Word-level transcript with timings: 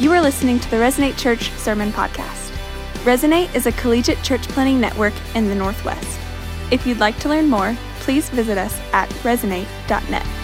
You 0.00 0.12
are 0.12 0.20
listening 0.20 0.60
to 0.60 0.70
the 0.70 0.76
Resonate 0.76 1.18
Church 1.18 1.50
Sermon 1.54 1.90
Podcast. 1.90 2.52
Resonate 3.02 3.52
is 3.52 3.66
a 3.66 3.72
collegiate 3.72 4.22
church 4.22 4.46
planting 4.46 4.80
network 4.80 5.12
in 5.34 5.48
the 5.48 5.56
Northwest. 5.56 6.20
If 6.70 6.86
you'd 6.86 7.00
like 7.00 7.18
to 7.18 7.28
learn 7.28 7.48
more, 7.48 7.76
please 7.98 8.28
visit 8.28 8.58
us 8.58 8.78
at 8.92 9.08
resonate.net. 9.24 10.37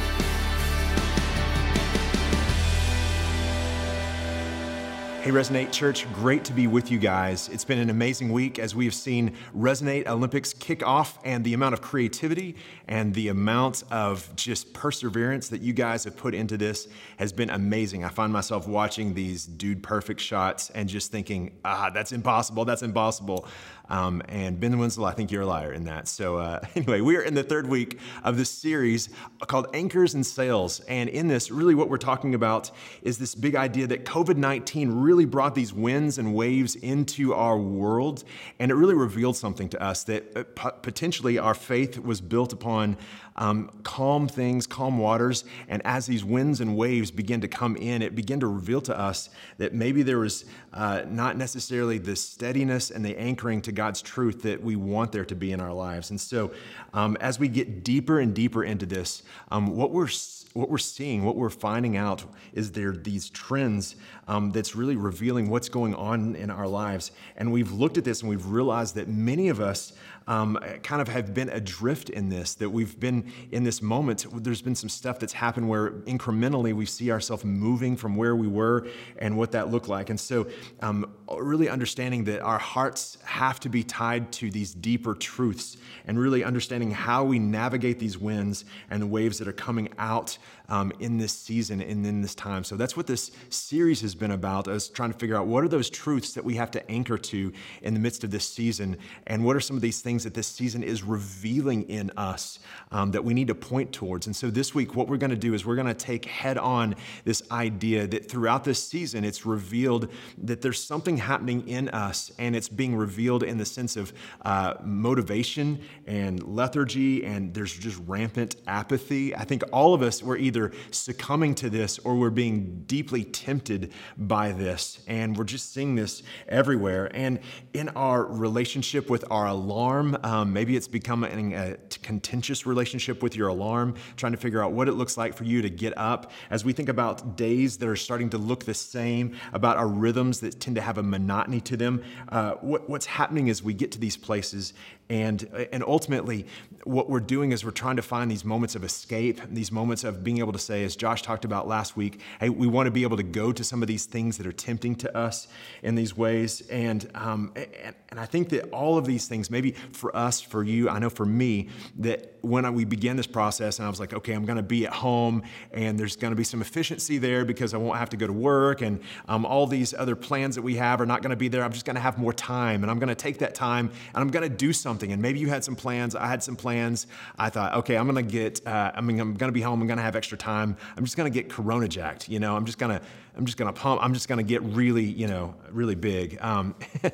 Hey, 5.24 5.30
Resonate 5.30 5.72
Church, 5.72 6.06
great 6.12 6.44
to 6.44 6.52
be 6.52 6.66
with 6.66 6.90
you 6.90 6.98
guys. 6.98 7.48
It's 7.48 7.64
been 7.64 7.78
an 7.78 7.88
amazing 7.88 8.30
week 8.30 8.58
as 8.58 8.74
we 8.74 8.84
have 8.84 8.92
seen 8.92 9.34
Resonate 9.56 10.06
Olympics 10.06 10.52
kick 10.52 10.86
off, 10.86 11.18
and 11.24 11.42
the 11.42 11.54
amount 11.54 11.72
of 11.72 11.80
creativity 11.80 12.56
and 12.88 13.14
the 13.14 13.28
amount 13.28 13.84
of 13.90 14.28
just 14.36 14.74
perseverance 14.74 15.48
that 15.48 15.62
you 15.62 15.72
guys 15.72 16.04
have 16.04 16.14
put 16.14 16.34
into 16.34 16.58
this 16.58 16.88
has 17.16 17.32
been 17.32 17.48
amazing. 17.48 18.04
I 18.04 18.10
find 18.10 18.34
myself 18.34 18.68
watching 18.68 19.14
these 19.14 19.46
dude 19.46 19.82
perfect 19.82 20.20
shots 20.20 20.68
and 20.68 20.90
just 20.90 21.10
thinking, 21.10 21.52
ah, 21.64 21.88
that's 21.88 22.12
impossible, 22.12 22.66
that's 22.66 22.82
impossible. 22.82 23.48
Um, 23.88 24.22
and 24.28 24.58
Ben 24.58 24.78
Winslow, 24.78 25.04
I 25.04 25.12
think 25.12 25.30
you're 25.30 25.42
a 25.42 25.46
liar 25.46 25.72
in 25.72 25.84
that. 25.84 26.08
So, 26.08 26.38
uh, 26.38 26.60
anyway, 26.74 27.00
we 27.00 27.16
are 27.16 27.22
in 27.22 27.34
the 27.34 27.42
third 27.42 27.68
week 27.68 27.98
of 28.22 28.36
this 28.36 28.50
series 28.50 29.08
called 29.46 29.66
Anchors 29.74 30.14
and 30.14 30.24
Sails. 30.24 30.80
And 30.80 31.08
in 31.10 31.28
this, 31.28 31.50
really 31.50 31.74
what 31.74 31.88
we're 31.88 31.98
talking 31.98 32.34
about 32.34 32.70
is 33.02 33.18
this 33.18 33.34
big 33.34 33.56
idea 33.56 33.86
that 33.86 34.04
COVID 34.04 34.36
19 34.36 34.90
really 34.90 35.24
brought 35.24 35.54
these 35.54 35.72
winds 35.72 36.18
and 36.18 36.34
waves 36.34 36.76
into 36.76 37.34
our 37.34 37.58
world. 37.58 38.24
And 38.58 38.70
it 38.70 38.74
really 38.74 38.94
revealed 38.94 39.36
something 39.36 39.68
to 39.70 39.82
us 39.82 40.04
that 40.04 40.36
uh, 40.36 40.70
potentially 40.70 41.38
our 41.38 41.54
faith 41.54 41.98
was 41.98 42.20
built 42.20 42.52
upon 42.52 42.96
um, 43.36 43.70
calm 43.82 44.28
things, 44.28 44.66
calm 44.66 44.98
waters. 44.98 45.44
And 45.68 45.82
as 45.84 46.06
these 46.06 46.24
winds 46.24 46.60
and 46.60 46.76
waves 46.76 47.10
begin 47.10 47.40
to 47.40 47.48
come 47.48 47.76
in, 47.76 48.02
it 48.02 48.14
began 48.14 48.40
to 48.40 48.46
reveal 48.46 48.80
to 48.82 48.98
us 48.98 49.30
that 49.58 49.74
maybe 49.74 50.02
there 50.02 50.18
was 50.18 50.44
uh, 50.72 51.02
not 51.08 51.36
necessarily 51.36 51.98
the 51.98 52.16
steadiness 52.16 52.90
and 52.90 53.04
the 53.04 53.18
anchoring 53.18 53.60
to 53.62 53.72
God's 53.72 54.02
truth 54.02 54.42
that 54.42 54.62
we 54.62 54.76
want 54.76 55.12
there 55.12 55.24
to 55.24 55.34
be 55.34 55.52
in 55.52 55.60
our 55.60 55.72
lives. 55.72 56.10
And 56.10 56.20
so, 56.20 56.52
um, 56.92 57.16
as 57.20 57.38
we 57.38 57.48
get 57.48 57.84
deeper 57.84 58.20
and 58.20 58.34
deeper 58.34 58.64
into 58.64 58.86
this, 58.86 59.22
um, 59.50 59.76
what 59.76 59.90
we're 59.90 60.08
what 60.54 60.70
we're 60.70 60.78
seeing, 60.78 61.24
what 61.24 61.34
we're 61.34 61.50
finding 61.50 61.96
out, 61.96 62.24
is 62.52 62.70
there 62.72 62.92
these 62.92 63.28
trends 63.28 63.96
um, 64.28 64.50
that's 64.50 64.74
really 64.74 64.96
revealing 64.96 65.50
what's 65.50 65.68
going 65.68 65.94
on 65.94 66.36
in 66.36 66.50
our 66.50 66.66
lives. 66.68 67.10
And 67.36 67.52
we've 67.52 67.72
looked 67.72 67.98
at 67.98 68.04
this 68.04 68.20
and 68.20 68.30
we've 68.30 68.46
realized 68.46 68.94
that 68.94 69.08
many 69.08 69.48
of 69.48 69.60
us 69.60 69.92
um, 70.26 70.58
kind 70.82 71.02
of 71.02 71.08
have 71.08 71.34
been 71.34 71.48
adrift 71.50 72.08
in 72.10 72.28
this, 72.28 72.54
that 72.54 72.70
we've 72.70 72.98
been 72.98 73.30
in 73.52 73.64
this 73.64 73.82
moment. 73.82 74.26
There's 74.32 74.62
been 74.62 74.74
some 74.74 74.88
stuff 74.88 75.18
that's 75.18 75.34
happened 75.34 75.68
where 75.68 75.90
incrementally 75.90 76.72
we 76.72 76.86
see 76.86 77.10
ourselves 77.10 77.44
moving 77.44 77.96
from 77.96 78.16
where 78.16 78.34
we 78.34 78.48
were 78.48 78.88
and 79.18 79.36
what 79.36 79.52
that 79.52 79.70
looked 79.70 79.88
like. 79.88 80.10
And 80.10 80.18
so, 80.18 80.46
um, 80.80 81.12
really 81.38 81.68
understanding 81.68 82.24
that 82.24 82.40
our 82.40 82.58
hearts 82.58 83.18
have 83.24 83.60
to 83.60 83.68
be 83.68 83.82
tied 83.82 84.32
to 84.32 84.50
these 84.50 84.72
deeper 84.72 85.14
truths 85.14 85.76
and 86.06 86.18
really 86.18 86.44
understanding 86.44 86.90
how 86.90 87.24
we 87.24 87.38
navigate 87.38 87.98
these 87.98 88.16
winds 88.18 88.64
and 88.90 89.02
the 89.02 89.06
waves 89.06 89.38
that 89.38 89.48
are 89.48 89.52
coming 89.52 89.88
out 89.98 90.38
um, 90.68 90.92
in 91.00 91.18
this 91.18 91.32
season 91.32 91.80
and 91.80 92.06
in 92.06 92.22
this 92.22 92.34
time. 92.34 92.64
So 92.64 92.76
that's 92.76 92.96
what 92.96 93.06
this 93.06 93.30
series 93.50 94.00
has 94.00 94.13
been 94.14 94.30
about, 94.30 94.68
us 94.68 94.88
trying 94.88 95.12
to 95.12 95.18
figure 95.18 95.36
out 95.36 95.46
what 95.46 95.64
are 95.64 95.68
those 95.68 95.90
truths 95.90 96.32
that 96.32 96.44
we 96.44 96.54
have 96.54 96.70
to 96.72 96.90
anchor 96.90 97.18
to 97.18 97.52
in 97.82 97.94
the 97.94 98.00
midst 98.00 98.24
of 98.24 98.30
this 98.30 98.46
season, 98.46 98.96
and 99.26 99.44
what 99.44 99.56
are 99.56 99.60
some 99.60 99.76
of 99.76 99.82
these 99.82 100.00
things 100.00 100.24
that 100.24 100.34
this 100.34 100.46
season 100.46 100.82
is 100.82 101.02
revealing 101.02 101.82
in 101.88 102.10
us 102.16 102.58
um, 102.92 103.10
that 103.10 103.24
we 103.24 103.34
need 103.34 103.48
to 103.48 103.54
point 103.54 103.92
towards. 103.92 104.26
And 104.26 104.34
so 104.34 104.50
this 104.50 104.74
week, 104.74 104.94
what 104.94 105.08
we're 105.08 105.16
going 105.16 105.30
to 105.30 105.36
do 105.36 105.54
is 105.54 105.64
we're 105.64 105.76
going 105.76 105.86
to 105.86 105.94
take 105.94 106.24
head 106.24 106.58
on 106.58 106.94
this 107.24 107.42
idea 107.50 108.06
that 108.06 108.30
throughout 108.30 108.64
this 108.64 108.82
season, 108.82 109.24
it's 109.24 109.46
revealed 109.46 110.08
that 110.38 110.62
there's 110.62 110.82
something 110.82 111.16
happening 111.16 111.66
in 111.68 111.88
us, 111.90 112.32
and 112.38 112.54
it's 112.54 112.68
being 112.68 112.96
revealed 112.96 113.42
in 113.42 113.58
the 113.58 113.64
sense 113.64 113.96
of 113.96 114.12
uh, 114.44 114.74
motivation 114.82 115.80
and 116.06 116.42
lethargy, 116.42 117.24
and 117.24 117.54
there's 117.54 117.76
just 117.76 118.00
rampant 118.06 118.56
apathy. 118.66 119.34
I 119.34 119.44
think 119.44 119.62
all 119.72 119.94
of 119.94 120.02
us 120.02 120.22
were 120.22 120.36
either 120.36 120.72
succumbing 120.90 121.54
to 121.56 121.70
this 121.70 121.98
or 122.00 122.16
we're 122.16 122.30
being 122.30 122.84
deeply 122.86 123.24
tempted 123.24 123.92
by 124.16 124.52
this. 124.52 125.00
And 125.06 125.36
we're 125.36 125.44
just 125.44 125.72
seeing 125.72 125.94
this 125.94 126.22
everywhere. 126.48 127.10
And 127.14 127.40
in 127.72 127.88
our 127.90 128.24
relationship 128.24 129.10
with 129.10 129.24
our 129.30 129.46
alarm, 129.46 130.16
um, 130.22 130.52
maybe 130.52 130.76
it's 130.76 130.88
becoming 130.88 131.54
a 131.54 131.76
contentious 132.02 132.66
relationship 132.66 133.22
with 133.22 133.36
your 133.36 133.48
alarm, 133.48 133.94
trying 134.16 134.32
to 134.32 134.38
figure 134.38 134.62
out 134.62 134.72
what 134.72 134.88
it 134.88 134.92
looks 134.92 135.16
like 135.16 135.34
for 135.34 135.44
you 135.44 135.62
to 135.62 135.70
get 135.70 135.96
up. 135.96 136.30
As 136.50 136.64
we 136.64 136.72
think 136.72 136.88
about 136.88 137.36
days 137.36 137.78
that 137.78 137.88
are 137.88 137.96
starting 137.96 138.30
to 138.30 138.38
look 138.38 138.64
the 138.64 138.74
same, 138.74 139.36
about 139.52 139.76
our 139.76 139.88
rhythms 139.88 140.40
that 140.40 140.60
tend 140.60 140.76
to 140.76 140.82
have 140.82 140.98
a 140.98 141.02
monotony 141.02 141.60
to 141.62 141.76
them, 141.76 142.02
uh, 142.30 142.52
what, 142.54 142.88
what's 142.88 143.06
happening 143.06 143.48
is 143.48 143.62
we 143.62 143.74
get 143.74 143.92
to 143.92 143.98
these 143.98 144.16
places 144.16 144.74
and, 145.10 145.68
and 145.72 145.84
ultimately, 145.84 146.46
what 146.84 147.10
we're 147.10 147.20
doing 147.20 147.52
is 147.52 147.64
we're 147.64 147.70
trying 147.70 147.96
to 147.96 148.02
find 148.02 148.30
these 148.30 148.44
moments 148.44 148.74
of 148.74 148.84
escape, 148.84 149.40
these 149.50 149.70
moments 149.70 150.02
of 150.02 150.24
being 150.24 150.38
able 150.38 150.52
to 150.52 150.58
say, 150.58 150.82
as 150.84 150.96
Josh 150.96 151.22
talked 151.22 151.44
about 151.44 151.68
last 151.68 151.96
week, 151.96 152.20
hey, 152.40 152.48
we 152.48 152.66
want 152.66 152.86
to 152.86 152.90
be 152.90 153.02
able 153.02 153.16
to 153.18 153.22
go 153.22 153.52
to 153.52 153.62
some 153.62 153.82
of 153.82 153.88
these 153.88 154.06
things 154.06 154.38
that 154.38 154.46
are 154.46 154.52
tempting 154.52 154.94
to 154.96 155.16
us 155.16 155.46
in 155.82 155.94
these 155.94 156.16
ways. 156.16 156.62
And, 156.70 157.10
um, 157.14 157.52
and, 157.54 157.94
and 158.08 158.20
I 158.20 158.24
think 158.24 158.48
that 158.50 158.70
all 158.70 158.96
of 158.96 159.04
these 159.04 159.26
things, 159.28 159.50
maybe 159.50 159.72
for 159.92 160.14
us, 160.16 160.40
for 160.40 160.62
you, 160.62 160.88
I 160.88 160.98
know 160.98 161.10
for 161.10 161.26
me, 161.26 161.68
that 161.98 162.34
when 162.40 162.64
I, 162.64 162.70
we 162.70 162.84
began 162.84 163.16
this 163.16 163.26
process 163.26 163.78
and 163.78 163.86
I 163.86 163.88
was 163.88 164.00
like, 164.00 164.12
okay, 164.12 164.32
I'm 164.32 164.44
going 164.44 164.56
to 164.56 164.62
be 164.62 164.86
at 164.86 164.92
home 164.92 165.42
and 165.72 165.98
there's 165.98 166.16
going 166.16 166.32
to 166.32 166.36
be 166.36 166.44
some 166.44 166.60
efficiency 166.60 167.18
there 167.18 167.44
because 167.44 167.74
I 167.74 167.78
won't 167.78 167.98
have 167.98 168.10
to 168.10 168.16
go 168.16 168.26
to 168.26 168.32
work 168.32 168.82
and 168.82 169.00
um, 169.28 169.46
all 169.46 169.66
these 169.66 169.94
other 169.94 170.14
plans 170.14 170.54
that 170.54 170.62
we 170.62 170.76
have 170.76 171.00
are 171.00 171.06
not 171.06 171.22
going 171.22 171.30
to 171.30 171.36
be 171.36 171.48
there. 171.48 171.64
I'm 171.64 171.72
just 171.72 171.86
going 171.86 171.96
to 171.96 172.02
have 172.02 172.18
more 172.18 172.32
time 172.32 172.82
and 172.82 172.90
I'm 172.90 172.98
going 172.98 173.08
to 173.08 173.14
take 173.14 173.38
that 173.38 173.54
time 173.54 173.90
and 174.14 174.22
I'm 174.22 174.28
going 174.28 174.48
to 174.48 174.54
do 174.54 174.72
something. 174.72 174.93
And 175.12 175.20
maybe 175.20 175.38
you 175.38 175.48
had 175.48 175.64
some 175.64 175.76
plans. 175.76 176.14
I 176.14 176.26
had 176.26 176.42
some 176.42 176.56
plans. 176.56 177.06
I 177.38 177.50
thought, 177.50 177.74
okay, 177.78 177.96
I'm 177.96 178.06
to 178.24 178.30
get, 178.30 178.66
uh, 178.66 178.92
I 178.94 179.00
mean, 179.00 179.20
I'm 179.20 179.36
to 179.48 179.52
be 179.52 179.60
home. 179.60 179.80
I'm 179.80 179.88
to 179.98 180.02
have 180.02 180.16
extra 180.16 180.38
time. 180.38 180.76
I'm 180.96 181.04
just 181.04 181.16
to 181.30 181.34
get 181.34 181.50
Corona 181.50 181.88
jacked. 181.88 182.28
You 182.28 182.40
know, 182.40 182.56
I'm 182.56 182.64
just 182.64 182.78
to, 182.98 183.06
I'm 183.36 183.46
just 183.46 183.58
to 183.72 183.80
pump. 183.80 184.02
I'm 184.02 184.14
just 184.14 184.28
to 184.38 184.44
get 184.44 184.62
really, 184.62 185.04
you 185.04 185.26
know, 185.26 185.54
really 185.70 185.94
big. 185.94 186.38
Um, 186.40 186.74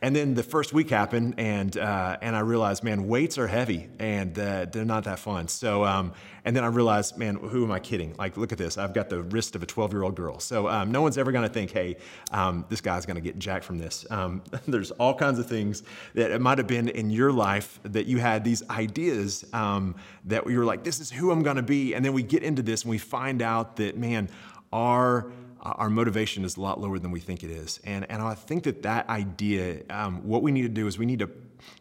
And 0.00 0.14
then 0.14 0.34
the 0.34 0.44
first 0.44 0.72
week 0.72 0.90
happened, 0.90 1.34
and 1.38 1.76
uh, 1.76 2.18
and 2.22 2.36
I 2.36 2.40
realized, 2.40 2.84
man, 2.84 3.08
weights 3.08 3.36
are 3.36 3.48
heavy, 3.48 3.88
and 3.98 4.38
uh, 4.38 4.66
they're 4.70 4.84
not 4.84 5.04
that 5.04 5.18
fun. 5.18 5.48
So, 5.48 5.84
um, 5.84 6.12
and 6.48 6.56
then 6.56 6.64
I 6.64 6.68
realized, 6.68 7.18
man, 7.18 7.34
who 7.34 7.62
am 7.62 7.70
I 7.70 7.78
kidding? 7.78 8.14
Like, 8.18 8.38
look 8.38 8.52
at 8.52 8.58
this. 8.58 8.78
I've 8.78 8.94
got 8.94 9.10
the 9.10 9.20
wrist 9.22 9.54
of 9.54 9.62
a 9.62 9.66
12 9.66 9.92
year 9.92 10.02
old 10.02 10.14
girl. 10.14 10.38
So, 10.38 10.66
um, 10.66 10.90
no 10.90 11.02
one's 11.02 11.18
ever 11.18 11.30
going 11.30 11.46
to 11.46 11.52
think, 11.52 11.70
hey, 11.70 11.96
um, 12.30 12.64
this 12.70 12.80
guy's 12.80 13.04
going 13.04 13.16
to 13.16 13.20
get 13.20 13.38
jacked 13.38 13.66
from 13.66 13.76
this. 13.76 14.06
Um, 14.10 14.42
there's 14.66 14.90
all 14.92 15.14
kinds 15.14 15.38
of 15.38 15.46
things 15.46 15.82
that 16.14 16.30
it 16.30 16.40
might 16.40 16.56
have 16.56 16.66
been 16.66 16.88
in 16.88 17.10
your 17.10 17.32
life 17.32 17.78
that 17.82 18.06
you 18.06 18.16
had 18.16 18.44
these 18.44 18.66
ideas 18.70 19.44
um, 19.52 19.94
that 20.24 20.48
you 20.48 20.58
were 20.58 20.64
like, 20.64 20.84
this 20.84 21.00
is 21.00 21.10
who 21.10 21.32
I'm 21.32 21.42
going 21.42 21.56
to 21.56 21.62
be. 21.62 21.92
And 21.92 22.02
then 22.02 22.14
we 22.14 22.22
get 22.22 22.42
into 22.42 22.62
this 22.62 22.84
and 22.84 22.90
we 22.92 22.98
find 22.98 23.42
out 23.42 23.76
that, 23.76 23.98
man, 23.98 24.30
our 24.72 25.30
our 25.60 25.90
motivation 25.90 26.46
is 26.46 26.56
a 26.56 26.62
lot 26.62 26.80
lower 26.80 26.98
than 26.98 27.10
we 27.10 27.20
think 27.20 27.44
it 27.44 27.50
is. 27.50 27.78
And, 27.84 28.06
and 28.08 28.22
I 28.22 28.34
think 28.34 28.62
that 28.62 28.84
that 28.84 29.06
idea, 29.10 29.82
um, 29.90 30.26
what 30.26 30.40
we 30.40 30.50
need 30.50 30.62
to 30.62 30.68
do 30.68 30.86
is 30.86 30.96
we 30.96 31.04
need 31.04 31.18
to 31.18 31.28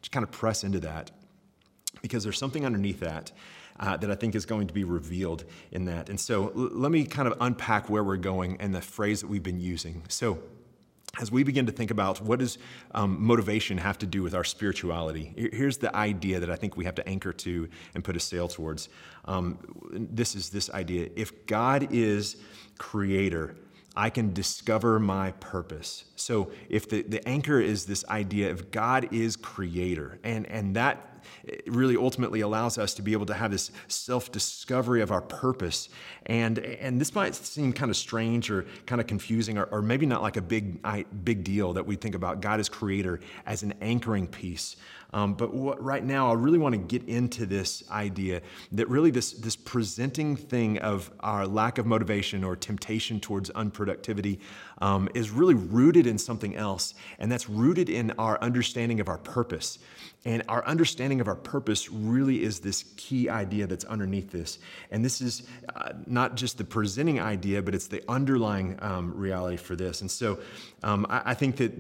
just 0.01 0.11
kind 0.11 0.23
of 0.25 0.31
press 0.31 0.65
into 0.65 0.79
that 0.81 1.11
because 2.01 2.23
there's 2.23 2.39
something 2.39 2.65
underneath 2.65 2.99
that. 2.99 3.31
Uh, 3.79 3.95
that 3.95 4.09
I 4.09 4.15
think 4.15 4.33
is 4.33 4.45
going 4.45 4.67
to 4.67 4.73
be 4.73 4.83
revealed 4.83 5.45
in 5.71 5.85
that. 5.85 6.09
And 6.09 6.19
so 6.19 6.47
l- 6.47 6.69
let 6.71 6.91
me 6.91 7.05
kind 7.05 7.27
of 7.27 7.35
unpack 7.39 7.91
where 7.91 8.03
we're 8.03 8.17
going 8.17 8.59
and 8.59 8.73
the 8.73 8.81
phrase 8.81 9.21
that 9.21 9.27
we've 9.27 9.43
been 9.43 9.59
using. 9.59 10.01
So, 10.07 10.39
as 11.19 11.31
we 11.31 11.43
begin 11.43 11.65
to 11.65 11.71
think 11.71 11.89
about 11.89 12.21
what 12.21 12.39
does 12.39 12.57
um, 12.93 13.17
motivation 13.23 13.77
have 13.77 13.97
to 13.99 14.05
do 14.05 14.21
with 14.21 14.35
our 14.35 14.43
spirituality, 14.43 15.33
here's 15.35 15.77
the 15.77 15.95
idea 15.95 16.39
that 16.39 16.49
I 16.49 16.55
think 16.55 16.77
we 16.77 16.85
have 16.85 16.95
to 16.95 17.07
anchor 17.07 17.33
to 17.33 17.69
and 17.95 18.03
put 18.03 18.15
a 18.15 18.19
sail 18.19 18.47
towards. 18.47 18.89
Um, 19.25 19.57
this 19.91 20.35
is 20.35 20.49
this 20.49 20.69
idea: 20.69 21.09
if 21.15 21.47
God 21.47 21.87
is 21.91 22.37
creator, 22.77 23.55
I 23.97 24.11
can 24.11 24.31
discover 24.31 24.99
my 24.99 25.31
purpose. 25.31 26.05
So 26.15 26.51
if 26.69 26.87
the, 26.87 27.01
the 27.01 27.27
anchor 27.27 27.59
is 27.59 27.85
this 27.85 28.05
idea 28.09 28.51
of 28.51 28.69
God 28.69 29.11
is 29.11 29.35
creator, 29.35 30.19
and, 30.23 30.45
and 30.45 30.75
that 30.75 31.25
eh, 31.49 31.55
really 31.65 31.97
ultimately 31.97 32.41
allows 32.41 32.77
us 32.77 32.93
to 32.93 33.01
be 33.01 33.13
able 33.13 33.25
to 33.25 33.33
have 33.33 33.49
this 33.49 33.71
self-discovery 33.87 35.01
of 35.01 35.11
our 35.11 35.21
purpose. 35.21 35.89
And, 36.27 36.59
and 36.59 37.01
this 37.01 37.15
might 37.15 37.33
seem 37.33 37.73
kind 37.73 37.89
of 37.89 37.97
strange 37.97 38.51
or 38.51 38.67
kind 38.85 39.01
of 39.01 39.07
confusing, 39.07 39.57
or, 39.57 39.63
or 39.63 39.81
maybe 39.81 40.05
not 40.05 40.21
like 40.21 40.37
a 40.37 40.43
big, 40.43 40.79
big 41.23 41.43
deal 41.43 41.73
that 41.73 41.87
we 41.87 41.95
think 41.95 42.13
about 42.13 42.39
God 42.39 42.59
as 42.59 42.69
creator 42.69 43.19
as 43.47 43.63
an 43.63 43.73
anchoring 43.81 44.27
piece. 44.27 44.75
Um, 45.13 45.33
but 45.33 45.53
what, 45.53 45.81
right 45.81 46.03
now, 46.03 46.29
I 46.29 46.33
really 46.33 46.57
want 46.57 46.73
to 46.73 46.79
get 46.79 47.07
into 47.07 47.45
this 47.45 47.83
idea 47.89 48.41
that 48.73 48.89
really 48.89 49.11
this, 49.11 49.31
this 49.31 49.55
presenting 49.55 50.35
thing 50.35 50.79
of 50.79 51.11
our 51.21 51.47
lack 51.47 51.77
of 51.77 51.85
motivation 51.85 52.43
or 52.43 52.55
temptation 52.55 53.19
towards 53.19 53.49
unproductivity 53.51 54.39
um, 54.79 55.09
is 55.13 55.31
really 55.31 55.55
rooted 55.55 56.07
in 56.07 56.17
something 56.17 56.55
else, 56.55 56.93
and 57.19 57.31
that's 57.31 57.49
rooted 57.49 57.89
in 57.89 58.11
our 58.17 58.39
understanding 58.41 58.99
of 58.99 59.07
our 59.07 59.17
purpose. 59.17 59.79
And 60.25 60.43
our 60.49 60.65
understanding 60.65 61.21
of 61.21 61.27
our 61.27 61.35
purpose 61.35 61.89
really 61.89 62.43
is 62.43 62.59
this 62.59 62.83
key 62.97 63.29
idea 63.29 63.65
that's 63.65 63.85
underneath 63.85 64.29
this. 64.29 64.59
And 64.91 65.05
this 65.05 65.21
is 65.21 65.47
uh, 65.73 65.93
not 66.05 66.35
just 66.35 66.57
the 66.57 66.65
presenting 66.65 67.19
idea, 67.19 67.61
but 67.61 67.73
it's 67.73 67.87
the 67.87 68.03
underlying 68.09 68.77
um, 68.81 69.13
reality 69.15 69.55
for 69.55 69.77
this. 69.77 70.01
And 70.01 70.11
so 70.11 70.39
um, 70.83 71.05
I, 71.09 71.21
I 71.31 71.33
think 71.33 71.55
that, 71.57 71.71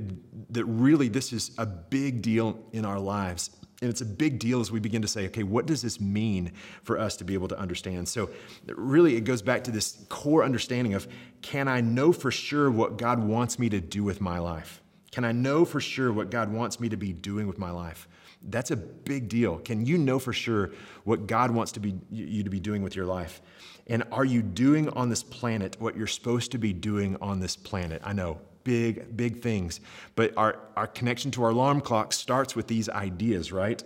that 0.53 0.63
really 0.65 1.09
this 1.09 1.33
is 1.33 1.51
a 1.57 1.65
big 1.65 2.21
deal 2.21 2.57
in 2.71 2.85
our 2.85 2.99
lives. 2.99 3.49
And 3.81 3.91
it's 3.91 4.01
a 4.01 4.05
big 4.05 4.39
deal 4.39 4.59
as 4.59 4.71
we 4.71 4.79
begin 4.79 5.03
to 5.03 5.07
say, 5.07 5.27
okay, 5.27 5.43
what 5.43 5.67
does 5.67 5.83
this 5.83 6.01
mean 6.01 6.51
for 6.81 6.99
us 6.99 7.15
to 7.17 7.23
be 7.23 7.35
able 7.35 7.47
to 7.49 7.59
understand? 7.59 8.07
So, 8.07 8.29
really, 8.67 9.15
it 9.15 9.21
goes 9.21 9.43
back 9.43 9.63
to 9.65 9.71
this 9.71 10.03
core 10.09 10.43
understanding 10.43 10.95
of 10.95 11.07
can 11.43 11.67
I 11.67 11.81
know 11.81 12.11
for 12.11 12.31
sure 12.31 12.71
what 12.71 12.97
God 12.97 13.23
wants 13.23 13.59
me 13.59 13.69
to 13.69 13.79
do 13.79 14.03
with 14.03 14.19
my 14.19 14.39
life? 14.39 14.81
Can 15.11 15.25
I 15.25 15.31
know 15.31 15.63
for 15.63 15.79
sure 15.79 16.11
what 16.11 16.31
God 16.31 16.51
wants 16.51 16.79
me 16.79 16.89
to 16.89 16.97
be 16.97 17.13
doing 17.13 17.47
with 17.47 17.59
my 17.59 17.71
life? 17.71 18.07
That's 18.43 18.71
a 18.71 18.75
big 18.75 19.29
deal. 19.29 19.57
Can 19.59 19.85
you 19.85 19.97
know 19.97 20.19
for 20.19 20.33
sure 20.33 20.71
what 21.03 21.27
God 21.27 21.51
wants 21.51 21.71
to 21.73 21.79
be, 21.79 21.95
you 22.11 22.43
to 22.43 22.49
be 22.49 22.59
doing 22.59 22.81
with 22.81 22.95
your 22.95 23.05
life? 23.05 23.41
And 23.87 24.03
are 24.11 24.25
you 24.25 24.41
doing 24.41 24.89
on 24.89 25.09
this 25.09 25.23
planet 25.23 25.75
what 25.79 25.95
you're 25.95 26.07
supposed 26.07 26.51
to 26.51 26.57
be 26.57 26.73
doing 26.73 27.17
on 27.21 27.39
this 27.39 27.55
planet? 27.55 28.01
I 28.03 28.13
know 28.13 28.39
big, 28.67 29.15
big 29.15 29.41
things. 29.41 29.79
But 30.15 30.33
our, 30.35 30.59
our 30.75 30.87
connection 30.87 31.31
to 31.31 31.43
our 31.45 31.51
alarm 31.51 31.79
clock 31.79 32.11
starts 32.11 32.53
with 32.53 32.67
these 32.67 32.89
ideas, 32.89 33.53
right? 33.53 33.81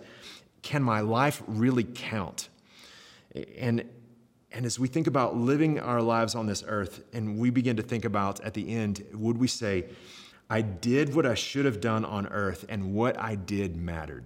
Can 0.62 0.82
my 0.82 0.98
life 0.98 1.40
really 1.46 1.84
count? 1.84 2.48
And, 3.56 3.84
and 4.50 4.66
as 4.66 4.80
we 4.80 4.88
think 4.88 5.06
about 5.06 5.36
living 5.36 5.78
our 5.78 6.02
lives 6.02 6.34
on 6.34 6.46
this 6.46 6.64
earth, 6.66 7.04
and 7.12 7.38
we 7.38 7.50
begin 7.50 7.76
to 7.76 7.82
think 7.82 8.04
about 8.04 8.40
at 8.40 8.54
the 8.54 8.74
end, 8.74 9.04
would 9.14 9.38
we 9.38 9.46
say, 9.46 9.84
I 10.50 10.62
did 10.62 11.14
what 11.14 11.26
I 11.26 11.34
should 11.34 11.64
have 11.64 11.80
done 11.80 12.04
on 12.04 12.26
earth, 12.26 12.64
and 12.68 12.92
what 12.92 13.16
I 13.20 13.36
did 13.36 13.76
mattered? 13.76 14.24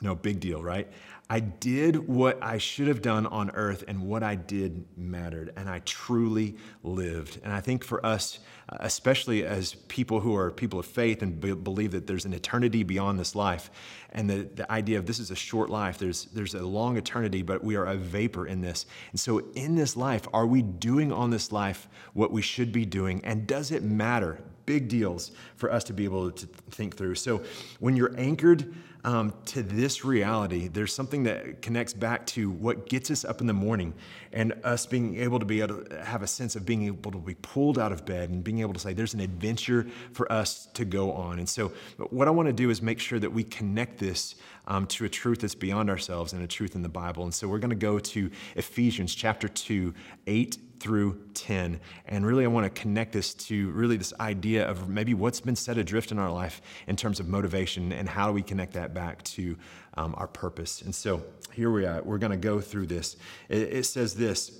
No 0.00 0.14
big 0.14 0.40
deal, 0.40 0.62
right? 0.62 0.90
I 1.32 1.40
did 1.40 2.08
what 2.08 2.42
I 2.42 2.58
should 2.58 2.88
have 2.88 3.00
done 3.00 3.24
on 3.24 3.52
earth, 3.52 3.84
and 3.88 4.02
what 4.02 4.22
I 4.22 4.34
did 4.34 4.84
mattered, 4.98 5.50
and 5.56 5.66
I 5.66 5.78
truly 5.78 6.56
lived. 6.82 7.40
And 7.42 7.50
I 7.50 7.62
think 7.62 7.84
for 7.84 8.04
us, 8.04 8.38
uh, 8.68 8.76
especially 8.80 9.42
as 9.46 9.72
people 9.72 10.20
who 10.20 10.36
are 10.36 10.50
people 10.50 10.78
of 10.78 10.84
faith 10.84 11.22
and 11.22 11.40
be- 11.40 11.54
believe 11.54 11.92
that 11.92 12.06
there's 12.06 12.26
an 12.26 12.34
eternity 12.34 12.82
beyond 12.82 13.18
this 13.18 13.34
life, 13.34 13.70
and 14.10 14.28
the, 14.28 14.46
the 14.54 14.70
idea 14.70 14.98
of 14.98 15.06
this 15.06 15.18
is 15.18 15.30
a 15.30 15.34
short 15.34 15.70
life, 15.70 15.96
there's, 15.96 16.26
there's 16.26 16.52
a 16.52 16.66
long 16.66 16.98
eternity, 16.98 17.40
but 17.40 17.64
we 17.64 17.76
are 17.76 17.86
a 17.86 17.96
vapor 17.96 18.46
in 18.46 18.60
this. 18.60 18.84
And 19.10 19.18
so, 19.18 19.38
in 19.54 19.74
this 19.74 19.96
life, 19.96 20.28
are 20.34 20.46
we 20.46 20.60
doing 20.60 21.14
on 21.14 21.30
this 21.30 21.50
life 21.50 21.88
what 22.12 22.30
we 22.30 22.42
should 22.42 22.72
be 22.72 22.84
doing? 22.84 23.24
And 23.24 23.46
does 23.46 23.70
it 23.70 23.82
matter? 23.82 24.38
Big 24.66 24.86
deals 24.86 25.32
for 25.56 25.72
us 25.72 25.82
to 25.84 25.94
be 25.94 26.04
able 26.04 26.30
to 26.30 26.46
think 26.70 26.94
through. 26.94 27.14
So, 27.14 27.42
when 27.80 27.96
you're 27.96 28.14
anchored, 28.18 28.74
um, 29.04 29.34
to 29.46 29.62
this 29.62 30.04
reality, 30.04 30.68
there's 30.68 30.94
something 30.94 31.24
that 31.24 31.60
connects 31.60 31.92
back 31.92 32.24
to 32.28 32.50
what 32.50 32.88
gets 32.88 33.10
us 33.10 33.24
up 33.24 33.40
in 33.40 33.48
the 33.48 33.52
morning 33.52 33.94
and 34.32 34.54
us 34.62 34.86
being 34.86 35.16
able 35.18 35.40
to 35.40 35.44
be 35.44 35.60
able 35.60 35.82
to 35.82 36.04
have 36.04 36.22
a 36.22 36.26
sense 36.26 36.54
of 36.54 36.64
being 36.64 36.84
able 36.84 37.10
to 37.10 37.18
be 37.18 37.34
pulled 37.34 37.78
out 37.78 37.90
of 37.90 38.06
bed 38.06 38.30
and 38.30 38.44
being 38.44 38.60
able 38.60 38.72
to 38.72 38.78
say, 38.78 38.92
there's 38.92 39.14
an 39.14 39.20
adventure 39.20 39.86
for 40.12 40.30
us 40.30 40.66
to 40.74 40.84
go 40.84 41.12
on. 41.12 41.38
And 41.38 41.48
so, 41.48 41.72
what 42.10 42.28
I 42.28 42.30
want 42.30 42.46
to 42.46 42.52
do 42.52 42.70
is 42.70 42.80
make 42.80 43.00
sure 43.00 43.18
that 43.18 43.32
we 43.32 43.42
connect 43.42 43.98
this 43.98 44.36
um, 44.66 44.86
to 44.86 45.04
a 45.04 45.08
truth 45.08 45.40
that's 45.40 45.54
beyond 45.54 45.90
ourselves 45.90 46.32
and 46.32 46.42
a 46.42 46.46
truth 46.46 46.74
in 46.74 46.82
the 46.82 46.88
Bible. 46.88 47.24
And 47.24 47.34
so, 47.34 47.48
we're 47.48 47.58
going 47.58 47.70
to 47.70 47.76
go 47.76 47.98
to 47.98 48.30
Ephesians 48.56 49.14
chapter 49.14 49.48
2, 49.48 49.94
8 50.26 50.58
through 50.80 51.20
10. 51.34 51.78
And 52.06 52.26
really, 52.26 52.44
I 52.44 52.48
want 52.48 52.72
to 52.72 52.80
connect 52.80 53.12
this 53.12 53.34
to 53.34 53.70
really 53.70 53.96
this 53.96 54.12
idea 54.18 54.68
of 54.68 54.88
maybe 54.88 55.14
what's 55.14 55.40
been 55.40 55.54
set 55.54 55.78
adrift 55.78 56.10
in 56.10 56.18
our 56.18 56.30
life 56.30 56.60
in 56.88 56.96
terms 56.96 57.20
of 57.20 57.28
motivation 57.28 57.92
and 57.92 58.08
how 58.08 58.26
do 58.26 58.32
we 58.32 58.42
connect 58.42 58.72
that 58.72 58.92
back 58.92 59.22
to 59.22 59.56
um, 59.94 60.14
our 60.18 60.26
purpose. 60.26 60.82
And 60.82 60.92
so 60.92 61.22
here 61.52 61.70
we 61.70 61.86
are. 61.86 62.02
We're 62.02 62.18
going 62.18 62.32
to 62.32 62.36
go 62.36 62.60
through 62.60 62.86
this. 62.86 63.16
It, 63.48 63.62
it 63.62 63.86
says 63.86 64.14
this 64.14 64.58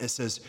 it 0.00 0.08
says, 0.08 0.40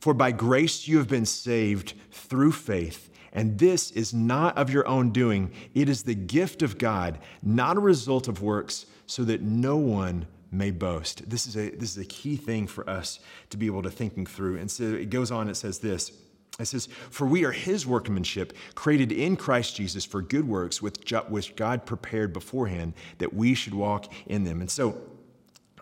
For 0.00 0.14
by 0.14 0.32
grace 0.32 0.86
you 0.86 0.98
have 0.98 1.08
been 1.08 1.26
saved 1.26 1.94
through 2.10 2.52
faith. 2.52 3.10
And 3.34 3.58
this 3.58 3.90
is 3.90 4.14
not 4.14 4.56
of 4.56 4.70
your 4.70 4.86
own 4.86 5.10
doing, 5.10 5.52
it 5.74 5.88
is 5.88 6.04
the 6.04 6.14
gift 6.14 6.62
of 6.62 6.78
God, 6.78 7.18
not 7.42 7.76
a 7.76 7.80
result 7.80 8.28
of 8.28 8.40
works, 8.40 8.86
so 9.06 9.24
that 9.24 9.42
no 9.42 9.76
one 9.76 10.26
may 10.50 10.70
boast. 10.70 11.28
This 11.28 11.46
is 11.46 11.56
a, 11.56 11.70
this 11.70 11.90
is 11.90 11.98
a 11.98 12.06
key 12.06 12.36
thing 12.36 12.66
for 12.66 12.88
us 12.88 13.18
to 13.50 13.56
be 13.56 13.66
able 13.66 13.82
to 13.82 13.90
thinking 13.90 14.24
through. 14.24 14.58
And 14.58 14.70
so 14.70 14.84
it 14.84 15.10
goes 15.10 15.30
on, 15.30 15.48
it 15.48 15.56
says 15.56 15.80
this. 15.80 16.12
It 16.60 16.66
says, 16.66 16.86
For 17.10 17.26
we 17.26 17.44
are 17.44 17.50
his 17.50 17.84
workmanship, 17.84 18.52
created 18.76 19.10
in 19.10 19.36
Christ 19.36 19.74
Jesus 19.74 20.04
for 20.04 20.22
good 20.22 20.46
works, 20.46 20.80
which 20.80 21.56
God 21.56 21.84
prepared 21.84 22.32
beforehand 22.32 22.94
that 23.18 23.34
we 23.34 23.54
should 23.54 23.74
walk 23.74 24.12
in 24.26 24.44
them. 24.44 24.60
And 24.60 24.70
so 24.70 24.96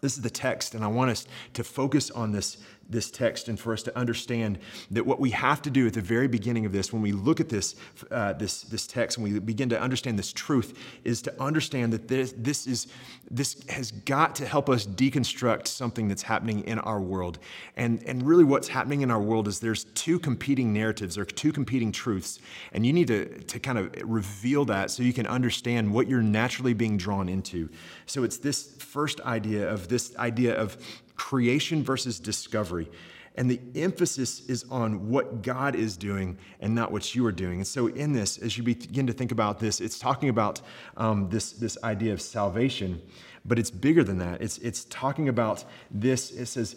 this 0.00 0.16
is 0.16 0.22
the 0.22 0.30
text, 0.30 0.74
and 0.74 0.82
I 0.82 0.88
want 0.88 1.12
us 1.12 1.26
to 1.52 1.62
focus 1.62 2.10
on 2.10 2.32
this 2.32 2.56
this 2.88 3.10
text 3.10 3.48
and 3.48 3.58
for 3.58 3.72
us 3.72 3.82
to 3.82 3.98
understand 3.98 4.58
that 4.90 5.06
what 5.06 5.20
we 5.20 5.30
have 5.30 5.62
to 5.62 5.70
do 5.70 5.86
at 5.86 5.94
the 5.94 6.00
very 6.00 6.28
beginning 6.28 6.66
of 6.66 6.72
this, 6.72 6.92
when 6.92 7.02
we 7.02 7.12
look 7.12 7.40
at 7.40 7.48
this, 7.48 7.74
uh, 8.10 8.32
this, 8.34 8.62
this 8.62 8.86
text 8.86 9.18
and 9.18 9.24
we 9.24 9.38
begin 9.38 9.68
to 9.68 9.80
understand 9.80 10.18
this 10.18 10.32
truth, 10.32 10.78
is 11.04 11.22
to 11.22 11.42
understand 11.42 11.92
that 11.92 12.08
this, 12.08 12.34
this, 12.36 12.66
is, 12.66 12.88
this 13.30 13.62
has 13.68 13.90
got 13.90 14.34
to 14.36 14.46
help 14.46 14.68
us 14.68 14.86
deconstruct 14.86 15.68
something 15.68 16.08
that's 16.08 16.22
happening 16.22 16.60
in 16.64 16.78
our 16.80 17.00
world. 17.00 17.38
And, 17.76 18.02
and 18.06 18.22
really, 18.22 18.44
what's 18.44 18.68
happening 18.68 19.02
in 19.02 19.10
our 19.10 19.20
world 19.20 19.48
is 19.48 19.60
there's 19.60 19.84
two 19.84 20.18
competing 20.18 20.72
narratives 20.72 21.16
or 21.16 21.24
two 21.24 21.52
competing 21.52 21.92
truths. 21.92 22.40
And 22.72 22.84
you 22.84 22.92
need 22.92 23.08
to, 23.08 23.26
to 23.44 23.58
kind 23.58 23.78
of 23.78 23.94
reveal 24.04 24.64
that 24.66 24.90
so 24.90 25.02
you 25.02 25.12
can 25.12 25.26
understand 25.26 25.92
what 25.92 26.08
you're 26.08 26.22
naturally 26.22 26.74
being 26.74 26.96
drawn 26.96 27.28
into. 27.28 27.68
So 28.06 28.24
it's 28.24 28.38
this 28.38 28.76
first 28.78 29.20
idea 29.22 29.68
of 29.68 29.88
this 29.88 30.16
idea 30.16 30.54
of 30.54 30.76
creation 31.22 31.84
versus 31.84 32.18
discovery. 32.18 32.90
And 33.36 33.48
the 33.48 33.60
emphasis 33.76 34.40
is 34.48 34.64
on 34.70 35.08
what 35.08 35.40
God 35.40 35.76
is 35.76 35.96
doing 35.96 36.36
and 36.60 36.74
not 36.74 36.90
what 36.90 37.14
you 37.14 37.24
are 37.24 37.32
doing. 37.32 37.58
And 37.58 37.66
so, 37.66 37.86
in 37.86 38.12
this, 38.12 38.38
as 38.38 38.58
you 38.58 38.64
begin 38.64 39.06
to 39.06 39.12
think 39.12 39.30
about 39.30 39.60
this, 39.60 39.80
it's 39.80 40.00
talking 40.00 40.28
about 40.28 40.60
um, 40.96 41.30
this, 41.30 41.52
this 41.52 41.78
idea 41.84 42.12
of 42.12 42.20
salvation, 42.20 43.00
but 43.44 43.56
it's 43.56 43.70
bigger 43.70 44.02
than 44.02 44.18
that. 44.18 44.42
It's, 44.42 44.58
it's 44.58 44.84
talking 44.86 45.28
about 45.28 45.64
this. 45.92 46.32
It 46.32 46.46
says, 46.46 46.74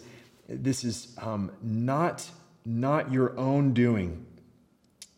this 0.48 0.84
is 0.84 1.12
um, 1.20 1.50
not, 1.60 2.30
not 2.64 3.12
your 3.12 3.36
own 3.36 3.74
doing, 3.74 4.24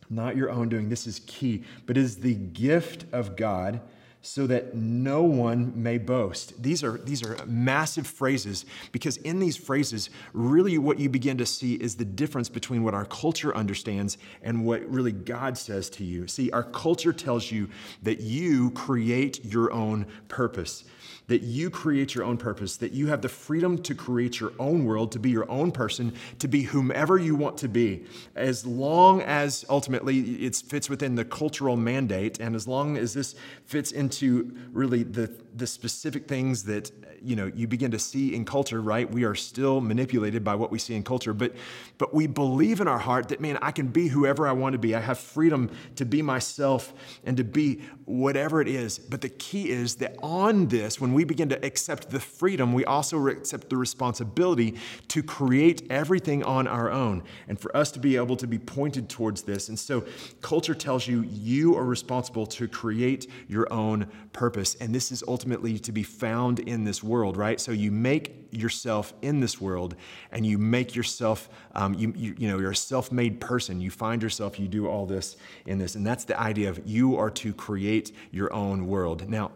not 0.09 0.35
your 0.35 0.49
own 0.49 0.69
doing. 0.69 0.89
This 0.89 1.05
is 1.05 1.21
key, 1.27 1.63
but 1.85 1.97
is 1.97 2.17
the 2.17 2.33
gift 2.33 3.05
of 3.13 3.35
God 3.35 3.79
so 4.21 4.45
that 4.47 4.75
no 4.75 5.23
one 5.23 5.71
may 5.81 5.97
boast. 5.97 6.61
These 6.61 6.83
are, 6.83 6.97
these 6.97 7.23
are 7.23 7.37
massive 7.45 8.05
phrases 8.05 8.65
because 8.91 9.17
in 9.17 9.39
these 9.39 9.55
phrases, 9.55 10.09
really 10.33 10.77
what 10.77 10.99
you 10.99 11.09
begin 11.09 11.37
to 11.37 11.45
see 11.45 11.75
is 11.75 11.95
the 11.95 12.05
difference 12.05 12.49
between 12.49 12.83
what 12.83 12.93
our 12.93 13.05
culture 13.05 13.55
understands 13.55 14.17
and 14.43 14.65
what 14.65 14.85
really 14.89 15.13
God 15.13 15.57
says 15.57 15.89
to 15.91 16.03
you. 16.03 16.27
See, 16.27 16.51
our 16.51 16.63
culture 16.63 17.13
tells 17.13 17.49
you 17.49 17.69
that 18.03 18.19
you 18.19 18.71
create 18.71 19.45
your 19.45 19.71
own 19.71 20.05
purpose 20.27 20.83
that 21.29 21.43
you 21.43 21.69
create 21.69 22.15
your 22.15 22.25
own 22.25 22.37
purpose, 22.37 22.75
that 22.77 22.91
you 22.91 23.07
have 23.07 23.21
the 23.21 23.29
freedom 23.29 23.77
to 23.77 23.93
create 23.93 24.39
your 24.39 24.51
own 24.59 24.83
world, 24.83 25.11
to 25.11 25.19
be 25.19 25.29
your 25.29 25.49
own 25.49 25.71
person, 25.71 26.11
to 26.39 26.47
be 26.47 26.63
whomever 26.63 27.19
you 27.19 27.35
want 27.35 27.55
to 27.55 27.67
be, 27.67 28.03
as 28.35 28.65
long 28.65 29.21
as 29.21 29.63
ultimately 29.69 30.19
it 30.43 30.55
fits 30.55 30.89
within 30.89 31.13
the 31.13 31.23
cultural 31.23 31.77
mandate, 31.77 32.39
and 32.39 32.55
as 32.55 32.67
long 32.67 32.97
as 32.97 33.13
this 33.13 33.35
fits 33.65 33.91
into 33.91 34.51
really 34.71 35.03
the, 35.03 35.31
the 35.59 35.67
specific 35.67 36.27
things 36.27 36.63
that 36.63 36.91
you 37.21 37.35
know 37.35 37.51
you 37.53 37.67
begin 37.67 37.91
to 37.91 37.99
see 37.99 38.33
in 38.33 38.45
culture, 38.45 38.81
right? 38.81 39.09
We 39.09 39.23
are 39.25 39.35
still 39.35 39.81
manipulated 39.81 40.43
by 40.43 40.55
what 40.55 40.71
we 40.71 40.79
see 40.79 40.95
in 40.95 41.03
culture, 41.03 41.33
but 41.33 41.53
but 41.97 42.13
we 42.13 42.27
believe 42.27 42.79
in 42.81 42.87
our 42.87 42.97
heart 42.97 43.29
that 43.29 43.41
man, 43.41 43.59
I 43.61 43.71
can 43.71 43.87
be 43.87 44.07
whoever 44.07 44.47
I 44.47 44.53
want 44.53 44.73
to 44.73 44.79
be. 44.79 44.95
I 44.95 45.01
have 45.01 45.19
freedom 45.19 45.69
to 45.97 46.05
be 46.05 46.21
myself 46.21 46.93
and 47.23 47.37
to 47.37 47.43
be 47.43 47.81
whatever 48.05 48.61
it 48.61 48.67
is. 48.67 48.97
But 48.97 49.21
the 49.21 49.29
key 49.29 49.69
is 49.69 49.95
that 49.95 50.15
on 50.23 50.67
this, 50.67 50.99
when 50.99 51.13
we 51.13 51.25
begin 51.25 51.49
to 51.49 51.65
accept 51.65 52.09
the 52.09 52.19
freedom, 52.19 52.73
we 52.73 52.85
also 52.85 53.27
accept 53.27 53.69
the 53.69 53.77
responsibility 53.77 54.75
to 55.09 55.21
create 55.21 55.83
everything 55.91 56.43
on 56.43 56.67
our 56.67 56.89
own 56.89 57.23
and 57.47 57.59
for 57.59 57.75
us 57.75 57.91
to 57.91 57.99
be 57.99 58.15
able 58.15 58.37
to 58.37 58.47
be 58.47 58.57
pointed 58.57 59.09
towards 59.09 59.43
this. 59.43 59.69
And 59.69 59.77
so 59.77 60.05
culture 60.41 60.73
tells 60.73 61.07
you 61.07 61.23
you 61.23 61.75
are 61.75 61.85
responsible 61.85 62.45
to 62.47 62.67
create 62.67 63.27
your 63.47 63.71
own 63.71 64.07
purpose. 64.33 64.75
And 64.75 64.95
this 64.95 65.11
is 65.11 65.23
ultimately 65.27 65.48
to 65.57 65.91
be 65.91 66.03
found 66.03 66.59
in 66.59 66.83
this 66.83 67.03
world, 67.03 67.37
right? 67.37 67.59
So 67.59 67.71
you 67.71 67.91
make 67.91 68.47
yourself 68.51 69.13
in 69.21 69.39
this 69.39 69.59
world 69.61 69.95
and 70.31 70.45
you 70.45 70.57
make 70.57 70.95
yourself, 70.95 71.49
um, 71.75 71.93
you, 71.93 72.13
you, 72.15 72.35
you 72.37 72.47
know, 72.47 72.59
you're 72.59 72.71
a 72.71 72.75
self 72.75 73.11
made 73.11 73.39
person. 73.39 73.79
You 73.79 73.91
find 73.91 74.21
yourself, 74.21 74.59
you 74.59 74.67
do 74.67 74.87
all 74.87 75.05
this 75.05 75.37
in 75.65 75.77
this. 75.77 75.95
And 75.95 76.05
that's 76.05 76.23
the 76.23 76.39
idea 76.39 76.69
of 76.69 76.81
you 76.85 77.17
are 77.17 77.29
to 77.31 77.53
create 77.53 78.11
your 78.31 78.51
own 78.53 78.87
world. 78.87 79.29
Now, 79.29 79.51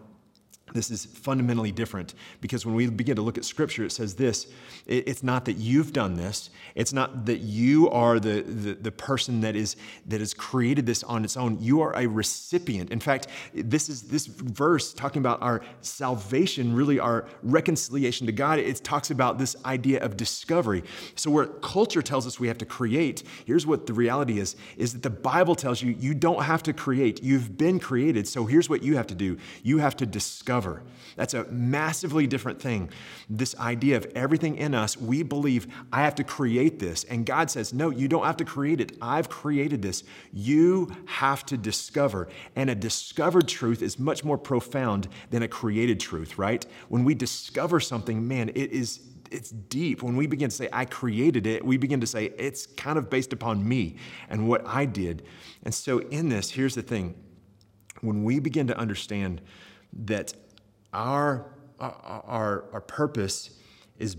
this 0.74 0.90
is 0.90 1.06
fundamentally 1.06 1.72
different 1.72 2.14
because 2.42 2.66
when 2.66 2.76
we 2.76 2.88
begin 2.88 3.16
to 3.16 3.22
look 3.22 3.38
at 3.38 3.46
scripture, 3.46 3.86
it 3.86 3.92
says 3.92 4.16
this 4.16 4.48
it's 4.86 5.24
not 5.24 5.46
that 5.46 5.54
you've 5.54 5.94
done 5.94 6.16
this, 6.16 6.50
it's 6.76 6.92
not 6.92 7.26
that 7.26 7.40
you 7.40 7.90
are 7.90 8.20
the, 8.20 8.42
the, 8.42 8.74
the, 8.74 8.92
person 8.92 9.42
that 9.42 9.56
is 9.56 9.76
that 10.08 10.20
has 10.20 10.34
created 10.34 10.86
this 10.86 11.04
on 11.04 11.24
its 11.24 11.36
own. 11.38 11.58
You 11.60 11.82
are 11.82 11.96
a 11.96 12.08
recipient. 12.08 12.92
In 12.92 13.00
fact, 13.00 13.28
this 13.54 13.90
is 13.90 14.04
this 14.04 14.26
verse 14.26 14.94
talking 14.94 15.20
about 15.20 15.42
our 15.42 15.62
salvation, 15.82 16.76
really 16.76 17.00
our 17.00 17.26
reconciliation 17.42 18.28
to 18.28 18.34
God. 18.34 18.60
It 18.60 18.84
talks 18.84 19.12
about 19.12 19.38
this 19.38 19.56
idea 19.66 20.04
of 20.04 20.18
discovery. 20.18 20.84
So 21.16 21.32
where 21.32 21.46
culture 21.46 22.02
tells 22.02 22.28
us 22.28 22.40
we 22.40 22.48
have 22.48 22.58
to 22.60 22.66
create, 22.66 23.24
here's 23.46 23.66
what 23.66 23.88
the 23.88 23.94
reality 23.94 24.40
is: 24.40 24.56
is 24.78 24.94
that 24.94 25.04
the 25.04 25.10
Bible 25.10 25.56
tells 25.56 25.82
you 25.82 25.96
you 26.00 26.14
don't 26.14 26.44
have 26.44 26.64
to 26.64 26.74
create. 26.74 27.24
You've 27.24 27.58
been 27.58 27.80
created. 27.80 28.28
So 28.28 28.46
here's 28.46 28.70
what 28.70 28.84
you 28.84 28.96
have 28.98 29.08
to 29.08 29.16
do: 29.16 29.38
you 29.64 29.78
have 29.80 29.96
to 29.98 30.06
discover 30.06 30.63
That's 31.16 31.34
a 31.34 31.46
massively 31.46 32.28
different 32.28 32.62
thing. 32.62 32.90
This 33.30 33.56
idea 33.60 33.98
of 33.98 34.06
everything 34.16 34.58
in 34.58 34.74
us, 34.74 34.98
we 34.98 35.24
believe 35.24 35.68
I 35.92 36.02
have 36.02 36.16
to 36.16 36.24
create 36.24 36.80
this. 36.80 37.04
And 37.04 37.26
God 37.26 37.52
says, 37.52 37.74
no, 37.74 37.90
you 37.90 38.08
don't 38.08 38.26
have 38.26 38.38
to 38.38 38.46
create 38.46 38.82
it. 38.82 38.98
I've 39.02 39.30
created 39.30 39.82
this. 39.82 40.04
You 40.32 40.92
have 41.06 41.46
to 41.48 41.58
discover. 41.58 42.30
And 42.56 42.70
a 42.70 42.76
discovered 42.76 43.48
truth 43.48 43.82
is 43.82 44.00
much 44.00 44.24
more 44.24 44.38
profound 44.38 45.08
than 45.30 45.44
a 45.44 45.48
created 45.48 46.00
truth, 46.00 46.38
right? 46.38 46.66
When 46.90 47.04
we 47.04 47.14
discover 47.14 47.80
something, 47.80 48.28
man, 48.28 48.50
it 48.50 48.72
is 48.72 49.02
it's 49.34 49.50
deep. 49.50 50.04
When 50.04 50.16
we 50.16 50.28
begin 50.28 50.50
to 50.52 50.56
say, 50.56 50.70
I 50.72 50.86
created 50.86 51.48
it, 51.48 51.66
we 51.66 51.78
begin 51.78 52.00
to 52.02 52.08
say, 52.08 52.26
it's 52.38 52.68
kind 52.68 53.00
of 53.00 53.10
based 53.10 53.34
upon 53.34 53.68
me 53.68 53.96
and 54.30 54.48
what 54.48 54.64
I 54.68 54.86
did. 54.86 55.24
And 55.64 55.74
so, 55.74 56.00
in 56.00 56.30
this, 56.30 56.52
here's 56.52 56.76
the 56.76 56.84
thing 56.84 57.16
when 58.02 58.24
we 58.24 58.40
begin 58.40 58.68
to 58.68 58.78
understand 58.78 59.42
that 60.06 60.34
our, 60.94 61.46
our, 61.80 62.66
our 62.72 62.82
purpose 62.82 63.52
is 64.00 64.16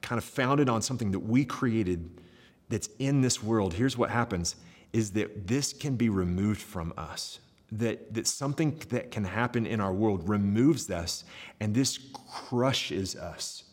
kind 0.00 0.18
of 0.18 0.24
founded 0.24 0.68
on 0.68 0.82
something 0.82 1.10
that 1.12 1.20
we 1.20 1.44
created 1.44 2.20
that's 2.68 2.88
in 2.98 3.20
this 3.20 3.42
world. 3.42 3.74
Here's 3.74 3.96
what 3.96 4.10
happens 4.10 4.56
is 4.92 5.12
that 5.12 5.46
this 5.46 5.72
can 5.72 5.96
be 5.96 6.08
removed 6.08 6.60
from 6.60 6.92
us. 6.96 7.40
That, 7.72 8.12
that 8.12 8.26
something 8.26 8.78
that 8.90 9.10
can 9.10 9.24
happen 9.24 9.64
in 9.64 9.80
our 9.80 9.94
world 9.94 10.28
removes 10.28 10.90
us 10.90 11.24
and 11.60 11.74
this 11.74 11.98
crushes 12.48 13.16
us. 13.16 13.64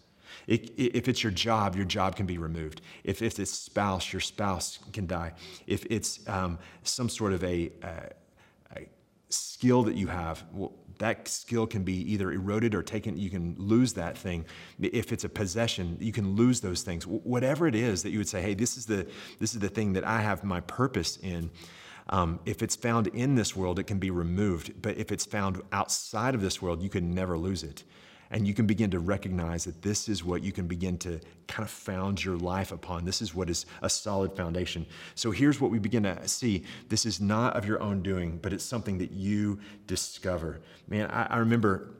It, 0.48 0.72
if 0.78 1.08
it's 1.08 1.22
your 1.22 1.34
job, 1.34 1.76
your 1.76 1.86
job 1.86 2.16
can 2.16 2.26
be 2.26 2.38
removed. 2.38 2.82
If, 3.04 3.22
if 3.22 3.40
it's 3.40 3.52
spouse, 3.52 4.14
your 4.14 4.22
spouse 4.22 4.80
can 4.94 5.06
die. 5.06 5.34
If 5.68 5.86
it's 5.90 6.28
um, 6.28 6.58
some 6.84 7.10
sort 7.10 7.34
of 7.34 7.44
a, 7.44 7.72
a 7.84 8.10
skill 9.30 9.84
that 9.84 9.96
you 9.96 10.08
have, 10.08 10.44
well, 10.52 10.74
that 11.00 11.28
skill 11.28 11.66
can 11.66 11.84
be 11.84 11.94
either 12.12 12.32
eroded 12.32 12.76
or 12.76 12.84
taken. 12.84 13.18
You 13.18 13.30
can 13.30 13.56
lose 13.58 13.94
that 13.94 14.18
thing. 14.18 14.46
If 14.80 15.14
it's 15.14 15.24
a 15.24 15.30
possession, 15.30 15.98
you 16.00 16.12
can 16.12 16.36
lose 16.36 16.60
those 16.60 16.82
things. 16.82 17.08
Whatever 17.08 17.68
it 17.68 17.76
is 17.76 18.04
that 18.04 18.10
you 18.10 18.18
would 18.18 18.28
say, 18.28 18.42
hey, 18.42 18.54
this 18.54 18.76
is 18.76 18.86
the, 18.86 19.08
this 19.40 19.54
is 19.54 19.60
the 19.60 19.70
thing 19.70 19.94
that 19.94 20.04
I 20.04 20.22
have 20.22 20.44
my 20.44 20.60
purpose 20.62 21.18
in. 21.18 21.52
Um, 22.10 22.40
if 22.46 22.62
it's 22.64 22.76
found 22.76 23.08
in 23.08 23.36
this 23.36 23.56
world, 23.56 23.80
it 23.80 23.84
can 23.84 24.00
be 24.00 24.12
removed. 24.12 24.82
But 24.82 24.98
if 24.98 25.12
it's 25.12 25.26
found 25.26 25.62
outside 25.72 26.36
of 26.36 26.42
this 26.42 26.62
world, 26.62 26.82
you 26.82 26.90
can 26.90 27.12
never 27.12 27.38
lose 27.38 27.64
it 27.64 27.84
and 28.32 28.48
you 28.48 28.54
can 28.54 28.68
begin 28.68 28.92
to 28.92 29.00
recognize 29.00 29.66
that 29.66 29.82
this 29.82 30.08
is 30.08 30.24
what 30.24 30.44
you 30.44 30.52
can 30.52 30.68
begin 30.68 30.98
to 31.00 31.20
kind 31.48 31.64
of 31.64 31.70
found 31.70 32.24
your 32.24 32.38
life 32.38 32.72
upon. 32.72 33.06
This 33.06 33.22
is 33.22 33.34
what 33.34 33.50
is 33.50 33.66
a 33.82 33.90
solid 33.90 34.36
foundation. 34.36 34.86
So 35.16 35.32
here's 35.32 35.60
what 35.60 35.72
we 35.72 35.80
begin 35.80 36.04
to 36.04 36.28
see 36.28 36.64
this 36.90 37.06
is 37.06 37.20
not 37.20 37.56
of 37.56 37.66
your 37.66 37.82
own 37.82 38.04
doing, 38.04 38.38
but 38.38 38.54
it's 38.54 38.64
something 38.64 39.00
that 39.00 39.12
you 39.12 39.60
discover. 39.88 40.62
Man, 40.88 41.10
I, 41.10 41.24
I 41.24 41.38
remember 41.38 41.96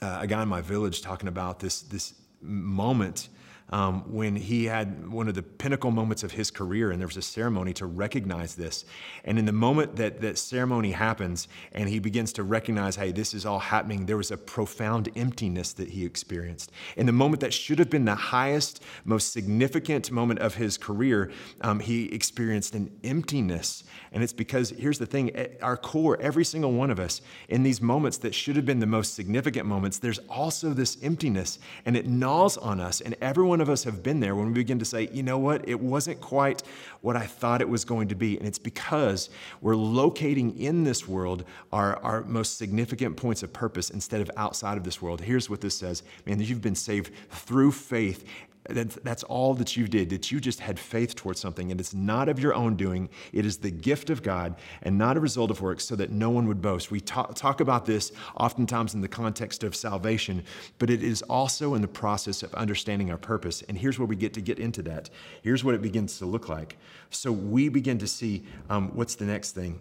uh, 0.00 0.18
a 0.20 0.26
guy 0.26 0.42
in 0.42 0.48
my 0.48 0.60
village 0.60 1.02
talking 1.02 1.28
about 1.28 1.58
this, 1.58 1.82
this 1.82 2.14
moment 2.40 3.28
um, 3.70 4.12
when 4.12 4.36
he 4.36 4.64
had 4.64 5.10
one 5.10 5.28
of 5.28 5.34
the 5.34 5.42
pinnacle 5.42 5.90
moments 5.90 6.22
of 6.22 6.32
his 6.32 6.50
career, 6.50 6.90
and 6.90 7.00
there 7.00 7.06
was 7.06 7.16
a 7.16 7.22
ceremony 7.22 7.72
to 7.74 7.86
recognize 7.86 8.54
this. 8.54 8.84
And 9.24 9.38
in 9.38 9.44
the 9.44 9.52
moment 9.52 9.96
that 9.96 10.20
that 10.20 10.38
ceremony 10.38 10.92
happens, 10.92 11.48
and 11.72 11.88
he 11.88 11.98
begins 11.98 12.32
to 12.34 12.42
recognize, 12.42 12.96
hey, 12.96 13.12
this 13.12 13.34
is 13.34 13.44
all 13.44 13.58
happening, 13.58 14.06
there 14.06 14.16
was 14.16 14.30
a 14.30 14.36
profound 14.36 15.10
emptiness 15.16 15.72
that 15.74 15.90
he 15.90 16.04
experienced. 16.04 16.72
In 16.96 17.06
the 17.06 17.12
moment 17.12 17.40
that 17.40 17.52
should 17.52 17.78
have 17.78 17.90
been 17.90 18.04
the 18.04 18.14
highest, 18.14 18.82
most 19.04 19.32
significant 19.32 20.10
moment 20.10 20.40
of 20.40 20.54
his 20.54 20.78
career, 20.78 21.30
um, 21.60 21.80
he 21.80 22.06
experienced 22.06 22.74
an 22.74 22.90
emptiness. 23.04 23.84
And 24.12 24.22
it's 24.22 24.32
because, 24.32 24.70
here's 24.70 24.98
the 24.98 25.06
thing 25.06 25.34
at 25.36 25.62
our 25.62 25.76
core, 25.76 26.18
every 26.20 26.44
single 26.44 26.72
one 26.72 26.90
of 26.90 26.98
us, 26.98 27.20
in 27.48 27.62
these 27.62 27.82
moments 27.82 28.18
that 28.18 28.34
should 28.34 28.56
have 28.56 28.64
been 28.64 28.80
the 28.80 28.86
most 28.86 29.14
significant 29.14 29.66
moments, 29.66 29.98
there's 29.98 30.20
also 30.28 30.70
this 30.70 30.96
emptiness, 31.02 31.58
and 31.84 31.96
it 31.96 32.06
gnaws 32.06 32.56
on 32.56 32.80
us. 32.80 33.00
And 33.00 33.14
everyone 33.20 33.57
one 33.58 33.62
of 33.62 33.70
us 33.70 33.82
have 33.82 34.04
been 34.04 34.20
there 34.20 34.36
when 34.36 34.46
we 34.46 34.52
begin 34.52 34.78
to 34.78 34.84
say, 34.84 35.08
you 35.12 35.20
know 35.20 35.36
what, 35.36 35.68
it 35.68 35.80
wasn't 35.80 36.20
quite 36.20 36.62
what 37.00 37.16
I 37.16 37.26
thought 37.26 37.60
it 37.60 37.68
was 37.68 37.84
going 37.84 38.06
to 38.06 38.14
be. 38.14 38.38
And 38.38 38.46
it's 38.46 38.56
because 38.56 39.30
we're 39.60 39.74
locating 39.74 40.56
in 40.60 40.84
this 40.84 41.08
world 41.08 41.42
our, 41.72 41.96
our 42.04 42.22
most 42.22 42.56
significant 42.56 43.16
points 43.16 43.42
of 43.42 43.52
purpose 43.52 43.90
instead 43.90 44.20
of 44.20 44.30
outside 44.36 44.78
of 44.78 44.84
this 44.84 45.02
world. 45.02 45.20
Here's 45.20 45.50
what 45.50 45.60
this 45.60 45.76
says 45.76 46.04
man, 46.24 46.38
you've 46.38 46.62
been 46.62 46.76
saved 46.76 47.12
through 47.30 47.72
faith 47.72 48.24
that's 48.68 49.22
all 49.24 49.54
that 49.54 49.76
you 49.76 49.88
did, 49.88 50.10
that 50.10 50.30
you 50.30 50.40
just 50.40 50.60
had 50.60 50.78
faith 50.78 51.14
towards 51.14 51.40
something. 51.40 51.70
And 51.70 51.80
it's 51.80 51.94
not 51.94 52.28
of 52.28 52.38
your 52.38 52.54
own 52.54 52.76
doing, 52.76 53.08
it 53.32 53.46
is 53.46 53.58
the 53.58 53.70
gift 53.70 54.10
of 54.10 54.22
God 54.22 54.56
and 54.82 54.98
not 54.98 55.16
a 55.16 55.20
result 55.20 55.50
of 55.50 55.60
works 55.60 55.84
so 55.84 55.96
that 55.96 56.10
no 56.10 56.30
one 56.30 56.46
would 56.48 56.60
boast. 56.60 56.90
We 56.90 57.00
talk, 57.00 57.34
talk 57.34 57.60
about 57.60 57.86
this 57.86 58.12
oftentimes 58.36 58.94
in 58.94 59.00
the 59.00 59.08
context 59.08 59.64
of 59.64 59.74
salvation, 59.74 60.44
but 60.78 60.90
it 60.90 61.02
is 61.02 61.22
also 61.22 61.74
in 61.74 61.82
the 61.82 61.88
process 61.88 62.42
of 62.42 62.54
understanding 62.54 63.10
our 63.10 63.18
purpose. 63.18 63.62
And 63.68 63.78
here's 63.78 63.98
where 63.98 64.06
we 64.06 64.16
get 64.16 64.34
to 64.34 64.40
get 64.40 64.58
into 64.58 64.82
that. 64.82 65.08
Here's 65.42 65.64
what 65.64 65.74
it 65.74 65.82
begins 65.82 66.18
to 66.18 66.26
look 66.26 66.48
like. 66.48 66.76
So 67.10 67.32
we 67.32 67.68
begin 67.68 67.98
to 67.98 68.06
see 68.06 68.44
um, 68.68 68.90
what's 68.94 69.14
the 69.14 69.24
next 69.24 69.52
thing 69.52 69.80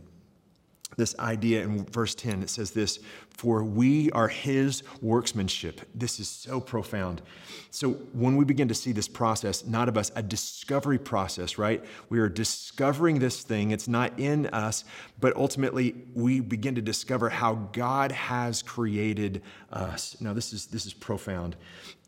this 0.96 1.18
idea 1.20 1.64
in 1.64 1.86
verse 1.86 2.16
10. 2.16 2.42
It 2.42 2.50
says 2.50 2.72
this 2.72 3.00
For 3.38 3.63
we 3.63 4.10
are 4.12 4.27
his 4.27 4.82
workmanship. 5.00 5.82
This 5.94 6.20
is 6.20 6.27
so 6.27 6.60
profound. 6.60 7.22
So, 7.70 7.91
when 7.91 8.36
we 8.36 8.46
begin 8.46 8.67
to 8.70 8.74
see 8.74 8.91
this 8.91 9.08
process, 9.08 9.63
not 9.63 9.88
of 9.88 9.96
us, 9.96 10.12
a 10.15 10.24
discovery 10.24 10.98
process, 10.98 11.60
right? 11.60 11.86
We 12.10 12.17
are 12.17 12.29
discovering 12.29 13.20
this 13.20 13.44
thing. 13.44 13.70
It's 13.70 13.88
not 13.88 14.20
in 14.20 14.48
us, 14.48 14.86
but 15.20 15.36
ultimately 15.36 15.94
we 16.15 16.39
begin 16.39 16.74
to 16.75 16.82
discover 16.82 17.29
how 17.29 17.70
God 17.74 18.12
has 18.12 18.63
created 18.63 19.44
us. 19.72 20.20
Now, 20.20 20.34
this 20.34 20.51
is, 20.51 20.65
this 20.65 20.88
is 20.88 20.94
profound. 20.94 21.56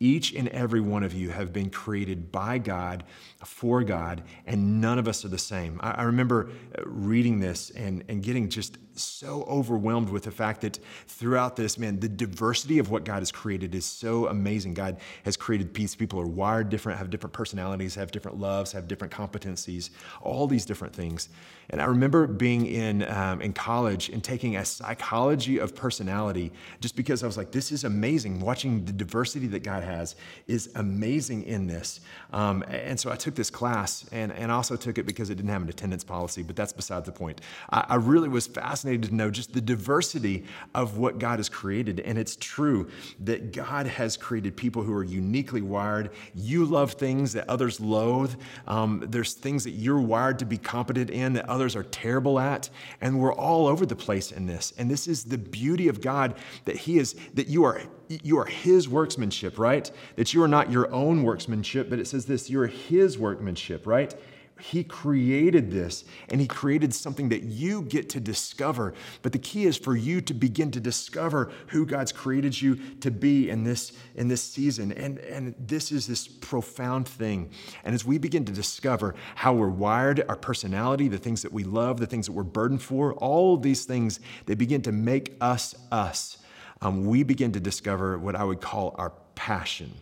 Each 0.00 0.32
and 0.34 0.48
every 0.48 0.80
one 0.80 1.04
of 1.04 1.14
you 1.14 1.30
have 1.30 1.52
been 1.52 1.70
created 1.70 2.32
by 2.32 2.58
God, 2.58 3.04
for 3.44 3.84
God, 3.84 4.24
and 4.46 4.80
none 4.80 4.98
of 4.98 5.06
us 5.06 5.24
are 5.24 5.28
the 5.28 5.38
same. 5.38 5.78
I, 5.80 5.92
I 5.92 6.02
remember 6.02 6.50
reading 6.84 7.38
this 7.38 7.70
and, 7.70 8.02
and 8.08 8.20
getting 8.20 8.48
just 8.48 8.78
so 9.02 9.44
overwhelmed 9.48 10.08
with 10.08 10.24
the 10.24 10.30
fact 10.30 10.60
that 10.62 10.78
throughout 11.06 11.56
this, 11.56 11.78
man, 11.78 12.00
the 12.00 12.08
diversity 12.08 12.78
of 12.78 12.90
what 12.90 13.04
God 13.04 13.18
has 13.20 13.32
created 13.32 13.74
is 13.74 13.84
so 13.84 14.26
amazing. 14.28 14.74
God 14.74 14.98
has 15.24 15.36
created 15.36 15.72
peace. 15.72 15.94
People 15.94 16.20
are 16.20 16.26
wired 16.26 16.68
different, 16.68 16.98
have 16.98 17.10
different 17.10 17.32
personalities, 17.32 17.94
have 17.94 18.10
different 18.10 18.38
loves, 18.38 18.72
have 18.72 18.88
different 18.88 19.12
competencies, 19.12 19.90
all 20.22 20.46
these 20.46 20.64
different 20.64 20.94
things. 20.94 21.28
And 21.70 21.80
I 21.80 21.84
remember 21.84 22.26
being 22.26 22.66
in, 22.66 23.08
um, 23.08 23.40
in 23.40 23.52
college 23.52 24.08
and 24.08 24.22
taking 24.22 24.56
a 24.56 24.64
psychology 24.64 25.58
of 25.58 25.74
personality 25.74 26.52
just 26.80 26.96
because 26.96 27.22
I 27.22 27.26
was 27.26 27.36
like, 27.36 27.52
this 27.52 27.70
is 27.70 27.84
amazing. 27.84 28.40
Watching 28.40 28.84
the 28.84 28.92
diversity 28.92 29.46
that 29.48 29.62
God 29.62 29.84
has 29.84 30.16
is 30.48 30.70
amazing 30.74 31.44
in 31.44 31.68
this. 31.68 32.00
Um, 32.32 32.64
and 32.68 32.98
so 32.98 33.12
I 33.12 33.16
took 33.16 33.36
this 33.36 33.50
class 33.50 34.04
and, 34.10 34.32
and 34.32 34.50
also 34.50 34.74
took 34.74 34.98
it 34.98 35.06
because 35.06 35.30
it 35.30 35.36
didn't 35.36 35.50
have 35.50 35.62
an 35.62 35.68
attendance 35.68 36.02
policy, 36.02 36.42
but 36.42 36.56
that's 36.56 36.72
beside 36.72 37.04
the 37.04 37.12
point. 37.12 37.40
I, 37.70 37.84
I 37.90 37.94
really 37.96 38.28
was 38.28 38.48
fascinated 38.48 38.89
to 38.98 39.14
know 39.14 39.30
just 39.30 39.52
the 39.52 39.60
diversity 39.60 40.44
of 40.74 40.98
what 40.98 41.18
God 41.18 41.38
has 41.38 41.48
created. 41.48 42.00
And 42.00 42.18
it's 42.18 42.36
true 42.36 42.90
that 43.20 43.52
God 43.52 43.86
has 43.86 44.16
created 44.16 44.56
people 44.56 44.82
who 44.82 44.92
are 44.92 45.04
uniquely 45.04 45.62
wired. 45.62 46.10
You 46.34 46.64
love 46.64 46.92
things 46.92 47.32
that 47.32 47.48
others 47.48 47.80
loathe. 47.80 48.34
Um, 48.66 49.04
there's 49.08 49.34
things 49.34 49.64
that 49.64 49.72
you're 49.72 50.00
wired 50.00 50.38
to 50.40 50.44
be 50.44 50.58
competent 50.58 51.10
in 51.10 51.32
that 51.34 51.48
others 51.48 51.76
are 51.76 51.84
terrible 51.84 52.38
at. 52.38 52.70
And 53.00 53.20
we're 53.20 53.34
all 53.34 53.66
over 53.66 53.86
the 53.86 53.96
place 53.96 54.32
in 54.32 54.46
this. 54.46 54.72
And 54.78 54.90
this 54.90 55.06
is 55.06 55.24
the 55.24 55.38
beauty 55.38 55.88
of 55.88 56.00
God 56.00 56.34
that 56.64 56.76
He 56.76 56.98
is, 56.98 57.14
that 57.34 57.48
you 57.48 57.64
are 57.64 57.82
you 58.10 58.38
are 58.38 58.46
his 58.46 58.88
workmanship, 58.88 59.58
right? 59.58 59.90
That 60.16 60.34
you 60.34 60.42
are 60.42 60.48
not 60.48 60.70
your 60.70 60.92
own 60.92 61.22
workmanship, 61.22 61.88
but 61.88 61.98
it 61.98 62.08
says 62.08 62.26
this, 62.26 62.50
you 62.50 62.60
are 62.60 62.66
his 62.66 63.18
workmanship, 63.18 63.86
right? 63.86 64.14
He 64.60 64.84
created 64.84 65.70
this 65.70 66.04
and 66.28 66.40
He 66.40 66.46
created 66.46 66.94
something 66.94 67.28
that 67.30 67.42
you 67.42 67.82
get 67.82 68.08
to 68.10 68.20
discover. 68.20 68.94
But 69.22 69.32
the 69.32 69.38
key 69.38 69.64
is 69.64 69.76
for 69.76 69.96
you 69.96 70.20
to 70.20 70.34
begin 70.34 70.70
to 70.72 70.80
discover 70.80 71.50
who 71.68 71.86
God's 71.86 72.12
created 72.12 72.60
you 72.60 72.76
to 73.00 73.10
be 73.10 73.50
in 73.50 73.64
this, 73.64 73.92
in 74.14 74.28
this 74.28 74.42
season. 74.42 74.92
And, 74.92 75.18
and 75.18 75.54
this 75.58 75.92
is 75.92 76.06
this 76.06 76.28
profound 76.28 77.08
thing. 77.08 77.50
And 77.84 77.94
as 77.94 78.04
we 78.04 78.18
begin 78.18 78.44
to 78.44 78.52
discover 78.52 79.14
how 79.34 79.54
we're 79.54 79.68
wired, 79.68 80.24
our 80.28 80.36
personality, 80.36 81.08
the 81.08 81.18
things 81.18 81.42
that 81.42 81.52
we 81.52 81.64
love, 81.64 81.98
the 81.98 82.06
things 82.06 82.26
that 82.26 82.32
we're 82.32 82.42
burdened 82.42 82.82
for, 82.82 83.14
all 83.14 83.54
of 83.54 83.62
these 83.62 83.84
things, 83.84 84.20
they 84.46 84.54
begin 84.54 84.82
to 84.82 84.92
make 84.92 85.36
us 85.40 85.74
us. 85.90 86.38
um, 86.82 87.04
we 87.04 87.22
begin 87.22 87.52
to 87.52 87.60
discover 87.60 88.18
what 88.18 88.34
I 88.34 88.44
would 88.44 88.60
call 88.60 88.94
our 88.98 89.12
passion. 89.34 89.92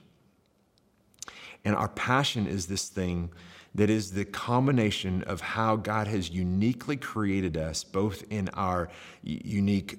And 1.69 1.77
our 1.77 1.91
passion 1.91 2.47
is 2.47 2.65
this 2.65 2.89
thing 2.89 3.29
that 3.75 3.91
is 3.91 4.13
the 4.13 4.25
combination 4.25 5.23
of 5.25 5.43
how 5.43 5.77
God 5.77 6.07
has 6.07 6.31
uniquely 6.31 6.97
created 6.97 7.59
us, 7.59 7.85
both 7.85 8.25
in 8.31 8.49
our 8.55 8.89
unique 9.23 9.99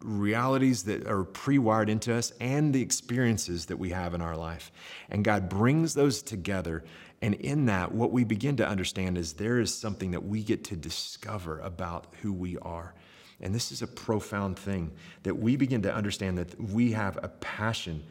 realities 0.00 0.84
that 0.84 1.08
are 1.08 1.24
pre 1.24 1.58
wired 1.58 1.90
into 1.90 2.14
us 2.14 2.32
and 2.40 2.72
the 2.72 2.80
experiences 2.80 3.66
that 3.66 3.78
we 3.78 3.90
have 3.90 4.14
in 4.14 4.20
our 4.20 4.36
life. 4.36 4.70
And 5.10 5.24
God 5.24 5.48
brings 5.48 5.94
those 5.94 6.22
together. 6.22 6.84
And 7.20 7.34
in 7.34 7.66
that, 7.66 7.90
what 7.90 8.12
we 8.12 8.22
begin 8.22 8.56
to 8.58 8.68
understand 8.68 9.18
is 9.18 9.32
there 9.32 9.58
is 9.58 9.74
something 9.74 10.12
that 10.12 10.22
we 10.22 10.44
get 10.44 10.62
to 10.66 10.76
discover 10.76 11.58
about 11.58 12.06
who 12.22 12.32
we 12.32 12.58
are. 12.58 12.94
And 13.40 13.52
this 13.52 13.72
is 13.72 13.82
a 13.82 13.88
profound 13.88 14.56
thing 14.56 14.92
that 15.24 15.34
we 15.34 15.56
begin 15.56 15.82
to 15.82 15.92
understand 15.92 16.38
that 16.38 16.60
we 16.60 16.92
have 16.92 17.18
a 17.24 17.28
passion 17.28 18.04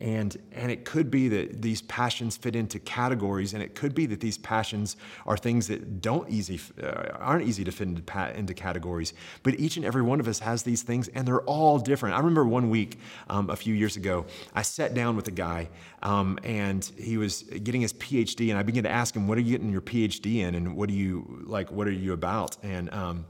and, 0.00 0.36
and 0.52 0.72
it 0.72 0.84
could 0.86 1.10
be 1.10 1.28
that 1.28 1.60
these 1.60 1.82
passions 1.82 2.36
fit 2.36 2.56
into 2.56 2.78
categories, 2.78 3.52
and 3.52 3.62
it 3.62 3.74
could 3.74 3.94
be 3.94 4.06
that 4.06 4.20
these 4.20 4.38
passions 4.38 4.96
are 5.26 5.36
things 5.36 5.68
that 5.68 6.00
don't 6.00 6.28
easy, 6.30 6.58
uh, 6.82 7.18
aren't 7.18 7.46
easy 7.46 7.64
to 7.64 7.70
fit 7.70 7.88
into, 7.88 8.38
into, 8.38 8.54
categories. 8.54 9.12
But 9.42 9.60
each 9.60 9.76
and 9.76 9.84
every 9.84 10.00
one 10.00 10.18
of 10.18 10.26
us 10.26 10.38
has 10.38 10.62
these 10.62 10.82
things, 10.82 11.08
and 11.08 11.28
they're 11.28 11.42
all 11.42 11.78
different. 11.78 12.14
I 12.14 12.18
remember 12.18 12.46
one 12.46 12.70
week 12.70 12.98
um, 13.28 13.50
a 13.50 13.56
few 13.56 13.74
years 13.74 13.96
ago, 13.96 14.24
I 14.54 14.62
sat 14.62 14.94
down 14.94 15.16
with 15.16 15.28
a 15.28 15.32
guy, 15.32 15.68
um, 16.02 16.38
and 16.44 16.82
he 16.96 17.18
was 17.18 17.42
getting 17.42 17.82
his 17.82 17.92
PhD, 17.92 18.48
and 18.48 18.58
I 18.58 18.62
began 18.62 18.84
to 18.84 18.90
ask 18.90 19.14
him, 19.14 19.28
"What 19.28 19.36
are 19.36 19.42
you 19.42 19.52
getting 19.52 19.70
your 19.70 19.82
PhD 19.82 20.36
in, 20.36 20.54
and 20.54 20.76
what 20.76 20.88
are 20.88 20.94
you 20.94 21.44
like? 21.46 21.70
What 21.70 21.86
are 21.86 21.92
you 21.92 22.14
about?" 22.14 22.56
And 22.62 22.92
um, 22.94 23.26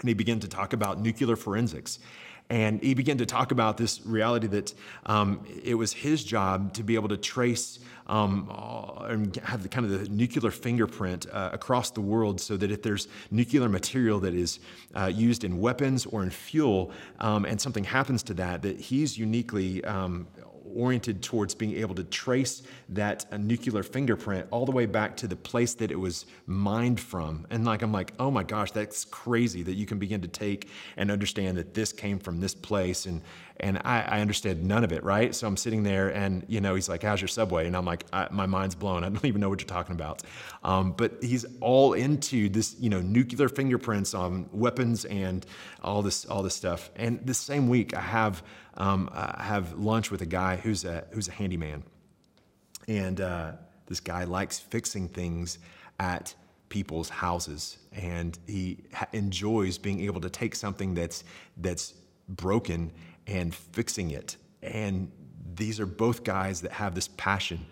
and 0.00 0.08
he 0.08 0.14
began 0.14 0.40
to 0.40 0.48
talk 0.48 0.72
about 0.72 1.00
nuclear 1.00 1.36
forensics. 1.36 1.98
And 2.50 2.82
he 2.82 2.94
began 2.94 3.18
to 3.18 3.26
talk 3.26 3.52
about 3.52 3.78
this 3.78 4.04
reality 4.04 4.46
that 4.48 4.74
um, 5.06 5.44
it 5.62 5.74
was 5.74 5.92
his 5.92 6.22
job 6.22 6.74
to 6.74 6.82
be 6.82 6.94
able 6.94 7.08
to 7.08 7.16
trace 7.16 7.78
um, 8.06 8.50
uh, 8.50 9.04
and 9.04 9.34
have 9.36 9.62
the 9.62 9.68
kind 9.68 9.86
of 9.86 9.98
the 9.98 10.08
nuclear 10.10 10.50
fingerprint 10.50 11.26
uh, 11.32 11.50
across 11.52 11.90
the 11.90 12.02
world 12.02 12.38
so 12.40 12.56
that 12.58 12.70
if 12.70 12.82
there's 12.82 13.08
nuclear 13.30 13.68
material 13.68 14.20
that 14.20 14.34
is 14.34 14.60
uh, 14.94 15.06
used 15.06 15.42
in 15.42 15.58
weapons 15.58 16.04
or 16.04 16.22
in 16.22 16.28
fuel 16.28 16.90
um, 17.20 17.46
and 17.46 17.58
something 17.58 17.84
happens 17.84 18.22
to 18.24 18.34
that, 18.34 18.60
that 18.60 18.78
he's 18.78 19.16
uniquely 19.16 19.82
um, 19.84 20.26
oriented 20.74 21.22
towards 21.22 21.54
being 21.54 21.76
able 21.76 21.94
to 21.94 22.04
trace 22.04 22.62
that 22.90 23.26
uh, 23.30 23.36
nuclear 23.36 23.82
fingerprint 23.82 24.46
all 24.50 24.66
the 24.66 24.72
way 24.72 24.86
back 24.86 25.16
to 25.16 25.26
the 25.26 25.36
place 25.36 25.74
that 25.74 25.90
it 25.90 25.98
was 25.98 26.26
mined 26.46 27.00
from. 27.00 27.46
And 27.50 27.64
like 27.64 27.82
I'm 27.82 27.92
like, 27.92 28.12
oh 28.18 28.30
my 28.30 28.42
gosh, 28.42 28.70
that's 28.70 29.04
crazy 29.04 29.62
that 29.62 29.74
you 29.74 29.86
can 29.86 29.98
begin 29.98 30.20
to 30.22 30.28
take 30.28 30.68
and 30.96 31.10
understand 31.10 31.56
that 31.58 31.74
this 31.74 31.92
came 31.92 32.18
from 32.18 32.40
this 32.40 32.54
place 32.54 33.06
and 33.06 33.22
and 33.60 33.78
I, 33.84 34.02
I 34.02 34.20
understood 34.20 34.64
none 34.64 34.82
of 34.82 34.92
it, 34.92 35.04
right? 35.04 35.34
So 35.34 35.46
I'm 35.46 35.56
sitting 35.56 35.84
there, 35.84 36.08
and 36.08 36.44
you 36.48 36.60
know, 36.60 36.74
he's 36.74 36.88
like, 36.88 37.02
"How's 37.02 37.20
your 37.20 37.28
subway?" 37.28 37.66
And 37.66 37.76
I'm 37.76 37.84
like, 37.84 38.04
"My 38.32 38.46
mind's 38.46 38.74
blown. 38.74 39.04
I 39.04 39.08
don't 39.08 39.24
even 39.24 39.40
know 39.40 39.48
what 39.48 39.60
you're 39.60 39.68
talking 39.68 39.94
about." 39.94 40.22
Um, 40.64 40.92
but 40.92 41.22
he's 41.22 41.46
all 41.60 41.92
into 41.92 42.48
this, 42.48 42.76
you 42.80 42.90
know, 42.90 43.00
nuclear 43.00 43.48
fingerprints 43.48 44.12
on 44.14 44.48
weapons 44.52 45.04
and 45.04 45.46
all 45.82 46.02
this, 46.02 46.24
all 46.26 46.42
this 46.42 46.54
stuff. 46.54 46.90
And 46.96 47.24
this 47.24 47.38
same 47.38 47.68
week, 47.68 47.94
I 47.94 48.00
have 48.00 48.42
um, 48.76 49.08
have 49.38 49.74
lunch 49.78 50.10
with 50.10 50.22
a 50.22 50.26
guy 50.26 50.56
who's 50.56 50.84
a 50.84 51.04
who's 51.10 51.28
a 51.28 51.32
handyman, 51.32 51.82
and 52.88 53.20
uh, 53.20 53.52
this 53.86 54.00
guy 54.00 54.24
likes 54.24 54.58
fixing 54.58 55.08
things 55.08 55.58
at 55.98 56.34
people's 56.68 57.08
houses, 57.08 57.78
and 57.92 58.38
he 58.46 58.78
ha- 58.92 59.06
enjoys 59.12 59.78
being 59.78 60.00
able 60.00 60.20
to 60.20 60.30
take 60.30 60.54
something 60.54 60.94
that's 60.94 61.24
that's 61.58 61.94
broken 62.28 62.90
and 63.26 63.54
fixing 63.54 64.10
it. 64.10 64.36
And 64.62 65.10
these 65.54 65.78
are 65.78 65.86
both 65.86 66.24
guys 66.24 66.60
that 66.62 66.72
have 66.72 66.94
this 66.94 67.08
passion, 67.08 67.64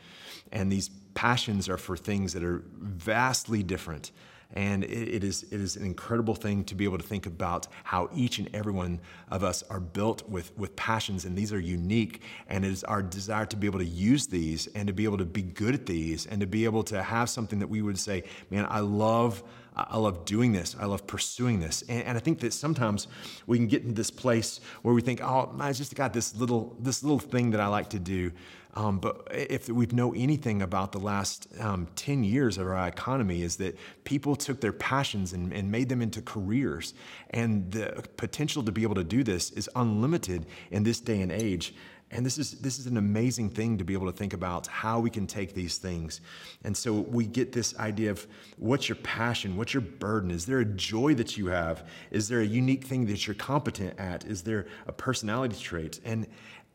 and 0.53 0.71
these 0.71 0.91
passions 1.15 1.69
are 1.69 1.79
for 1.79 1.97
things 1.97 2.33
that 2.33 2.45
are 2.45 2.63
vastly 2.79 3.63
different. 3.63 4.13
And 4.55 4.85
it, 4.85 5.25
is, 5.25 5.45
it 5.45 5.61
is 5.61 5.77
an 5.77 5.85
incredible 5.85 6.35
thing 6.35 6.65
to 6.65 6.75
be 6.75 6.85
able 6.85 6.99
to 6.99 7.05
think 7.05 7.27
about 7.27 7.69
how 7.85 8.11
each 8.15 8.39
and 8.39 8.49
every 8.55 8.73
one 8.73 9.01
of 9.31 9.43
us 9.43 9.63
are 9.71 9.81
built 9.81 10.29
with, 10.29 10.57
with 10.59 10.77
passions, 10.77 11.25
and 11.25 11.37
these 11.37 11.53
are 11.53 11.61
unique. 11.61 12.23
And 12.49 12.65
it 12.65 12.71
is 12.71 12.85
our 12.85 13.03
desire 13.03 13.47
to 13.47 13.57
be 13.57 13.67
able 13.67 13.79
to 13.79 13.85
use 13.85 14.27
these 14.27 14.67
and 14.69 14.87
to 14.87 14.93
be 14.93 15.05
able 15.05 15.19
to 15.19 15.25
be 15.25 15.43
good 15.43 15.75
at 15.75 15.87
these 15.87 16.27
and 16.27 16.41
to 16.41 16.47
be 16.47 16.65
able 16.65 16.83
to 16.85 17.03
have 17.03 17.31
something 17.31 17.59
that 17.61 17.69
we 17.69 17.83
would 17.83 17.99
say, 17.99 18.25
man, 18.51 18.67
I 18.69 18.81
love 18.81 19.43
I 19.75 19.97
love 19.97 20.27
doing 20.27 20.53
this. 20.53 20.77
I 20.79 20.85
love 20.85 21.07
pursuing 21.07 21.61
this. 21.61 21.83
And, 21.89 22.05
and, 22.05 22.19
I 22.19 22.21
think 22.21 22.41
that 22.41 22.53
sometimes 22.53 23.09
we 23.47 23.57
can 23.57 23.69
get 23.69 23.83
into 23.83 23.95
this 23.95 24.11
place 24.11 24.61
where 24.83 24.95
we 24.95 25.01
think, 25.01 25.23
oh, 25.23 25.55
I 25.59 25.73
just 25.73 25.95
got 25.95 26.13
this 26.13 26.37
little, 26.37 26.77
this 26.79 27.03
little 27.03 27.19
thing 27.19 27.53
that 27.53 27.61
I 27.61 27.69
like 27.69 27.89
to 27.91 27.99
do. 27.99 28.33
Um, 28.75 28.99
but 28.99 29.29
if 29.31 29.69
we 29.69 29.87
know 29.87 30.15
anything 30.15 30.63
about 30.63 30.93
the 30.93 30.99
last 30.99 31.47
um, 31.61 31.89
10 31.97 32.25
years 32.25 32.57
of 32.57 32.67
our 32.67 32.89
economy 32.89 33.43
is 33.43 33.57
that 33.57 33.77
people 34.05 34.35
took 34.35 34.61
their 34.61 34.73
passions 34.73 35.35
and, 35.35 35.53
and 35.53 35.71
made 35.71 35.89
them 35.89 36.01
into 36.01 36.23
careers. 36.23 36.95
And 37.31 37.71
the 37.71 38.05
potential 38.17 38.63
to 38.63 38.73
be 38.73 38.83
able 38.83 38.95
to 38.95 39.05
do 39.05 39.23
this 39.23 39.51
is 39.51 39.69
unlimited 39.77 40.47
in 40.71 40.85
this 40.85 41.01
day 41.01 41.21
and 41.21 41.31
age. 41.31 41.75
And 42.15 42.27
this 42.27 42.37
is, 42.37 42.53
this 42.61 42.79
is 42.79 42.87
an 42.87 42.99
amazing 42.99 43.49
thing 43.51 43.79
to 43.79 43.85
be 43.85 43.95
able 43.95 44.07
to 44.07 44.17
think 44.17 44.35
about 44.35 44.67
how 44.67 45.01
we 45.01 45.09
can 45.09 45.27
take 45.27 45.55
these 45.55 45.79
things. 45.79 46.21
And 46.63 46.77
so 46.77 46.93
we 46.93 47.27
get 47.27 47.53
this 47.53 47.77
idea 47.79 48.11
of 48.11 48.27
what's 48.59 48.87
your 48.89 48.97
passion? 48.97 49.57
What's 49.57 49.73
your 49.73 49.81
burden? 49.81 50.31
Is 50.31 50.45
there 50.45 50.61
a 50.61 50.65
joy 50.65 51.15
that 51.15 51.39
you 51.39 51.47
have? 51.47 51.89
Is 52.11 52.29
there 52.29 52.41
a 52.41 52.45
unique 52.45 52.85
thing 52.85 53.07
that 53.07 53.27
you're 53.27 53.35
competent 53.35 53.99
at? 53.99 54.27
Is 54.27 54.43
there 54.43 54.67
a 54.87 54.93
personality 54.93 55.57
trait? 55.57 56.01
And, 56.05 56.27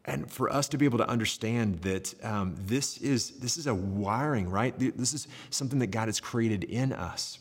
and 0.07 0.31
for 0.31 0.51
us 0.51 0.69
to 0.69 0.77
be 0.77 0.85
able 0.85 0.97
to 0.99 1.09
understand 1.09 1.81
that 1.81 2.13
um, 2.23 2.55
this, 2.65 2.97
is, 2.99 3.31
this 3.31 3.57
is 3.57 3.67
a 3.67 3.75
wiring, 3.75 4.49
right? 4.49 4.73
This 4.79 5.13
is 5.13 5.27
something 5.49 5.79
that 5.79 5.87
God 5.87 6.07
has 6.07 6.19
created 6.21 6.63
in 6.63 6.93
us. 6.93 7.39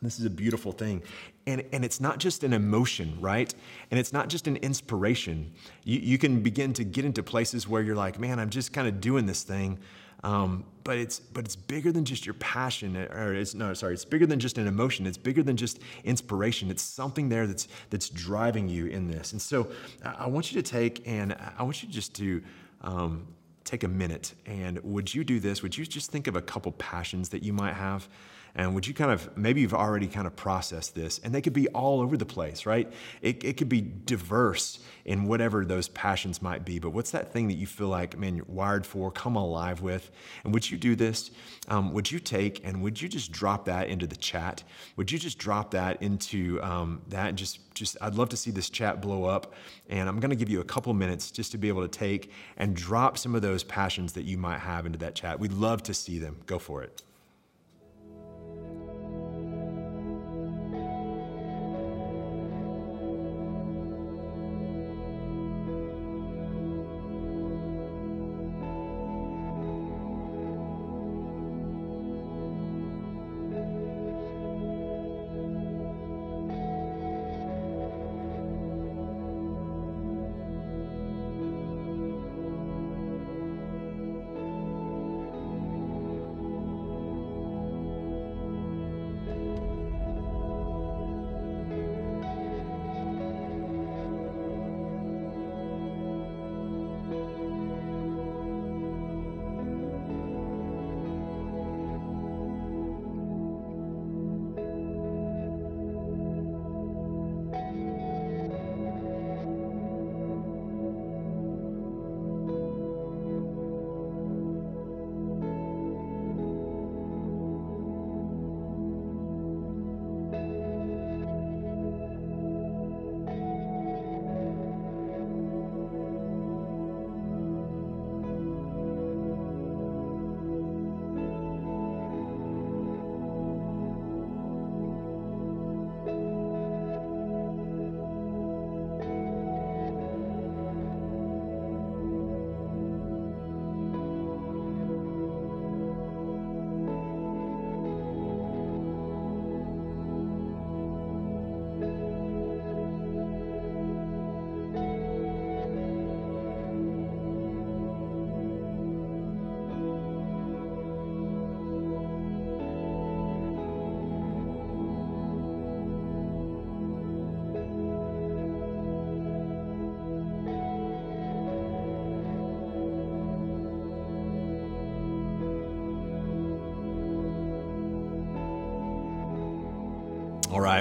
This 0.00 0.18
is 0.18 0.24
a 0.24 0.30
beautiful 0.30 0.72
thing. 0.72 1.02
And, 1.46 1.62
and 1.72 1.84
it's 1.84 2.00
not 2.00 2.18
just 2.18 2.42
an 2.42 2.52
emotion, 2.52 3.16
right? 3.20 3.54
And 3.90 4.00
it's 4.00 4.12
not 4.12 4.28
just 4.28 4.46
an 4.46 4.56
inspiration. 4.56 5.52
You, 5.84 5.98
you 5.98 6.18
can 6.18 6.42
begin 6.42 6.72
to 6.74 6.84
get 6.84 7.04
into 7.04 7.22
places 7.22 7.68
where 7.68 7.82
you're 7.82 7.94
like, 7.94 8.18
man, 8.18 8.38
I'm 8.38 8.50
just 8.50 8.72
kind 8.72 8.88
of 8.88 9.00
doing 9.00 9.26
this 9.26 9.42
thing. 9.42 9.78
Um, 10.24 10.64
but 10.84 10.98
it's 10.98 11.20
but 11.20 11.44
it's 11.44 11.54
bigger 11.54 11.92
than 11.92 12.04
just 12.04 12.26
your 12.26 12.34
passion, 12.34 12.96
or 12.96 13.34
it's 13.34 13.54
no, 13.54 13.72
sorry, 13.74 13.92
it's 13.92 14.04
bigger 14.04 14.26
than 14.26 14.40
just 14.40 14.58
an 14.58 14.66
emotion. 14.66 15.06
It's 15.06 15.18
bigger 15.18 15.42
than 15.42 15.56
just 15.56 15.80
inspiration. 16.02 16.70
It's 16.70 16.82
something 16.82 17.28
there 17.28 17.46
that's 17.46 17.68
that's 17.90 18.08
driving 18.08 18.68
you 18.68 18.86
in 18.86 19.06
this. 19.06 19.32
And 19.32 19.40
so, 19.40 19.68
I 20.02 20.26
want 20.26 20.50
you 20.50 20.60
to 20.60 20.68
take 20.68 21.06
and 21.06 21.36
I 21.58 21.62
want 21.62 21.82
you 21.82 21.88
just 21.88 22.14
to 22.16 22.42
um, 22.80 23.26
take 23.64 23.84
a 23.84 23.88
minute. 23.88 24.34
And 24.46 24.78
would 24.82 25.14
you 25.14 25.24
do 25.24 25.40
this? 25.40 25.62
Would 25.62 25.76
you 25.76 25.84
just 25.84 26.10
think 26.10 26.26
of 26.26 26.36
a 26.36 26.42
couple 26.42 26.72
passions 26.72 27.28
that 27.30 27.42
you 27.42 27.52
might 27.52 27.74
have? 27.74 28.08
And 28.56 28.74
would 28.74 28.86
you 28.86 28.94
kind 28.94 29.10
of, 29.10 29.36
maybe 29.36 29.60
you've 29.60 29.74
already 29.74 30.06
kind 30.06 30.26
of 30.26 30.36
processed 30.36 30.94
this, 30.94 31.18
and 31.24 31.34
they 31.34 31.40
could 31.40 31.52
be 31.52 31.68
all 31.68 32.00
over 32.00 32.16
the 32.16 32.26
place, 32.26 32.66
right? 32.66 32.92
It, 33.20 33.42
it 33.42 33.56
could 33.56 33.68
be 33.68 33.80
diverse 33.80 34.78
in 35.04 35.24
whatever 35.24 35.64
those 35.64 35.88
passions 35.88 36.40
might 36.40 36.64
be, 36.64 36.78
but 36.78 36.90
what's 36.90 37.10
that 37.10 37.32
thing 37.32 37.48
that 37.48 37.54
you 37.54 37.66
feel 37.66 37.88
like, 37.88 38.16
man, 38.16 38.36
you're 38.36 38.46
wired 38.48 38.86
for, 38.86 39.10
come 39.10 39.36
alive 39.36 39.82
with? 39.82 40.10
And 40.44 40.54
would 40.54 40.70
you 40.70 40.78
do 40.78 40.94
this? 40.94 41.30
Um, 41.68 41.92
would 41.92 42.10
you 42.10 42.18
take 42.18 42.64
and 42.64 42.80
would 42.82 43.00
you 43.02 43.08
just 43.08 43.32
drop 43.32 43.64
that 43.64 43.88
into 43.88 44.06
the 44.06 44.16
chat? 44.16 44.62
Would 44.96 45.10
you 45.10 45.18
just 45.18 45.36
drop 45.38 45.72
that 45.72 46.00
into 46.00 46.62
um, 46.62 47.02
that 47.08 47.30
and 47.30 47.38
just, 47.38 47.74
just, 47.74 47.96
I'd 48.00 48.14
love 48.14 48.28
to 48.30 48.36
see 48.36 48.50
this 48.50 48.70
chat 48.70 49.02
blow 49.02 49.24
up. 49.24 49.52
And 49.88 50.08
I'm 50.08 50.20
going 50.20 50.30
to 50.30 50.36
give 50.36 50.48
you 50.48 50.60
a 50.60 50.64
couple 50.64 50.94
minutes 50.94 51.30
just 51.30 51.52
to 51.52 51.58
be 51.58 51.68
able 51.68 51.82
to 51.82 51.88
take 51.88 52.30
and 52.56 52.74
drop 52.74 53.18
some 53.18 53.34
of 53.34 53.42
those 53.42 53.64
passions 53.64 54.12
that 54.14 54.24
you 54.24 54.38
might 54.38 54.60
have 54.60 54.86
into 54.86 54.98
that 55.00 55.14
chat. 55.14 55.38
We'd 55.40 55.52
love 55.52 55.82
to 55.84 55.94
see 55.94 56.18
them. 56.18 56.40
Go 56.46 56.58
for 56.58 56.82
it. 56.82 57.02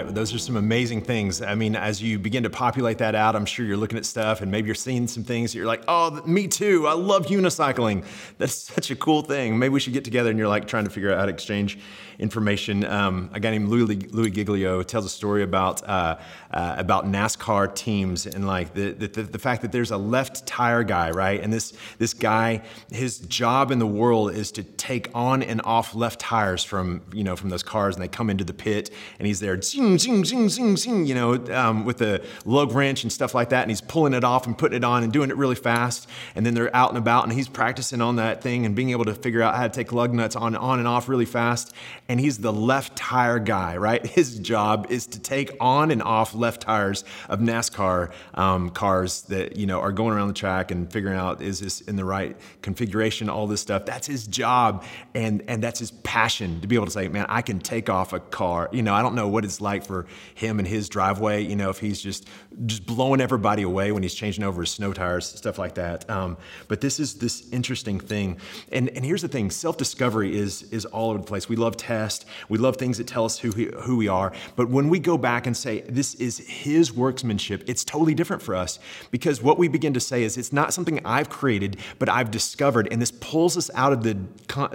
Those 0.01 0.33
are 0.33 0.39
some 0.39 0.57
amazing 0.57 1.01
things. 1.01 1.41
I 1.41 1.55
mean, 1.55 1.75
as 1.75 2.01
you 2.01 2.17
begin 2.17 2.43
to 2.43 2.49
populate 2.49 2.97
that 2.97 3.15
out, 3.15 3.35
I'm 3.35 3.45
sure 3.45 3.65
you're 3.65 3.77
looking 3.77 3.97
at 3.97 4.05
stuff 4.05 4.41
and 4.41 4.51
maybe 4.51 4.65
you're 4.67 4.75
seeing 4.75 5.07
some 5.07 5.23
things 5.23 5.51
that 5.51 5.59
you're 5.59 5.67
like, 5.67 5.83
oh, 5.87 6.21
me 6.25 6.47
too. 6.47 6.87
I 6.87 6.93
love 6.93 7.27
unicycling. 7.27 8.05
That's 8.37 8.53
such 8.73 8.91
a 8.91 8.95
cool 8.95 9.21
thing. 9.21 9.59
Maybe 9.59 9.73
we 9.73 9.79
should 9.79 9.93
get 9.93 10.03
together 10.03 10.29
and 10.29 10.39
you're 10.39 10.47
like 10.47 10.67
trying 10.67 10.85
to 10.85 10.89
figure 10.89 11.11
out 11.11 11.19
how 11.19 11.25
to 11.25 11.31
exchange 11.31 11.77
information. 12.19 12.85
Um, 12.85 13.29
a 13.33 13.39
guy 13.39 13.51
named 13.51 13.69
Louis, 13.69 13.95
Louis 14.11 14.31
Giglio 14.31 14.83
tells 14.83 15.05
a 15.05 15.09
story 15.09 15.43
about 15.43 15.87
uh, 15.87 16.17
uh, 16.51 16.75
about 16.77 17.05
NASCAR 17.05 17.73
teams 17.75 18.25
and 18.25 18.47
like 18.47 18.73
the, 18.73 18.91
the, 18.91 19.07
the 19.07 19.39
fact 19.39 19.61
that 19.61 19.71
there's 19.71 19.91
a 19.91 19.97
left 19.97 20.45
tire 20.45 20.83
guy, 20.83 21.11
right? 21.11 21.41
And 21.41 21.51
this 21.51 21.73
this 21.97 22.13
guy, 22.13 22.61
his 22.91 23.19
job 23.19 23.71
in 23.71 23.79
the 23.79 23.87
world 23.87 24.31
is 24.31 24.51
to 24.53 24.63
take 24.63 25.09
on 25.13 25.43
and 25.43 25.61
off 25.63 25.95
left 25.95 26.19
tires 26.19 26.63
from 26.63 27.01
you 27.13 27.23
know 27.23 27.35
from 27.35 27.49
those 27.49 27.63
cars, 27.63 27.95
and 27.95 28.03
they 28.03 28.07
come 28.07 28.29
into 28.29 28.43
the 28.43 28.53
pit, 28.53 28.89
and 29.19 29.27
he's 29.27 29.39
there, 29.39 29.57
zing, 29.97 30.25
zing, 30.25 30.49
zing, 30.49 30.77
zing, 30.77 31.05
you 31.05 31.15
know, 31.15 31.33
um, 31.53 31.85
with 31.85 31.97
the 31.97 32.23
lug 32.45 32.71
wrench 32.71 33.03
and 33.03 33.11
stuff 33.11 33.33
like 33.33 33.49
that, 33.49 33.61
and 33.63 33.71
he's 33.71 33.81
pulling 33.81 34.13
it 34.13 34.23
off 34.23 34.45
and 34.45 34.57
putting 34.57 34.77
it 34.77 34.83
on 34.83 35.03
and 35.03 35.11
doing 35.11 35.29
it 35.29 35.37
really 35.37 35.55
fast, 35.55 36.07
and 36.35 36.45
then 36.45 36.53
they're 36.53 36.73
out 36.75 36.89
and 36.89 36.97
about, 36.97 37.23
and 37.23 37.33
he's 37.33 37.47
practicing 37.47 38.01
on 38.01 38.15
that 38.17 38.41
thing 38.41 38.65
and 38.65 38.75
being 38.75 38.91
able 38.91 39.05
to 39.05 39.13
figure 39.13 39.41
out 39.41 39.55
how 39.55 39.63
to 39.63 39.69
take 39.69 39.91
lug 39.91 40.13
nuts 40.13 40.35
on 40.35 40.55
on 40.55 40.79
and 40.79 40.87
off 40.87 41.09
really 41.09 41.25
fast, 41.25 41.73
and 42.07 42.19
he's 42.19 42.37
the 42.39 42.53
left 42.53 42.95
tire 42.95 43.39
guy, 43.39 43.77
right? 43.77 44.05
His 44.13 44.39
job 44.39 44.87
is 44.89 45.07
to 45.07 45.19
take 45.19 45.51
on 45.59 45.89
and 45.89 46.03
off 46.03 46.35
left 46.35 46.61
tires 46.61 47.03
of 47.29 47.39
NASCAR 47.39 48.11
um, 48.35 48.69
cars 48.69 49.23
that 49.23 49.55
you 49.55 49.65
know 49.65 49.79
are 49.79 49.91
going 49.91 50.13
around 50.13 50.27
the 50.27 50.33
track 50.33 50.71
and 50.71 50.91
figuring 50.91 51.17
out 51.17 51.41
is 51.41 51.59
this 51.59 51.81
in 51.81 51.95
the 51.95 52.05
right 52.05 52.37
configuration, 52.61 53.29
all 53.29 53.47
this 53.47 53.61
stuff. 53.61 53.85
That's 53.85 54.07
his 54.07 54.27
job, 54.27 54.85
and 55.15 55.43
and 55.47 55.63
that's 55.63 55.79
his 55.79 55.91
passion 55.91 56.61
to 56.61 56.67
be 56.67 56.75
able 56.75 56.85
to 56.85 56.91
say, 56.91 57.07
man, 57.07 57.25
I 57.29 57.41
can 57.41 57.59
take 57.59 57.89
off 57.89 58.13
a 58.13 58.19
car. 58.19 58.69
You 58.71 58.83
know, 58.83 58.93
I 58.93 59.01
don't 59.01 59.15
know 59.15 59.27
what 59.27 59.43
it's 59.45 59.59
like 59.59 59.72
for 59.81 60.05
him 60.35 60.59
and 60.59 60.67
his 60.67 60.89
driveway. 60.89 61.43
You 61.43 61.55
know, 61.55 61.69
if 61.69 61.79
he's 61.79 62.01
just 62.01 62.27
just 62.65 62.85
blowing 62.85 63.21
everybody 63.21 63.63
away 63.63 63.91
when 63.91 64.03
he's 64.03 64.13
changing 64.13 64.43
over 64.43 64.61
his 64.61 64.71
snow 64.71 64.93
tires, 64.93 65.25
stuff 65.25 65.57
like 65.57 65.75
that. 65.75 66.07
Um, 66.09 66.37
but 66.67 66.81
this 66.81 66.99
is 66.99 67.15
this 67.15 67.49
interesting 67.51 67.99
thing, 67.99 68.37
and 68.71 68.89
and 68.89 69.05
here's 69.05 69.21
the 69.21 69.27
thing: 69.27 69.49
self 69.49 69.77
discovery 69.77 70.37
is 70.37 70.63
is 70.63 70.85
all 70.85 71.11
over 71.11 71.19
the 71.19 71.25
place. 71.25 71.47
We 71.49 71.55
love 71.55 71.77
tests, 71.77 72.25
we 72.49 72.57
love 72.57 72.75
things 72.75 72.97
that 72.97 73.07
tell 73.07 73.25
us 73.25 73.39
who 73.39 73.51
he, 73.51 73.69
who 73.83 73.97
we 73.97 74.07
are, 74.07 74.33
but 74.55 74.69
when 74.69 74.89
we 74.89 74.99
go 74.99 75.17
back 75.17 75.47
and 75.47 75.55
say 75.55 75.81
this 75.81 76.15
is 76.15 76.37
his 76.39 76.93
workmanship, 76.93 77.63
it's 77.67 77.83
totally 77.83 78.13
different 78.13 78.41
for 78.41 78.55
us 78.55 78.79
because 79.09 79.41
what 79.41 79.57
we 79.57 79.67
begin 79.67 79.93
to 79.93 79.99
say 79.99 80.23
is 80.23 80.37
it's 80.37 80.53
not 80.53 80.73
something 80.73 80.99
I've 81.05 81.29
created, 81.29 81.77
but 81.99 82.09
I've 82.09 82.31
discovered, 82.31 82.87
and 82.91 83.01
this 83.01 83.11
pulls 83.11 83.57
us 83.57 83.69
out 83.73 83.93
of 83.93 84.03
the 84.03 84.17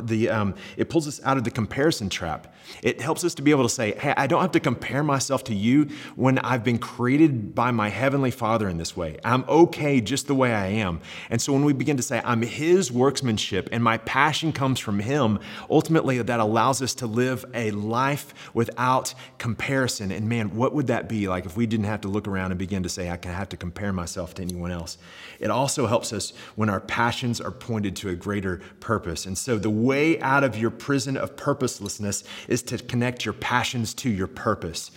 the 0.00 0.28
um, 0.28 0.54
it 0.76 0.88
pulls 0.88 1.06
us 1.06 1.20
out 1.24 1.36
of 1.36 1.44
the 1.44 1.50
comparison 1.50 2.08
trap. 2.08 2.54
It 2.82 3.00
helps 3.00 3.24
us 3.24 3.34
to 3.34 3.42
be 3.42 3.50
able 3.50 3.64
to 3.64 3.68
say, 3.68 3.92
hey, 3.98 4.14
I 4.16 4.26
don't 4.26 4.40
have 4.40 4.52
to 4.52 4.60
compare 4.60 5.02
myself 5.02 5.44
to 5.44 5.54
you 5.54 5.88
when 6.16 6.38
I've 6.38 6.64
been 6.64 6.78
created 6.78 7.54
by 7.54 7.70
my 7.70 7.88
heavenly 7.88 8.30
Father 8.30 8.68
in 8.68 8.78
this 8.78 8.96
way. 8.96 9.18
I'm 9.24 9.44
okay 9.48 10.00
just 10.00 10.26
the 10.26 10.34
way 10.34 10.54
I 10.54 10.66
am. 10.66 11.00
And 11.30 11.40
so 11.40 11.52
when 11.52 11.64
we 11.64 11.72
begin 11.72 11.96
to 11.96 12.02
say, 12.02 12.20
I'm 12.24 12.42
His 12.42 12.92
workmanship 12.92 13.68
and 13.72 13.82
my 13.82 13.98
passion 13.98 14.52
comes 14.52 14.78
from 14.78 15.00
Him, 15.00 15.38
ultimately 15.70 16.20
that 16.22 16.40
allows 16.40 16.82
us 16.82 16.94
to 16.96 17.06
live 17.06 17.44
a 17.54 17.70
life 17.70 18.34
without 18.54 19.14
comparison. 19.38 20.10
And 20.10 20.28
man, 20.28 20.54
what 20.54 20.74
would 20.74 20.88
that 20.88 21.08
be 21.08 21.28
like 21.28 21.46
if 21.46 21.56
we 21.56 21.66
didn't 21.66 21.86
have 21.86 22.02
to 22.02 22.08
look 22.08 22.28
around 22.28 22.52
and 22.52 22.58
begin 22.58 22.82
to 22.82 22.88
say, 22.88 23.10
I 23.10 23.16
can 23.16 23.32
have 23.32 23.48
to 23.50 23.56
compare 23.56 23.92
myself 23.92 24.34
to 24.34 24.42
anyone 24.42 24.70
else? 24.70 24.98
It 25.40 25.50
also 25.50 25.86
helps 25.86 26.12
us 26.12 26.32
when 26.56 26.68
our 26.68 26.80
passions 26.80 27.40
are 27.40 27.50
pointed 27.50 27.96
to 27.96 28.08
a 28.08 28.14
greater 28.14 28.60
purpose. 28.80 29.26
And 29.26 29.36
so 29.36 29.58
the 29.58 29.70
way 29.70 30.20
out 30.20 30.44
of 30.44 30.58
your 30.58 30.70
prison 30.70 31.16
of 31.16 31.36
purposelessness 31.36 32.24
is 32.48 32.57
to 32.62 32.78
connect 32.78 33.24
your 33.24 33.34
passions 33.34 33.94
to 33.94 34.10
your 34.10 34.26
purpose. 34.26 34.90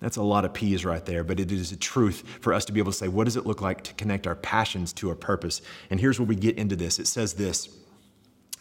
That's 0.00 0.16
a 0.16 0.22
lot 0.22 0.44
of 0.44 0.52
P's 0.52 0.84
right 0.84 1.04
there, 1.04 1.24
but 1.24 1.40
it 1.40 1.50
is 1.50 1.72
a 1.72 1.76
truth 1.76 2.22
for 2.40 2.52
us 2.52 2.64
to 2.66 2.72
be 2.72 2.80
able 2.80 2.92
to 2.92 2.98
say, 2.98 3.08
what 3.08 3.24
does 3.24 3.36
it 3.36 3.46
look 3.46 3.62
like 3.62 3.82
to 3.84 3.94
connect 3.94 4.26
our 4.26 4.34
passions 4.34 4.92
to 4.94 5.10
a 5.10 5.16
purpose? 5.16 5.62
And 5.88 5.98
here's 5.98 6.20
where 6.20 6.26
we 6.26 6.36
get 6.36 6.58
into 6.58 6.76
this. 6.76 6.98
It 6.98 7.06
says 7.06 7.34
this. 7.34 7.68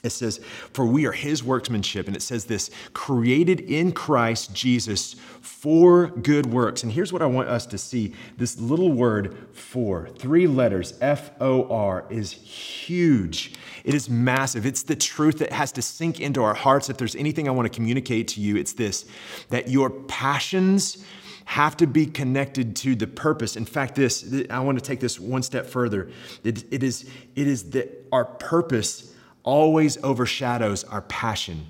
It 0.05 0.11
says, 0.11 0.39
For 0.73 0.85
we 0.85 1.05
are 1.05 1.11
his 1.11 1.43
workmanship. 1.43 2.07
And 2.07 2.15
it 2.15 2.21
says 2.21 2.45
this 2.45 2.69
created 2.93 3.61
in 3.61 3.91
Christ 3.91 4.53
Jesus 4.53 5.15
for 5.41 6.07
good 6.07 6.45
works. 6.45 6.83
And 6.83 6.91
here's 6.91 7.11
what 7.11 7.21
I 7.21 7.25
want 7.25 7.49
us 7.49 7.65
to 7.67 7.77
see 7.77 8.13
this 8.37 8.59
little 8.59 8.91
word 8.91 9.37
for, 9.53 10.09
three 10.09 10.47
letters, 10.47 10.93
F 11.01 11.31
O 11.41 11.69
R, 11.69 12.05
is 12.09 12.31
huge. 12.31 13.53
It 13.83 13.93
is 13.93 14.09
massive. 14.09 14.65
It's 14.65 14.83
the 14.83 14.95
truth 14.95 15.39
that 15.39 15.51
has 15.51 15.71
to 15.73 15.81
sink 15.81 16.19
into 16.19 16.43
our 16.43 16.53
hearts. 16.53 16.89
If 16.89 16.97
there's 16.97 17.15
anything 17.15 17.47
I 17.47 17.51
want 17.51 17.71
to 17.71 17.75
communicate 17.75 18.29
to 18.29 18.41
you, 18.41 18.55
it's 18.55 18.73
this 18.73 19.05
that 19.49 19.69
your 19.69 19.89
passions 19.89 21.03
have 21.45 21.77
to 21.77 21.87
be 21.87 22.05
connected 22.07 22.75
to 22.75 22.95
the 22.95 23.07
purpose. 23.07 23.55
In 23.55 23.65
fact, 23.65 23.95
this, 23.95 24.43
I 24.49 24.59
want 24.59 24.79
to 24.79 24.83
take 24.83 24.99
this 24.99 25.19
one 25.19 25.43
step 25.43 25.67
further. 25.67 26.09
it, 26.43 26.63
it 26.73 26.83
is, 26.83 27.09
it 27.35 27.47
is 27.47 27.69
that 27.71 28.07
our 28.11 28.25
purpose 28.25 29.14
always 29.45 30.03
overshadows 30.03 30.83
our 30.83 31.01
passion. 31.03 31.67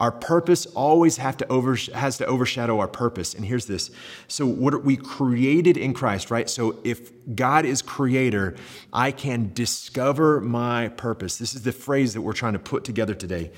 Our 0.00 0.12
purpose 0.12 0.64
always 0.66 1.16
have 1.16 1.36
to 1.38 1.48
over, 1.48 1.76
has 1.92 2.18
to 2.18 2.26
overshadow 2.26 2.78
our 2.78 2.86
purpose. 2.86 3.34
And 3.34 3.44
here's 3.44 3.66
this. 3.66 3.90
So 4.28 4.46
what 4.46 4.72
are 4.72 4.78
we 4.78 4.96
created 4.96 5.76
in 5.76 5.92
Christ, 5.92 6.30
right? 6.30 6.48
So 6.48 6.78
if 6.84 7.10
God 7.34 7.64
is 7.64 7.82
creator, 7.82 8.54
I 8.92 9.10
can 9.10 9.52
discover 9.54 10.40
my 10.40 10.88
purpose. 10.88 11.36
This 11.36 11.54
is 11.54 11.62
the 11.62 11.72
phrase 11.72 12.14
that 12.14 12.22
we're 12.22 12.32
trying 12.32 12.52
to 12.52 12.60
put 12.60 12.84
together 12.84 13.14
today. 13.14 13.50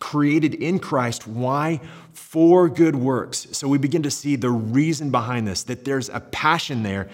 Created 0.00 0.54
in 0.54 0.78
Christ, 0.78 1.26
why? 1.26 1.80
For 2.12 2.68
good 2.68 2.96
works. 2.96 3.46
So 3.52 3.66
we 3.66 3.78
begin 3.78 4.02
to 4.02 4.10
see 4.10 4.36
the 4.36 4.50
reason 4.50 5.10
behind 5.10 5.46
this, 5.46 5.62
that 5.64 5.86
there's 5.86 6.10
a 6.10 6.20
passion 6.20 6.82
there 6.82 7.08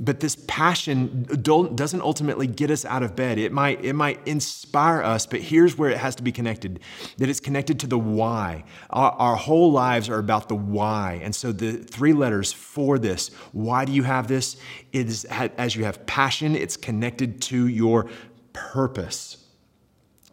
but 0.00 0.20
this 0.20 0.34
passion 0.48 1.24
doesn't 1.42 2.00
ultimately 2.00 2.46
get 2.46 2.70
us 2.70 2.86
out 2.86 3.02
of 3.02 3.14
bed. 3.14 3.38
It 3.38 3.52
might, 3.52 3.84
it 3.84 3.92
might 3.92 4.26
inspire 4.26 5.02
us, 5.02 5.26
but 5.26 5.40
here's 5.40 5.76
where 5.76 5.90
it 5.90 5.98
has 5.98 6.14
to 6.16 6.22
be 6.22 6.32
connected 6.32 6.80
that 7.18 7.28
it's 7.28 7.38
connected 7.38 7.78
to 7.80 7.86
the 7.86 7.98
why. 7.98 8.64
Our, 8.88 9.12
our 9.12 9.36
whole 9.36 9.70
lives 9.70 10.08
are 10.08 10.18
about 10.18 10.48
the 10.48 10.54
why. 10.54 11.20
And 11.22 11.34
so 11.34 11.52
the 11.52 11.72
three 11.72 12.14
letters 12.14 12.50
for 12.50 12.98
this 12.98 13.28
why 13.52 13.84
do 13.84 13.92
you 13.92 14.02
have 14.04 14.26
this? 14.26 14.56
It 14.92 15.06
is 15.06 15.26
as 15.26 15.76
you 15.76 15.84
have 15.84 16.06
passion, 16.06 16.56
it's 16.56 16.78
connected 16.78 17.42
to 17.42 17.66
your 17.66 18.08
purpose. 18.54 19.44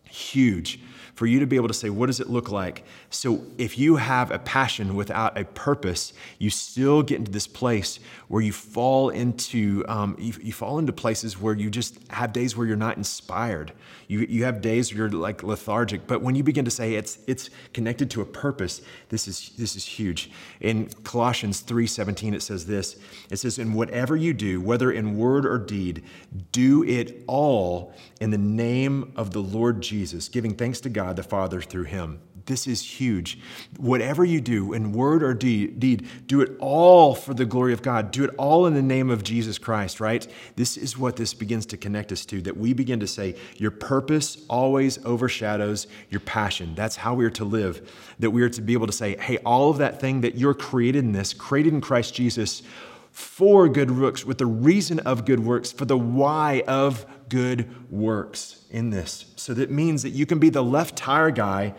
Huge 0.05 0.79
for 1.17 1.25
you 1.25 1.39
to 1.39 1.47
be 1.47 1.55
able 1.55 1.67
to 1.67 1.73
say, 1.73 1.89
what 1.89 2.05
does 2.05 2.19
it 2.19 2.29
look 2.29 2.51
like? 2.51 2.83
So 3.09 3.43
if 3.57 3.79
you 3.79 3.95
have 3.95 4.29
a 4.29 4.37
passion 4.37 4.95
without 4.95 5.35
a 5.35 5.45
purpose, 5.45 6.13
you 6.37 6.51
still 6.51 7.01
get 7.01 7.17
into 7.17 7.31
this 7.31 7.47
place 7.47 7.99
where 8.27 8.43
you 8.43 8.53
fall 8.53 9.09
into 9.09 9.83
um, 9.87 10.15
you, 10.19 10.33
you, 10.39 10.53
fall 10.53 10.77
into 10.77 10.93
places 10.93 11.41
where 11.41 11.55
you 11.55 11.71
just 11.71 11.97
have 12.11 12.33
days 12.33 12.55
where 12.55 12.67
you're 12.67 12.75
not 12.75 12.97
inspired. 12.97 13.71
You, 14.07 14.19
you 14.29 14.43
have 14.43 14.61
days 14.61 14.93
where 14.93 15.07
you're 15.07 15.09
like 15.09 15.41
lethargic. 15.41 16.05
But 16.05 16.21
when 16.21 16.35
you 16.35 16.43
begin 16.43 16.65
to 16.65 16.71
say 16.71 16.93
it's 16.93 17.17
it's 17.25 17.49
connected 17.73 18.11
to 18.11 18.21
a 18.21 18.25
purpose, 18.25 18.83
this 19.09 19.27
is 19.27 19.53
this 19.57 19.75
is 19.75 19.85
huge. 19.85 20.29
In 20.61 20.87
Colossians 21.03 21.63
3:17, 21.63 22.35
it 22.35 22.43
says 22.43 22.67
this. 22.67 22.95
It 23.31 23.37
says, 23.37 23.57
"In 23.57 23.73
whatever 23.73 24.15
you 24.15 24.35
do, 24.35 24.61
whether 24.61 24.91
in 24.91 25.17
word 25.17 25.47
or 25.47 25.57
deed, 25.57 26.03
do 26.51 26.83
it 26.83 27.23
all 27.25 27.95
in 28.21 28.29
the 28.29 28.37
name 28.37 29.13
of 29.15 29.31
the 29.31 29.41
Lord 29.41 29.81
Jesus, 29.81 30.29
giving 30.29 30.53
thanks 30.53 30.79
to 30.81 30.89
God." 30.89 31.06
God 31.07 31.15
the 31.15 31.23
Father 31.23 31.61
through 31.61 31.85
him. 31.85 32.19
This 32.47 32.67
is 32.67 32.81
huge. 32.81 33.39
Whatever 33.77 34.25
you 34.25 34.41
do 34.41 34.73
in 34.73 34.91
word 34.91 35.23
or 35.23 35.33
deed, 35.33 36.07
do 36.27 36.41
it 36.41 36.51
all 36.59 37.15
for 37.15 37.33
the 37.33 37.45
glory 37.45 37.71
of 37.71 37.81
God. 37.81 38.11
Do 38.11 38.25
it 38.25 38.33
all 38.37 38.65
in 38.65 38.73
the 38.73 38.81
name 38.81 39.09
of 39.09 39.23
Jesus 39.23 39.57
Christ, 39.57 40.01
right? 40.01 40.27
This 40.57 40.75
is 40.75 40.97
what 40.97 41.15
this 41.15 41.33
begins 41.33 41.65
to 41.67 41.77
connect 41.77 42.11
us 42.11 42.25
to, 42.25 42.41
that 42.41 42.57
we 42.57 42.73
begin 42.73 42.99
to 42.99 43.07
say, 43.07 43.35
Your 43.55 43.71
purpose 43.71 44.43
always 44.49 45.03
overshadows 45.05 45.87
your 46.09 46.19
passion. 46.21 46.75
That's 46.75 46.97
how 46.97 47.13
we 47.13 47.23
are 47.23 47.29
to 47.31 47.45
live. 47.45 47.89
That 48.19 48.31
we 48.31 48.41
are 48.41 48.49
to 48.49 48.61
be 48.61 48.73
able 48.73 48.87
to 48.87 48.93
say, 48.93 49.15
Hey, 49.17 49.37
all 49.45 49.69
of 49.69 49.77
that 49.77 50.01
thing 50.01 50.19
that 50.21 50.35
you're 50.35 50.53
created 50.53 51.05
in 51.05 51.13
this, 51.13 51.33
created 51.33 51.73
in 51.73 51.79
Christ 51.79 52.13
Jesus, 52.15 52.63
for 53.11 53.69
good 53.69 53.97
works, 53.97 54.25
with 54.25 54.39
the 54.39 54.45
reason 54.45 54.99
of 54.99 55.23
good 55.23 55.39
works, 55.39 55.71
for 55.71 55.85
the 55.85 55.97
why 55.97 56.63
of 56.67 57.05
good 57.29 57.91
works 57.91 58.65
in 58.69 58.89
this. 58.89 59.25
So 59.35 59.53
that 59.53 59.71
means 59.71 60.03
that 60.03 60.09
you 60.09 60.25
can 60.25 60.39
be 60.39 60.49
the 60.49 60.63
left 60.63 60.95
tire 60.95 61.31
guy, 61.31 61.73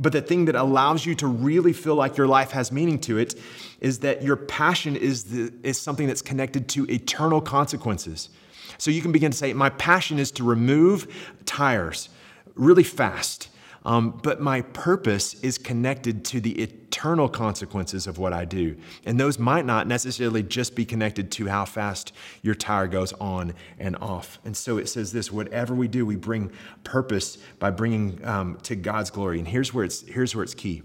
but 0.00 0.12
the 0.12 0.22
thing 0.22 0.44
that 0.46 0.54
allows 0.54 1.04
you 1.04 1.14
to 1.16 1.26
really 1.26 1.72
feel 1.72 1.94
like 1.94 2.16
your 2.16 2.26
life 2.26 2.52
has 2.52 2.70
meaning 2.70 3.00
to 3.00 3.18
it 3.18 3.34
is 3.80 4.00
that 4.00 4.22
your 4.22 4.36
passion 4.36 4.96
is, 4.96 5.24
the, 5.24 5.52
is 5.62 5.80
something 5.80 6.06
that's 6.06 6.22
connected 6.22 6.68
to 6.70 6.90
eternal 6.90 7.40
consequences. 7.40 8.30
So 8.78 8.90
you 8.90 9.02
can 9.02 9.12
begin 9.12 9.32
to 9.32 9.36
say, 9.36 9.52
My 9.52 9.70
passion 9.70 10.18
is 10.18 10.30
to 10.32 10.44
remove 10.44 11.08
tires 11.44 12.08
really 12.54 12.84
fast 12.84 13.48
um, 13.84 14.18
but 14.22 14.40
my 14.40 14.62
purpose 14.62 15.34
is 15.40 15.58
connected 15.58 16.24
to 16.26 16.40
the 16.40 16.60
eternal 16.60 17.28
consequences 17.28 18.06
of 18.06 18.18
what 18.18 18.32
I 18.32 18.44
do. 18.44 18.76
And 19.04 19.18
those 19.18 19.38
might 19.38 19.64
not 19.64 19.86
necessarily 19.86 20.42
just 20.42 20.74
be 20.74 20.84
connected 20.84 21.30
to 21.32 21.46
how 21.46 21.64
fast 21.64 22.12
your 22.42 22.54
tire 22.54 22.88
goes 22.88 23.12
on 23.14 23.54
and 23.78 23.96
off. 23.96 24.38
And 24.44 24.56
so 24.56 24.78
it 24.78 24.88
says 24.88 25.12
this 25.12 25.30
whatever 25.30 25.74
we 25.74 25.88
do, 25.88 26.04
we 26.04 26.16
bring 26.16 26.50
purpose 26.84 27.38
by 27.58 27.70
bringing 27.70 28.24
um, 28.24 28.58
to 28.64 28.74
God's 28.74 29.10
glory. 29.10 29.38
And 29.38 29.48
here's 29.48 29.72
where, 29.72 29.84
it's, 29.84 30.06
here's 30.06 30.34
where 30.34 30.44
it's 30.44 30.54
key 30.54 30.82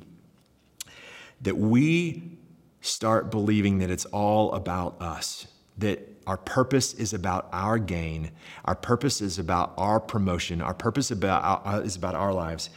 that 1.42 1.58
we 1.58 2.38
start 2.80 3.30
believing 3.30 3.80
that 3.80 3.90
it's 3.90 4.06
all 4.06 4.54
about 4.54 5.02
us, 5.02 5.48
that 5.78 6.13
our 6.28 6.38
purpose 6.38 6.94
is 6.94 7.14
about 7.14 7.50
our 7.52 7.78
gain, 7.78 8.32
our 8.66 8.76
purpose 8.76 9.22
is 9.22 9.40
about 9.40 9.74
our 9.78 10.00
promotion, 10.00 10.62
our 10.62 10.74
purpose 10.74 11.12
about, 11.12 11.62
uh, 11.66 11.82
is 11.84 11.96
about 11.96 12.16
our 12.16 12.34
lives. 12.34 12.70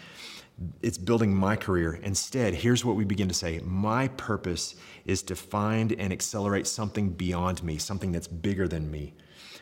It's 0.80 0.98
building 0.98 1.34
my 1.34 1.54
career. 1.54 2.00
Instead, 2.02 2.54
here's 2.54 2.84
what 2.84 2.96
we 2.96 3.04
begin 3.04 3.28
to 3.28 3.34
say 3.34 3.60
My 3.60 4.08
purpose 4.08 4.74
is 5.04 5.22
to 5.24 5.36
find 5.36 5.92
and 5.92 6.12
accelerate 6.12 6.66
something 6.66 7.10
beyond 7.10 7.62
me, 7.62 7.78
something 7.78 8.12
that's 8.12 8.28
bigger 8.28 8.66
than 8.66 8.90
me. 8.90 9.14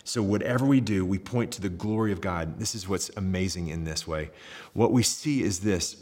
So, 0.05 0.23
whatever 0.23 0.67
we 0.67 0.81
do, 0.81 1.05
we 1.05 1.19
point 1.19 1.51
to 1.53 1.61
the 1.61 1.69
glory 1.69 2.13
of 2.13 2.21
God. 2.21 2.59
This 2.59 2.75
is 2.75 2.89
what's 2.89 3.11
amazing 3.17 3.69
in 3.69 3.85
this 3.85 4.07
way. 4.07 4.31
What 4.73 4.93
we 4.93 5.03
see 5.03 5.43
is 5.43 5.61
this 5.61 5.97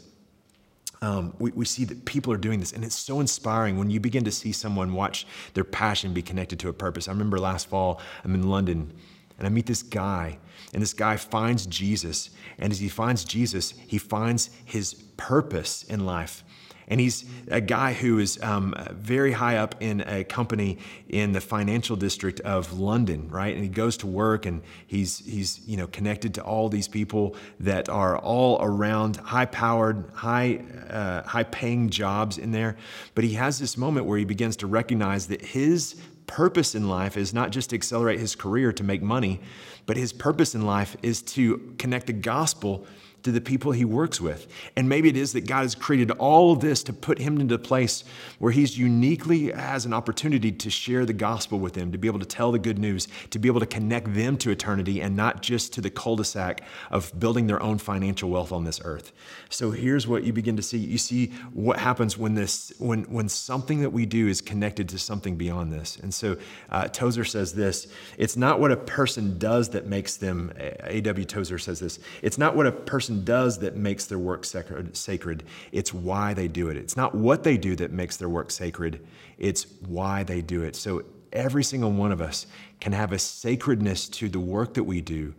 um, 1.03 1.33
we, 1.37 1.51
we 1.51 1.65
see 1.65 1.83
that 1.83 2.05
people 2.05 2.31
are 2.31 2.37
doing 2.37 2.61
this, 2.61 2.71
and 2.71 2.83
it's 2.83 2.95
so 2.95 3.19
inspiring 3.19 3.77
when 3.77 3.89
you 3.89 3.99
begin 3.99 4.23
to 4.23 4.31
see 4.31 4.53
someone 4.53 4.93
watch 4.93 5.27
their 5.53 5.65
passion 5.65 6.13
be 6.13 6.21
connected 6.21 6.59
to 6.59 6.69
a 6.69 6.73
purpose. 6.73 7.09
I 7.09 7.11
remember 7.11 7.37
last 7.37 7.67
fall, 7.67 7.99
I'm 8.23 8.33
in 8.33 8.49
London, 8.49 8.93
and 9.37 9.45
I 9.45 9.49
meet 9.49 9.65
this 9.65 9.83
guy, 9.83 10.37
and 10.73 10.81
this 10.81 10.93
guy 10.93 11.17
finds 11.17 11.65
Jesus. 11.65 12.29
And 12.57 12.71
as 12.71 12.79
he 12.79 12.87
finds 12.87 13.25
Jesus, 13.25 13.73
he 13.85 13.97
finds 13.97 14.49
his 14.63 14.93
purpose 15.17 15.83
in 15.83 16.05
life. 16.05 16.45
And 16.87 16.99
he's 16.99 17.25
a 17.49 17.61
guy 17.61 17.93
who 17.93 18.19
is 18.19 18.41
um, 18.41 18.73
very 18.91 19.31
high 19.31 19.57
up 19.57 19.75
in 19.79 20.01
a 20.01 20.23
company 20.23 20.77
in 21.09 21.31
the 21.31 21.41
financial 21.41 21.95
district 21.95 22.39
of 22.41 22.79
London, 22.79 23.27
right? 23.29 23.53
And 23.53 23.63
he 23.63 23.69
goes 23.69 23.97
to 23.97 24.07
work 24.07 24.45
and 24.45 24.61
he's, 24.87 25.19
he's 25.19 25.61
you 25.67 25.77
know, 25.77 25.87
connected 25.87 26.33
to 26.35 26.43
all 26.43 26.69
these 26.69 26.87
people 26.87 27.35
that 27.59 27.89
are 27.89 28.17
all 28.17 28.57
around 28.61 29.17
high 29.17 29.45
powered, 29.45 30.09
high, 30.13 30.61
uh, 30.89 31.23
high 31.23 31.43
paying 31.43 31.89
jobs 31.89 32.37
in 32.37 32.51
there. 32.51 32.77
But 33.15 33.23
he 33.23 33.33
has 33.33 33.59
this 33.59 33.77
moment 33.77 34.05
where 34.05 34.17
he 34.17 34.25
begins 34.25 34.55
to 34.57 34.67
recognize 34.67 35.27
that 35.27 35.41
his 35.41 36.01
purpose 36.27 36.75
in 36.75 36.87
life 36.87 37.17
is 37.17 37.33
not 37.33 37.51
just 37.51 37.69
to 37.69 37.75
accelerate 37.75 38.19
his 38.19 38.35
career 38.35 38.71
to 38.73 38.83
make 38.83 39.01
money, 39.01 39.39
but 39.85 39.97
his 39.97 40.13
purpose 40.13 40.55
in 40.55 40.65
life 40.65 40.95
is 41.03 41.21
to 41.21 41.75
connect 41.77 42.07
the 42.07 42.13
gospel 42.13 42.85
to 43.23 43.31
the 43.31 43.41
people 43.41 43.71
he 43.71 43.85
works 43.85 44.21
with. 44.21 44.47
And 44.75 44.87
maybe 44.87 45.09
it 45.09 45.17
is 45.17 45.33
that 45.33 45.47
God 45.47 45.63
has 45.63 45.75
created 45.75 46.11
all 46.11 46.51
of 46.51 46.59
this 46.59 46.83
to 46.83 46.93
put 46.93 47.19
him 47.19 47.39
into 47.39 47.55
a 47.55 47.59
place 47.59 48.03
where 48.39 48.51
he's 48.51 48.77
uniquely 48.77 49.51
has 49.51 49.85
an 49.85 49.93
opportunity 49.93 50.51
to 50.51 50.69
share 50.69 51.05
the 51.05 51.13
gospel 51.13 51.59
with 51.59 51.73
them, 51.73 51.91
to 51.91 51.97
be 51.97 52.07
able 52.07 52.19
to 52.19 52.25
tell 52.25 52.51
the 52.51 52.59
good 52.59 52.77
news, 52.77 53.07
to 53.29 53.39
be 53.39 53.47
able 53.47 53.59
to 53.59 53.65
connect 53.65 54.13
them 54.13 54.37
to 54.37 54.51
eternity 54.51 55.01
and 55.01 55.15
not 55.15 55.41
just 55.41 55.73
to 55.73 55.81
the 55.81 55.89
cul-de-sac 55.89 56.61
of 56.91 57.17
building 57.19 57.47
their 57.47 57.61
own 57.61 57.77
financial 57.77 58.29
wealth 58.29 58.51
on 58.51 58.63
this 58.63 58.81
earth. 58.83 59.11
So 59.49 59.71
here's 59.71 60.07
what 60.07 60.23
you 60.23 60.33
begin 60.33 60.57
to 60.57 60.63
see. 60.63 60.77
You 60.77 60.97
see 60.97 61.27
what 61.53 61.79
happens 61.79 62.17
when 62.17 62.35
this 62.35 62.73
when 62.79 63.03
when 63.03 63.29
something 63.29 63.81
that 63.81 63.91
we 63.91 64.05
do 64.05 64.27
is 64.27 64.41
connected 64.41 64.89
to 64.89 64.99
something 64.99 65.35
beyond 65.35 65.71
this. 65.71 65.97
And 65.97 66.13
so 66.13 66.37
uh, 66.69 66.87
Tozer 66.87 67.23
says 67.23 67.53
this, 67.53 67.87
it's 68.17 68.35
not 68.35 68.59
what 68.59 68.71
a 68.71 68.77
person 68.77 69.37
does 69.37 69.69
that 69.69 69.85
makes 69.85 70.17
them 70.17 70.51
A.W. 70.57 71.25
Tozer 71.25 71.59
says 71.59 71.79
this. 71.79 71.99
It's 72.21 72.37
not 72.37 72.55
what 72.55 72.67
a 72.67 72.71
person 72.71 73.12
person 73.13 73.25
does 73.25 73.59
that 73.59 73.75
makes 73.75 74.05
their 74.05 74.19
work 74.19 74.45
sacred. 74.45 75.43
It's 75.71 75.93
why 75.93 76.33
they 76.33 76.47
do 76.47 76.69
it. 76.69 76.77
It's 76.77 76.97
not 76.97 77.15
what 77.15 77.43
they 77.43 77.57
do 77.57 77.75
that 77.75 77.91
makes 77.91 78.17
their 78.17 78.29
work 78.29 78.51
sacred, 78.51 79.05
it's 79.37 79.65
why 79.87 80.23
they 80.23 80.41
do 80.41 80.63
it. 80.63 80.75
So 80.75 81.03
every 81.31 81.63
single 81.63 81.91
one 81.91 82.11
of 82.11 82.21
us 82.21 82.47
can 82.79 82.93
have 82.93 83.11
a 83.11 83.19
sacredness 83.19 84.07
to 84.09 84.29
the 84.29 84.39
work 84.39 84.73
that 84.75 84.83
we 84.83 85.01
do 85.01 85.33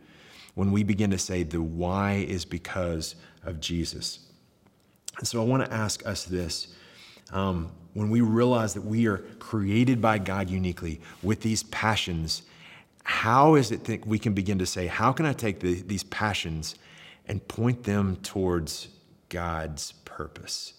when 0.54 0.72
we 0.72 0.84
begin 0.84 1.10
to 1.10 1.18
say 1.18 1.42
the 1.42 1.62
why 1.62 2.24
is 2.28 2.44
because 2.44 3.16
of 3.44 3.60
Jesus. 3.60 4.20
And 5.18 5.26
so 5.26 5.40
I 5.40 5.44
want 5.44 5.64
to 5.64 5.72
ask 5.72 6.04
us 6.06 6.24
this. 6.24 6.68
Um, 7.32 7.70
when 7.94 8.10
we 8.10 8.20
realize 8.20 8.74
that 8.74 8.84
we 8.84 9.06
are 9.06 9.18
created 9.38 10.00
by 10.00 10.18
God 10.18 10.50
uniquely 10.50 11.00
with 11.22 11.40
these 11.40 11.62
passions, 11.64 12.42
how 13.04 13.54
is 13.54 13.70
it 13.70 13.84
that 13.84 14.04
we 14.06 14.18
can 14.18 14.34
begin 14.34 14.58
to 14.58 14.66
say, 14.66 14.86
How 14.88 15.12
can 15.12 15.26
I 15.26 15.32
take 15.32 15.60
the, 15.60 15.74
these 15.82 16.02
passions 16.04 16.74
and 17.26 17.46
point 17.48 17.84
them 17.84 18.16
towards 18.16 18.88
God's 19.28 19.92
purpose. 20.04 20.74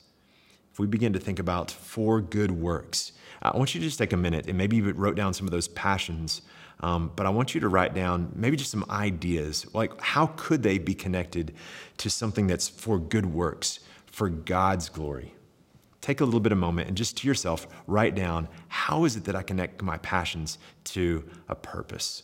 If 0.72 0.80
we 0.80 0.88
begin 0.88 1.14
to 1.14 1.20
think 1.20 1.40
about 1.40 1.72
for 1.72 2.22
good 2.22 2.52
works, 2.52 3.14
I 3.42 3.56
want 3.56 3.74
you 3.74 3.82
to 3.82 3.86
just 3.86 4.00
take 4.00 4.14
a 4.14 4.18
minute 4.18 4.48
and 4.48 4.58
maybe 4.58 4.78
you 4.78 4.92
wrote 4.92 5.16
down 5.16 5.34
some 5.34 5.48
of 5.48 5.52
those 5.52 5.68
passions, 5.70 6.42
um, 6.82 7.12
but 7.16 7.26
I 7.26 7.30
want 7.30 7.56
you 7.56 7.62
to 7.62 7.70
write 7.70 7.94
down 7.94 8.32
maybe 8.36 8.58
just 8.58 8.72
some 8.72 8.86
ideas. 8.90 9.66
Like, 9.74 10.00
how 10.02 10.28
could 10.36 10.64
they 10.64 10.78
be 10.78 10.94
connected 10.94 11.54
to 11.98 12.10
something 12.10 12.48
that's 12.48 12.68
for 12.68 13.00
good 13.00 13.26
works, 13.26 13.80
for 14.06 14.30
God's 14.30 14.90
glory? 14.90 15.34
Take 16.02 16.22
a 16.22 16.26
little 16.26 16.40
bit 16.40 16.52
of 16.52 16.58
moment 16.58 16.88
and 16.88 16.98
just 16.98 17.18
to 17.18 17.28
yourself 17.28 17.68
write 17.88 18.14
down 18.14 18.48
how 18.68 19.06
is 19.06 19.16
it 19.16 19.24
that 19.24 19.36
I 19.36 19.42
connect 19.44 19.82
my 19.82 19.98
passions 20.00 20.58
to 20.86 21.24
a 21.48 21.56
purpose? 21.56 22.24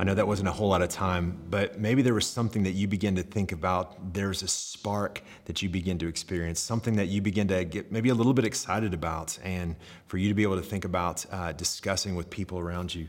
I 0.00 0.02
know 0.02 0.14
that 0.14 0.26
wasn't 0.26 0.48
a 0.48 0.52
whole 0.52 0.70
lot 0.70 0.80
of 0.80 0.88
time, 0.88 1.38
but 1.50 1.78
maybe 1.78 2.00
there 2.00 2.14
was 2.14 2.26
something 2.26 2.62
that 2.62 2.70
you 2.70 2.88
begin 2.88 3.16
to 3.16 3.22
think 3.22 3.52
about. 3.52 4.14
There's 4.14 4.42
a 4.42 4.48
spark 4.48 5.22
that 5.44 5.60
you 5.60 5.68
begin 5.68 5.98
to 5.98 6.08
experience, 6.08 6.58
something 6.58 6.96
that 6.96 7.08
you 7.08 7.20
begin 7.20 7.48
to 7.48 7.66
get 7.66 7.92
maybe 7.92 8.08
a 8.08 8.14
little 8.14 8.32
bit 8.32 8.46
excited 8.46 8.94
about, 8.94 9.38
and 9.44 9.76
for 10.06 10.16
you 10.16 10.28
to 10.28 10.34
be 10.34 10.42
able 10.42 10.56
to 10.56 10.62
think 10.62 10.86
about 10.86 11.26
uh, 11.30 11.52
discussing 11.52 12.14
with 12.14 12.30
people 12.30 12.58
around 12.58 12.94
you. 12.94 13.08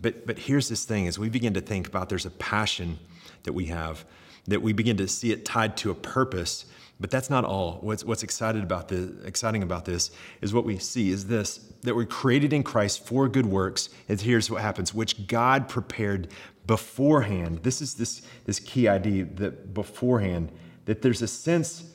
But, 0.00 0.26
but 0.26 0.38
here's 0.38 0.70
this 0.70 0.86
thing 0.86 1.06
as 1.06 1.18
we 1.18 1.28
begin 1.28 1.52
to 1.52 1.60
think 1.60 1.86
about 1.86 2.08
there's 2.08 2.24
a 2.24 2.30
passion 2.30 2.98
that 3.42 3.52
we 3.52 3.66
have, 3.66 4.06
that 4.46 4.62
we 4.62 4.72
begin 4.72 4.96
to 4.96 5.08
see 5.08 5.32
it 5.32 5.44
tied 5.44 5.76
to 5.76 5.90
a 5.90 5.94
purpose 5.94 6.64
But 7.02 7.10
that's 7.10 7.28
not 7.28 7.44
all. 7.44 7.78
What's, 7.80 8.04
what's 8.04 8.22
excited 8.22 8.62
about 8.62 8.86
the, 8.86 9.12
exciting 9.24 9.64
about 9.64 9.84
this 9.84 10.12
is 10.40 10.54
what 10.54 10.64
we 10.64 10.78
see 10.78 11.10
is 11.10 11.26
this 11.26 11.58
that 11.82 11.96
we're 11.96 12.06
created 12.06 12.52
in 12.52 12.62
Christ 12.62 13.04
for 13.04 13.28
good 13.28 13.44
works. 13.44 13.88
And 14.08 14.20
here's 14.20 14.48
what 14.48 14.62
happens, 14.62 14.94
which 14.94 15.26
God 15.26 15.68
prepared 15.68 16.28
beforehand. 16.64 17.64
This 17.64 17.82
is 17.82 17.94
this, 17.94 18.22
this 18.44 18.60
key 18.60 18.86
idea 18.86 19.24
that 19.24 19.74
beforehand, 19.74 20.52
that 20.84 21.02
there's 21.02 21.22
a 21.22 21.26
sense 21.26 21.90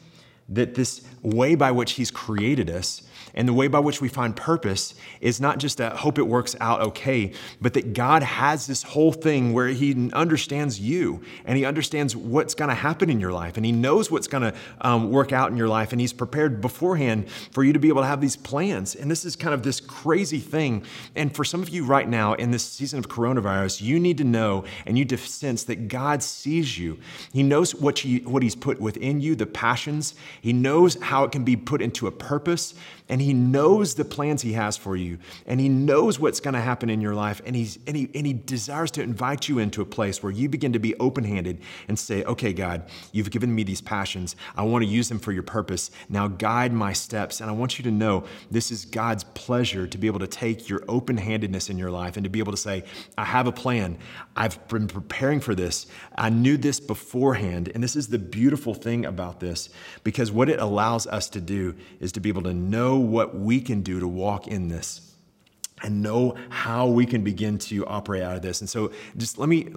that 0.50 0.76
this 0.76 1.08
way 1.22 1.56
by 1.56 1.72
which 1.72 1.94
He's 1.94 2.12
created 2.12 2.70
us 2.70 3.07
and 3.38 3.48
the 3.48 3.54
way 3.54 3.68
by 3.68 3.80
which 3.80 4.02
we 4.02 4.10
find 4.10 4.36
purpose 4.36 4.96
is 5.22 5.40
not 5.40 5.60
just 5.60 5.78
that 5.78 5.98
hope 5.98 6.18
it 6.18 6.24
works 6.24 6.56
out 6.60 6.82
okay, 6.82 7.32
but 7.62 7.76
that 7.76 7.94
God 7.94 8.24
has 8.24 8.66
this 8.66 8.82
whole 8.82 9.14
thing 9.14 9.54
where 9.54 9.68
He 9.68 10.12
understands 10.12 10.80
you 10.80 11.22
and 11.46 11.56
He 11.56 11.64
understands 11.64 12.16
what's 12.16 12.56
going 12.56 12.70
to 12.70 12.76
happen 12.76 13.12
in 13.12 13.20
your 13.20 13.32
life 13.32 13.56
and 13.56 13.64
He 13.64 13.72
knows 13.72 14.10
what's 14.10 14.28
going 14.28 14.42
to 14.42 14.54
um, 14.82 15.12
work 15.12 15.32
out 15.32 15.52
in 15.52 15.58
your 15.58 15.68
life 15.68 15.92
and 15.92 16.02
He's 16.02 16.14
prepared 16.14 16.62
beforehand 16.62 17.30
for 17.52 17.64
you 17.64 17.74
to 17.74 17.80
be 17.80 17.90
able 17.90 18.02
to 18.02 18.08
have 18.08 18.22
these 18.22 18.36
plans. 18.36 18.96
And 18.96 19.10
this 19.10 19.24
is 19.24 19.36
kind 19.36 19.54
of 19.54 19.62
this 19.62 19.80
crazy 19.80 20.40
thing. 20.40 20.84
And 21.16 21.34
for 21.34 21.46
some 21.46 21.62
of 21.62 21.70
you 21.70 21.86
right 21.86 22.10
now 22.10 22.34
in 22.34 22.50
this 22.50 22.64
season 22.64 22.98
of 22.98 23.08
coronavirus, 23.08 23.84
you 23.84 24.00
need 24.00 24.18
to 24.18 24.24
know 24.24 24.64
and 24.88 24.98
you 24.98 25.06
to 25.06 25.18
sense 25.18 25.64
that 25.66 25.88
God 25.88 26.24
sees 26.24 26.80
you. 26.80 26.98
He 27.32 27.44
knows 27.44 27.76
what, 27.76 28.04
you, 28.04 28.22
what 28.22 28.42
He's 28.42 28.56
put 28.56 28.82
within 28.82 29.22
you, 29.22 29.36
the 29.36 29.46
passions. 29.46 30.16
He 30.42 30.54
knows 30.54 31.00
how 31.04 31.24
it 31.24 31.32
can 31.32 31.44
be 31.44 31.56
put 31.56 31.84
into 31.84 32.08
a 32.08 32.12
purpose 32.12 32.74
and 33.10 33.22
he 33.22 33.34
knows 33.34 33.96
the 33.96 34.06
plans 34.06 34.42
he 34.42 34.54
has 34.54 34.76
for 34.76 34.96
you. 34.96 35.18
And 35.46 35.60
he 35.60 35.70
knows 35.70 36.20
what's 36.20 36.40
going 36.40 36.54
to 36.54 36.62
happen 36.62 36.90
in 36.90 37.02
your 37.02 37.16
life. 37.16 37.42
And, 37.46 37.56
he's, 37.56 37.80
and, 37.88 37.96
he, 37.96 38.10
and 38.14 38.26
he 38.28 38.34
desires 38.34 38.92
to 38.92 39.02
invite 39.02 39.48
you 39.48 39.60
into 39.60 39.82
a 39.82 39.86
place 39.86 40.22
where 40.22 40.32
you 40.32 40.50
begin 40.50 40.74
to 40.74 40.80
be 40.80 40.96
open-handed 40.96 41.62
and 41.88 41.98
say 41.98 42.24
okay 42.24 42.54
god 42.54 42.84
you've 43.12 43.32
given 43.32 43.54
me 43.54 43.64
these 43.64 43.82
passions. 43.82 44.36
I 44.56 44.64
want 44.64 44.84
to 44.84 44.90
use 44.90 45.10
them 45.10 45.20
for 45.20 45.32
your 45.32 45.44
purpose. 45.44 45.92
Now 46.10 46.28
guide 46.28 46.74
my 46.74 46.94
steps. 46.94 47.42
And 47.42 47.50
i 47.50 47.54
want 47.54 47.78
you 47.78 47.84
to 47.84 47.92
know 47.92 48.26
this 48.52 48.72
is 48.72 48.86
god's 48.86 49.24
pleasure 49.24 49.88
to 49.88 49.98
be 49.98 50.08
able 50.08 50.20
to 50.20 50.28
take 50.28 50.70
your 50.70 50.84
open-handedness 50.88 51.70
in 51.70 51.78
your 51.78 51.92
life 51.92 52.18
and 52.18 52.24
to 52.24 52.30
be 52.30 52.40
able 52.40 52.52
to 52.52 52.58
say 52.58 52.84
i 53.18 53.24
have 53.24 53.48
a 53.48 53.52
plan. 53.52 53.98
I've 54.36 54.68
been 54.68 54.88
preparing 54.88 55.40
for 55.40 55.56
this. 55.56 55.88
I 56.16 56.30
knew 56.30 56.58
this 56.58 56.80
beforehand. 56.80 57.72
And 57.74 57.84
this 57.84 57.96
is 57.96 58.08
the 58.08 58.20
beautiful 58.20 58.74
thing 58.74 59.06
about 59.06 59.40
this 59.40 59.70
because 60.04 60.32
what 60.32 60.50
it 60.50 60.60
allows 60.60 61.08
us 61.08 61.30
to 61.30 61.42
do 61.42 61.76
is 62.00 62.12
to 62.14 62.20
be 62.20 62.30
able 62.30 62.44
to 62.44 62.54
know 62.54 62.97
what 63.00 63.38
we 63.38 63.62
can 63.62 63.82
do 63.82 64.00
to 64.00 64.08
walk 64.08 64.48
in 64.48 64.68
this 64.68 65.16
and 65.84 66.02
know 66.02 66.36
how 66.50 66.88
we 66.88 67.06
can 67.06 67.24
begin 67.24 67.58
to 67.58 67.86
operate 67.86 68.24
out 68.24 68.36
of 68.36 68.42
this. 68.42 68.62
And 68.62 68.70
so 68.70 68.92
just 69.16 69.38
let 69.38 69.50
me 69.50 69.70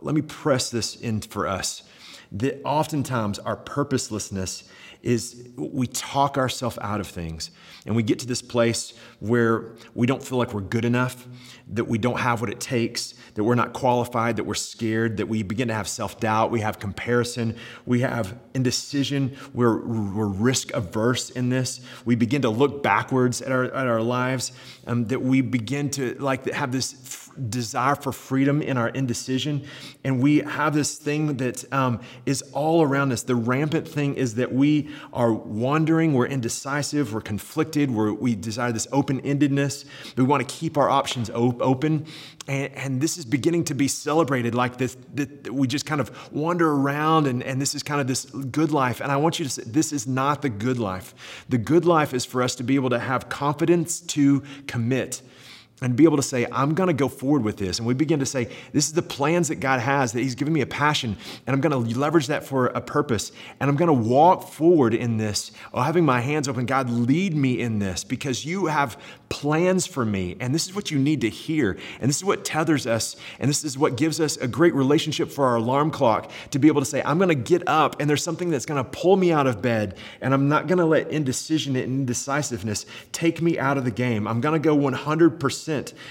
let 0.00 0.14
me 0.14 0.22
press 0.22 0.70
this 0.70 0.96
in 0.96 1.20
for 1.20 1.46
us 1.46 1.82
that 2.32 2.60
oftentimes 2.64 3.38
our 3.38 3.56
purposelessness 3.56 4.64
is 5.04 5.48
we 5.56 5.86
talk 5.86 6.38
ourselves 6.38 6.78
out 6.80 7.00
of 7.00 7.06
things 7.06 7.50
and 7.86 7.94
we 7.94 8.02
get 8.02 8.18
to 8.20 8.26
this 8.26 8.40
place 8.40 8.94
where 9.20 9.72
we 9.94 10.06
don't 10.06 10.22
feel 10.22 10.38
like 10.38 10.54
we're 10.54 10.62
good 10.62 10.86
enough, 10.86 11.28
that 11.68 11.84
we 11.84 11.98
don't 11.98 12.18
have 12.18 12.40
what 12.40 12.48
it 12.48 12.58
takes, 12.58 13.14
that 13.34 13.44
we're 13.44 13.54
not 13.54 13.74
qualified, 13.74 14.36
that 14.36 14.44
we're 14.44 14.54
scared, 14.54 15.18
that 15.18 15.26
we 15.26 15.42
begin 15.42 15.68
to 15.68 15.74
have 15.74 15.86
self 15.86 16.18
doubt, 16.20 16.50
we 16.50 16.60
have 16.60 16.78
comparison, 16.78 17.56
we 17.84 18.00
have 18.00 18.38
indecision, 18.54 19.36
we're, 19.52 19.84
we're 19.84 20.26
risk 20.26 20.72
averse 20.72 21.28
in 21.30 21.50
this. 21.50 21.80
We 22.06 22.14
begin 22.14 22.42
to 22.42 22.50
look 22.50 22.82
backwards 22.82 23.42
at 23.42 23.52
our, 23.52 23.64
at 23.64 23.86
our 23.86 24.02
lives, 24.02 24.52
um, 24.86 25.06
that 25.06 25.20
we 25.20 25.42
begin 25.42 25.90
to 25.90 26.14
like 26.14 26.50
have 26.50 26.72
this 26.72 27.23
desire 27.48 27.94
for 27.94 28.12
freedom 28.12 28.62
in 28.62 28.76
our 28.76 28.88
indecision. 28.88 29.64
And 30.04 30.22
we 30.22 30.38
have 30.38 30.74
this 30.74 30.96
thing 30.96 31.36
that 31.38 31.70
um, 31.72 32.00
is 32.26 32.42
all 32.52 32.82
around 32.82 33.12
us. 33.12 33.22
The 33.22 33.34
rampant 33.34 33.86
thing 33.88 34.14
is 34.14 34.34
that 34.36 34.52
we 34.52 34.90
are 35.12 35.32
wandering, 35.32 36.14
we're 36.14 36.26
indecisive, 36.26 37.12
we're 37.12 37.20
conflicted, 37.20 37.90
we're, 37.90 38.12
we 38.12 38.34
desire 38.34 38.72
this 38.72 38.86
open 38.92 39.20
endedness. 39.22 39.84
We 40.16 40.24
want 40.24 40.46
to 40.46 40.54
keep 40.54 40.76
our 40.76 40.88
options 40.88 41.30
op- 41.30 41.60
open. 41.60 42.06
And, 42.46 42.72
and, 42.74 43.00
this 43.00 43.16
is 43.16 43.24
beginning 43.24 43.64
to 43.64 43.74
be 43.74 43.88
celebrated 43.88 44.54
like 44.54 44.76
this, 44.76 44.96
that 45.14 45.50
we 45.52 45.66
just 45.66 45.86
kind 45.86 46.00
of 46.00 46.32
wander 46.32 46.70
around 46.70 47.26
and, 47.26 47.42
and 47.42 47.60
this 47.60 47.74
is 47.74 47.82
kind 47.82 48.00
of 48.00 48.06
this 48.06 48.26
good 48.26 48.70
life. 48.70 49.00
And 49.00 49.10
I 49.10 49.16
want 49.16 49.38
you 49.38 49.46
to 49.46 49.50
say, 49.50 49.62
this 49.66 49.92
is 49.92 50.06
not 50.06 50.42
the 50.42 50.50
good 50.50 50.78
life. 50.78 51.14
The 51.48 51.58
good 51.58 51.86
life 51.86 52.12
is 52.12 52.24
for 52.24 52.42
us 52.42 52.54
to 52.56 52.62
be 52.62 52.74
able 52.74 52.90
to 52.90 52.98
have 52.98 53.28
confidence 53.28 54.00
to 54.00 54.42
commit 54.66 55.22
and 55.82 55.96
be 55.96 56.04
able 56.04 56.16
to 56.16 56.22
say, 56.22 56.46
I'm 56.52 56.74
going 56.74 56.86
to 56.86 56.94
go 56.94 57.08
forward 57.08 57.42
with 57.42 57.56
this. 57.56 57.78
And 57.78 57.86
we 57.86 57.94
begin 57.94 58.20
to 58.20 58.26
say, 58.26 58.48
this 58.72 58.86
is 58.86 58.92
the 58.92 59.02
plans 59.02 59.48
that 59.48 59.56
God 59.56 59.80
has, 59.80 60.12
that 60.12 60.20
He's 60.20 60.36
given 60.36 60.54
me 60.54 60.60
a 60.60 60.66
passion, 60.66 61.16
and 61.46 61.54
I'm 61.54 61.60
going 61.60 61.72
to 61.72 61.98
leverage 61.98 62.28
that 62.28 62.44
for 62.44 62.66
a 62.66 62.80
purpose. 62.80 63.32
And 63.58 63.68
I'm 63.68 63.76
going 63.76 63.88
to 63.88 64.08
walk 64.08 64.48
forward 64.48 64.94
in 64.94 65.16
this, 65.16 65.50
having 65.74 66.04
my 66.04 66.20
hands 66.20 66.48
open. 66.48 66.66
God, 66.66 66.88
lead 66.88 67.34
me 67.34 67.60
in 67.60 67.80
this 67.80 68.04
because 68.04 68.44
you 68.44 68.66
have 68.66 68.96
plans 69.28 69.84
for 69.84 70.04
me. 70.04 70.36
And 70.38 70.54
this 70.54 70.66
is 70.66 70.74
what 70.76 70.92
you 70.92 70.98
need 70.98 71.22
to 71.22 71.28
hear. 71.28 71.76
And 72.00 72.08
this 72.08 72.18
is 72.18 72.24
what 72.24 72.44
tethers 72.44 72.86
us. 72.86 73.16
And 73.40 73.48
this 73.48 73.64
is 73.64 73.76
what 73.76 73.96
gives 73.96 74.20
us 74.20 74.36
a 74.36 74.46
great 74.46 74.74
relationship 74.74 75.30
for 75.30 75.44
our 75.46 75.56
alarm 75.56 75.90
clock 75.90 76.30
to 76.52 76.60
be 76.60 76.68
able 76.68 76.82
to 76.82 76.86
say, 76.86 77.02
I'm 77.02 77.18
going 77.18 77.28
to 77.30 77.34
get 77.34 77.66
up, 77.68 78.00
and 78.00 78.08
there's 78.08 78.22
something 78.22 78.48
that's 78.48 78.66
going 78.66 78.82
to 78.82 78.88
pull 78.88 79.16
me 79.16 79.32
out 79.32 79.48
of 79.48 79.60
bed. 79.60 79.96
And 80.20 80.32
I'm 80.32 80.48
not 80.48 80.68
going 80.68 80.78
to 80.78 80.84
let 80.84 81.10
indecision 81.10 81.74
and 81.74 81.84
indecisiveness 81.84 82.86
take 83.10 83.42
me 83.42 83.58
out 83.58 83.76
of 83.76 83.84
the 83.84 83.90
game. 83.90 84.28
I'm 84.28 84.40
going 84.40 84.60
to 84.60 84.64
go 84.64 84.76
100% 84.76 85.63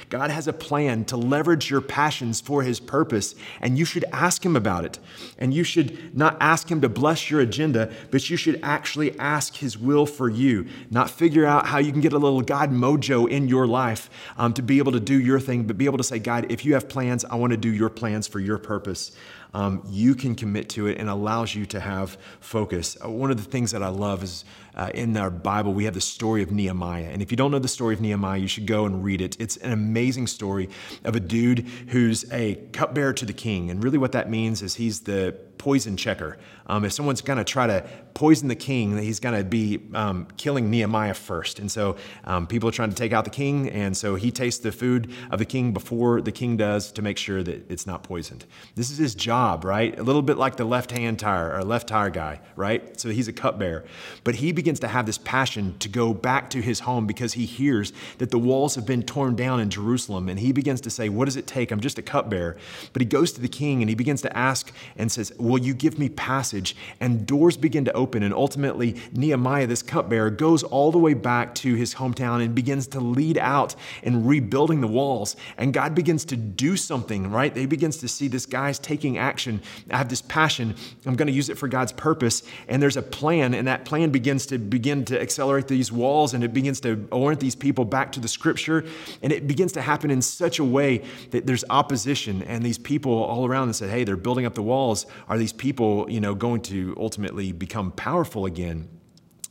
God 0.10 0.30
has 0.30 0.48
a 0.48 0.54
plan 0.54 1.06
to 1.06 1.18
leverage 1.18 1.70
your 1.70 1.82
passions 1.82 2.42
for 2.42 2.64
His 2.64 2.80
purpose, 2.80 3.36
and 3.62 3.78
you 3.78 3.86
should 3.86 4.06
ask 4.12 4.46
Him 4.46 4.56
about 4.56 4.86
it. 4.86 5.00
And 5.38 5.54
you 5.54 5.64
should 5.64 6.16
not 6.16 6.38
ask 6.40 6.70
Him 6.70 6.82
to 6.82 6.90
bless 6.90 7.30
your 7.30 7.42
agenda, 7.42 7.92
but 8.12 8.30
you 8.30 8.38
should 8.38 8.60
actually 8.64 9.18
ask 9.20 9.56
His 9.56 9.78
will 9.78 10.06
for 10.06 10.30
you, 10.30 10.68
not 10.90 11.10
figure 11.10 11.46
out 11.46 11.68
how 11.68 11.78
you 11.78 11.92
can 11.92 12.02
get 12.02 12.14
a 12.14 12.18
little 12.18 12.42
God 12.42 12.72
mojo 12.72 13.30
in 13.30 13.48
your 13.48 13.68
life 13.68 14.10
um, 14.38 14.54
to 14.54 14.62
be 14.62 14.78
able 14.78 14.92
to 14.92 15.00
do 15.00 15.20
your 15.20 15.40
thing, 15.40 15.64
but 15.64 15.78
be 15.78 15.86
able 15.86 15.98
to 15.98 16.04
say, 16.04 16.20
God, 16.20 16.52
if 16.52 16.66
you 16.66 16.74
have 16.74 16.90
plans, 16.90 17.26
I 17.26 17.36
want 17.36 17.52
to 17.52 17.58
do 17.58 17.72
your 17.72 17.90
plans 17.90 18.28
for 18.28 18.40
your 18.40 18.58
purpose 18.58 19.12
um, 19.54 19.84
you 19.88 20.16
can 20.16 20.36
commit 20.36 20.70
to 20.70 20.88
it 20.88 20.98
and 20.98 21.10
allows 21.10 21.54
you 21.54 21.66
to 21.68 21.80
have 21.80 22.18
focus. 22.40 22.98
Uh, 23.04 23.10
one 23.10 23.30
of 23.30 23.38
the 23.38 23.50
things 23.50 23.72
that 23.72 23.84
I 23.84 23.90
love 23.90 24.24
is 24.24 24.46
uh, 24.76 24.90
in 24.94 25.16
our 25.18 25.30
Bible, 25.30 25.74
we 25.74 25.86
have 25.86 25.94
the 25.94 26.02
story 26.02 26.44
of 26.44 26.52
Nehemiah. 26.52 27.10
And 27.12 27.22
if 27.22 27.32
you 27.32 27.38
don't 27.38 27.52
know 27.52 27.60
the 27.60 27.68
story 27.68 27.94
of 27.94 28.02
Nehemiah, 28.02 28.40
you 28.40 28.48
should 28.48 28.68
go 28.68 28.86
and 28.86 29.04
read 29.04 29.22
it. 29.22 29.38
It's 29.40 29.58
an 29.58 29.72
amazing 29.72 30.28
story 30.28 30.70
of 31.04 31.16
a 31.16 31.20
dude 31.20 31.60
who's 31.90 32.32
a 32.32 32.56
cupbearer 32.72 33.14
to 33.14 33.26
the 33.26 33.34
king. 33.34 33.70
And 33.70 33.84
really, 33.84 33.98
what 33.98 34.12
that 34.14 34.30
means 34.30 34.62
is 34.62 34.76
he's 34.76 35.02
the 35.02 35.38
poison 35.64 35.96
checker. 35.96 36.38
Um, 36.68 36.84
if 36.84 36.92
someone's 36.92 37.22
going 37.22 37.38
to 37.38 37.46
try 37.46 37.68
to 37.68 37.88
poison 38.14 38.50
the 38.50 38.56
king, 38.56 38.98
he's 38.98 39.22
going 39.22 39.38
to 39.38 39.46
be 39.46 39.80
um, 39.94 40.28
killing 40.36 40.70
Nehemiah 40.70 41.14
first. 41.14 41.58
And 41.60 41.72
so 41.72 41.96
um, 42.26 42.48
people 42.48 42.68
are 42.68 42.72
trying 42.72 42.90
to 42.90 42.96
take 42.96 43.14
out 43.14 43.24
the 43.24 43.30
king. 43.30 43.70
And 43.70 43.96
so 43.96 44.16
he 44.16 44.30
tastes 44.30 44.62
the 44.62 44.74
food 44.74 45.12
of 45.32 45.40
the 45.40 45.46
king 45.46 45.72
before 45.72 46.22
the 46.22 46.32
king 46.32 46.58
does 46.58 46.92
to 46.94 47.02
make 47.02 47.18
sure 47.18 47.44
that 47.44 47.72
it's 47.72 47.88
not 47.88 48.04
poisoned. 48.04 48.46
This 48.76 48.92
is 48.92 48.98
his 48.98 49.16
job, 49.16 49.64
right? 49.64 49.98
A 49.98 50.04
little 50.04 50.22
bit 50.22 50.38
like 50.38 50.58
the 50.58 50.66
left 50.66 50.92
hand 50.92 51.20
tire 51.20 51.56
or 51.56 51.64
left 51.64 51.88
tire 51.88 52.10
guy, 52.10 52.42
right? 52.58 53.00
So 53.00 53.10
he's 53.10 53.30
a 53.30 53.34
cupbearer. 53.34 53.86
But 54.24 54.36
he 54.36 54.52
begins 54.64 54.80
to 54.80 54.88
have 54.88 55.06
this 55.06 55.18
passion 55.18 55.76
to 55.80 55.90
go 55.90 56.14
back 56.14 56.50
to 56.50 56.62
his 56.62 56.80
home 56.80 57.06
because 57.06 57.34
he 57.34 57.46
hears 57.46 57.92
that 58.20 58.32
the 58.32 58.40
walls 58.40 58.76
have 58.76 58.86
been 58.86 59.04
torn 59.04 59.36
down 59.36 59.60
in 59.60 59.70
Jerusalem. 59.70 60.30
And 60.30 60.40
he 60.40 60.54
begins 60.54 60.80
to 60.80 60.90
say, 60.90 61.10
What 61.10 61.26
does 61.26 61.36
it 61.36 61.48
take? 61.48 61.70
I'm 61.70 61.82
just 61.82 62.00
a 62.00 62.02
cupbearer. 62.02 62.56
But 62.94 63.02
he 63.02 63.06
goes 63.06 63.34
to 63.34 63.42
the 63.42 63.50
king 63.50 63.82
and 63.82 63.90
he 63.90 63.96
begins 63.96 64.22
to 64.22 64.38
ask 64.38 64.72
and 64.96 65.12
says, 65.12 65.34
Will 65.38 65.58
you 65.58 65.74
give 65.74 66.00
me 66.00 66.08
passage? 66.08 66.78
And 67.02 67.28
doors 67.28 67.58
begin 67.58 67.84
to 67.84 67.92
open. 67.92 68.24
And 68.24 68.34
ultimately, 68.34 69.02
Nehemiah, 69.12 69.68
this 69.68 69.82
cupbearer, 69.82 70.30
goes 70.30 70.64
all 70.64 70.94
the 70.94 70.98
way 70.98 71.14
back 71.14 71.54
to 71.56 71.76
his 71.76 71.96
hometown 71.96 72.42
and 72.42 72.56
begins 72.56 72.88
to 72.88 73.02
lead 73.02 73.38
out 73.38 73.76
in 74.02 74.26
rebuilding 74.26 74.80
the 74.80 74.88
walls. 74.88 75.36
And 75.58 75.74
God 75.74 75.94
begins 75.94 76.24
to 76.26 76.38
do 76.38 76.78
something, 76.78 77.30
right? 77.30 77.54
They 77.54 77.66
begins 77.66 77.98
to 77.98 78.08
see 78.08 78.30
this 78.30 78.46
guy's 78.46 78.80
taking 78.80 79.18
action. 79.18 79.62
I 79.92 79.98
have 79.98 80.08
this 80.08 80.22
passion. 80.22 80.76
I'm 81.06 81.18
going 81.18 81.28
to 81.28 81.34
use 81.34 81.50
it 81.50 81.58
for 81.58 81.68
God's 81.68 81.92
purpose. 81.92 82.44
And 82.70 82.82
there's 82.82 82.96
a 82.96 83.02
plan, 83.02 83.54
and 83.54 83.68
that 83.68 83.84
plan 83.84 84.10
begins 84.12 84.46
to 84.46 84.53
begin 84.58 85.06
to 85.06 85.20
accelerate 85.20 85.68
these 85.68 85.92
walls 85.92 86.34
and 86.34 86.44
it 86.44 86.54
begins 86.54 86.80
to 86.82 87.08
orient 87.12 87.40
these 87.40 87.56
people 87.56 87.86
back 87.86 88.12
to 88.14 88.20
the 88.20 88.28
scripture. 88.28 88.86
And 89.22 89.32
it 89.32 89.48
begins 89.48 89.72
to 89.74 89.82
happen 89.82 90.12
in 90.12 90.22
such 90.22 90.60
a 90.60 90.64
way 90.64 91.04
that 91.32 91.46
there's 91.46 91.64
opposition 91.70 92.44
and 92.44 92.64
these 92.64 92.78
people 92.78 93.12
all 93.12 93.46
around 93.46 93.64
and 93.64 93.76
said, 93.76 93.90
hey, 93.90 94.04
they're 94.04 94.18
building 94.18 94.46
up 94.46 94.56
the 94.56 94.64
walls. 94.64 95.06
Are 95.28 95.38
these 95.38 95.54
people, 95.54 96.10
you 96.10 96.20
know, 96.20 96.36
going 96.36 96.62
to 96.64 96.96
ultimately 97.00 97.52
become 97.52 97.92
powerful 97.92 98.46
again? 98.46 98.90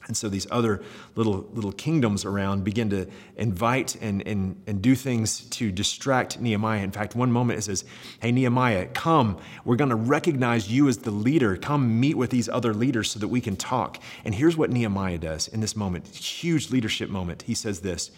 And 0.07 0.17
so 0.17 0.29
these 0.29 0.47
other 0.51 0.83
little, 1.15 1.49
little 1.53 1.73
kingdoms 1.73 2.25
around 2.25 2.65
begin 2.65 2.91
to 2.91 3.07
invite 3.37 3.97
and, 4.01 4.27
and, 4.27 4.61
and 4.67 4.83
do 4.83 4.95
things 4.95 5.43
to 5.51 5.71
distract 5.71 6.41
Nehemiah. 6.41 6.83
In 6.83 6.91
fact, 6.91 7.15
one 7.15 7.31
moment 7.31 7.59
it 7.59 7.63
says, 7.63 7.85
Hey, 8.21 8.33
Nehemiah, 8.33 8.87
come. 8.87 9.39
We're 9.65 9.77
going 9.77 9.91
to 9.91 9.97
recognize 9.97 10.71
you 10.71 10.89
as 10.89 10.99
the 10.99 11.11
leader. 11.11 11.57
Come 11.57 12.01
meet 12.01 12.17
with 12.17 12.31
these 12.31 12.49
other 12.49 12.75
leaders 12.75 13.11
so 13.11 13.21
that 13.21 13.29
we 13.29 13.41
can 13.41 13.57
talk. 13.57 14.03
And 14.25 14.35
here's 14.35 14.57
what 14.57 14.71
Nehemiah 14.71 15.19
does 15.19 15.49
in 15.49 15.61
this 15.61 15.77
moment 15.77 16.07
huge 16.09 16.71
leadership 16.71 17.09
moment. 17.09 17.43
He 17.43 17.55
says 17.55 17.81
this 17.81 18.11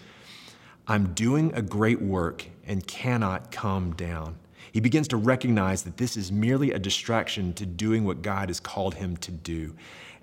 I'm 0.86 1.14
doing 1.14 1.52
a 1.54 1.62
great 1.62 2.00
work 2.00 2.46
and 2.66 2.86
cannot 2.86 3.50
come 3.50 3.94
down. 3.94 4.36
He 4.72 4.80
begins 4.80 5.08
to 5.08 5.16
recognize 5.16 5.84
that 5.84 5.98
this 5.98 6.16
is 6.16 6.32
merely 6.32 6.72
a 6.72 6.78
distraction 6.78 7.52
to 7.54 7.64
doing 7.64 8.04
what 8.04 8.22
God 8.22 8.48
has 8.48 8.58
called 8.58 8.94
him 8.94 9.16
to 9.18 9.30
do. 9.30 9.74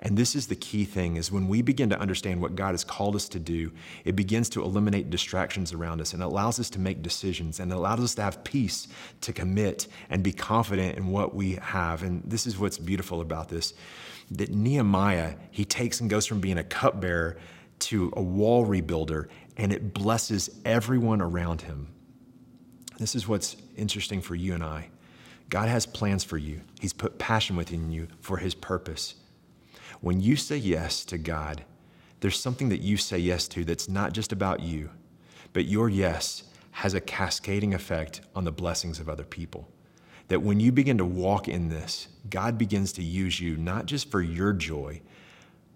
And 0.04 0.18
this 0.18 0.36
is 0.36 0.48
the 0.48 0.56
key 0.56 0.84
thing 0.84 1.16
is 1.16 1.32
when 1.32 1.48
we 1.48 1.62
begin 1.62 1.90
to 1.92 2.00
understand 2.00 2.42
what 2.42 2.56
God 2.56 2.72
has 2.72 2.84
called 2.84 3.16
us 3.16 3.30
to 3.30 3.40
do, 3.40 3.72
it 4.04 4.16
begins 4.16 4.50
to 4.50 4.64
eliminate 4.64 5.12
distractions 5.12 5.74
around 5.74 6.02
us 6.02 6.14
and 6.14 6.24
allows 6.24 6.60
us 6.60 6.72
to 6.72 6.80
make 6.80 7.04
decisions 7.04 7.60
and 7.60 7.72
allows 7.72 8.00
us 8.00 8.16
to 8.16 8.24
have 8.24 8.44
peace 8.44 8.88
to 9.22 9.32
commit 9.32 9.88
and 10.10 10.24
be 10.24 10.34
confident 10.34 10.98
in 10.98 11.08
what 11.08 11.36
we 11.36 11.54
have. 11.56 12.02
And 12.02 12.24
this 12.26 12.48
is 12.48 12.58
what's 12.58 12.80
beautiful 12.80 13.22
about 13.22 13.50
this 13.50 13.74
that 14.32 14.50
Nehemiah, 14.50 15.36
he 15.52 15.66
takes 15.66 16.00
and 16.00 16.10
goes 16.10 16.26
from 16.26 16.40
being 16.40 16.58
a 16.58 16.64
cupbearer 16.64 17.38
to 17.80 18.14
a 18.16 18.22
wall 18.22 18.66
rebuilder 18.66 19.28
and 19.58 19.74
it 19.74 19.94
blesses 19.94 20.50
everyone 20.64 21.22
around 21.22 21.62
him. 21.62 21.90
This 22.98 23.14
is 23.14 23.28
what's 23.28 23.58
interesting 23.76 24.22
for 24.22 24.36
you 24.36 24.54
and 24.54 24.64
I. 24.64 24.90
God 25.50 25.68
has 25.68 25.86
plans 25.86 26.24
for 26.24 26.38
you. 26.38 26.62
He's 26.80 26.94
put 26.94 27.20
passion 27.20 27.56
within 27.56 27.92
you 27.92 28.08
for 28.22 28.38
his 28.38 28.56
purpose. 28.56 29.16
When 30.00 30.22
you 30.22 30.36
say 30.36 30.58
yes 30.58 31.04
to 31.06 31.18
God, 31.18 31.64
there's 32.22 32.40
something 32.40 32.70
that 32.70 32.82
you 32.82 32.98
say 32.98 33.18
yes 33.18 33.48
to 33.50 33.66
that's 33.66 33.90
not 33.90 34.14
just 34.14 34.32
about 34.32 34.62
you, 34.62 34.90
but 35.54 35.66
your 35.66 35.90
yes 35.90 36.44
has 36.72 36.94
a 36.94 37.02
cascading 37.02 37.74
effect 37.74 38.22
on 38.36 38.46
the 38.46 38.52
blessings 38.52 39.00
of 39.00 39.10
other 39.10 39.24
people. 39.24 39.68
That 40.30 40.42
when 40.42 40.60
you 40.60 40.72
begin 40.72 40.98
to 41.00 41.06
walk 41.06 41.48
in 41.48 41.68
this, 41.68 42.08
God 42.30 42.58
begins 42.58 42.94
to 42.94 43.04
use 43.04 43.40
you 43.40 43.58
not 43.58 43.86
just 43.86 44.10
for 44.10 44.22
your 44.22 44.54
joy, 44.54 45.02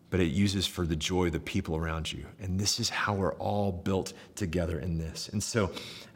but 0.10 0.20
it 0.20 0.28
uses 0.28 0.66
for 0.66 0.86
the 0.86 0.96
joy 0.96 1.26
of 1.26 1.34
the 1.34 1.40
people 1.40 1.76
around 1.76 2.14
you. 2.14 2.26
And 2.40 2.58
this 2.58 2.80
is 2.80 2.90
how 2.90 3.16
we're 3.16 3.34
all 3.34 3.72
built 3.72 4.14
together 4.36 4.80
in 4.80 4.98
this. 4.98 5.30
And 5.30 5.44
so, 5.44 5.72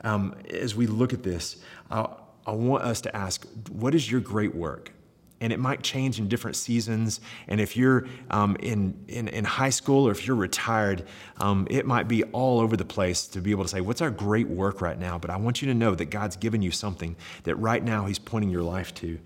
um, 0.06 0.36
as 0.50 0.74
we 0.76 0.88
look 0.88 1.12
at 1.12 1.24
this, 1.24 1.58
I 1.91 2.08
want 2.52 2.84
us 2.84 3.02
to 3.02 3.16
ask 3.16 3.45
what 3.70 3.93
is 3.93 4.10
your 4.10 4.22
great 4.22 4.56
work? 4.56 4.93
And 5.42 5.54
it 5.54 5.60
might 5.60 5.82
change 5.84 6.20
in 6.20 6.28
different 6.28 6.56
seasons. 6.56 7.22
And 7.48 7.62
if 7.62 7.78
you're 7.78 8.08
um, 8.30 8.58
in, 8.60 8.94
in, 9.08 9.28
in, 9.30 9.46
high 9.46 9.70
school 9.70 10.08
or 10.08 10.12
if 10.12 10.28
you're 10.28 10.36
retired, 10.36 11.06
um, 11.40 11.68
it 11.70 11.86
might 11.86 12.08
be 12.08 12.24
all 12.26 12.60
over 12.60 12.76
the 12.76 12.86
place 12.86 13.26
to 13.28 13.42
be 13.42 13.52
able 13.52 13.64
to 13.64 13.70
say, 13.70 13.82
What's 13.82 14.02
our 14.02 14.12
great 14.12 14.48
work 14.48 14.82
right 14.82 15.00
now? 15.00 15.18
But 15.18 15.30
I 15.30 15.38
want 15.38 15.62
you 15.62 15.68
to 15.70 15.74
know 15.74 15.96
that 15.96 16.06
God's 16.06 16.36
given 16.36 16.62
you 16.62 16.72
something 16.72 17.16
that 17.44 17.56
right 17.56 17.84
now 17.84 18.06
He's 18.06 18.20
pointing 18.20 18.50
your 18.50 18.64
life 18.64 18.94
to. 18.96 19.20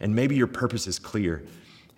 And 0.00 0.14
maybe 0.14 0.36
your 0.36 0.46
purpose 0.46 0.86
is 0.86 0.98
clear. 0.98 1.42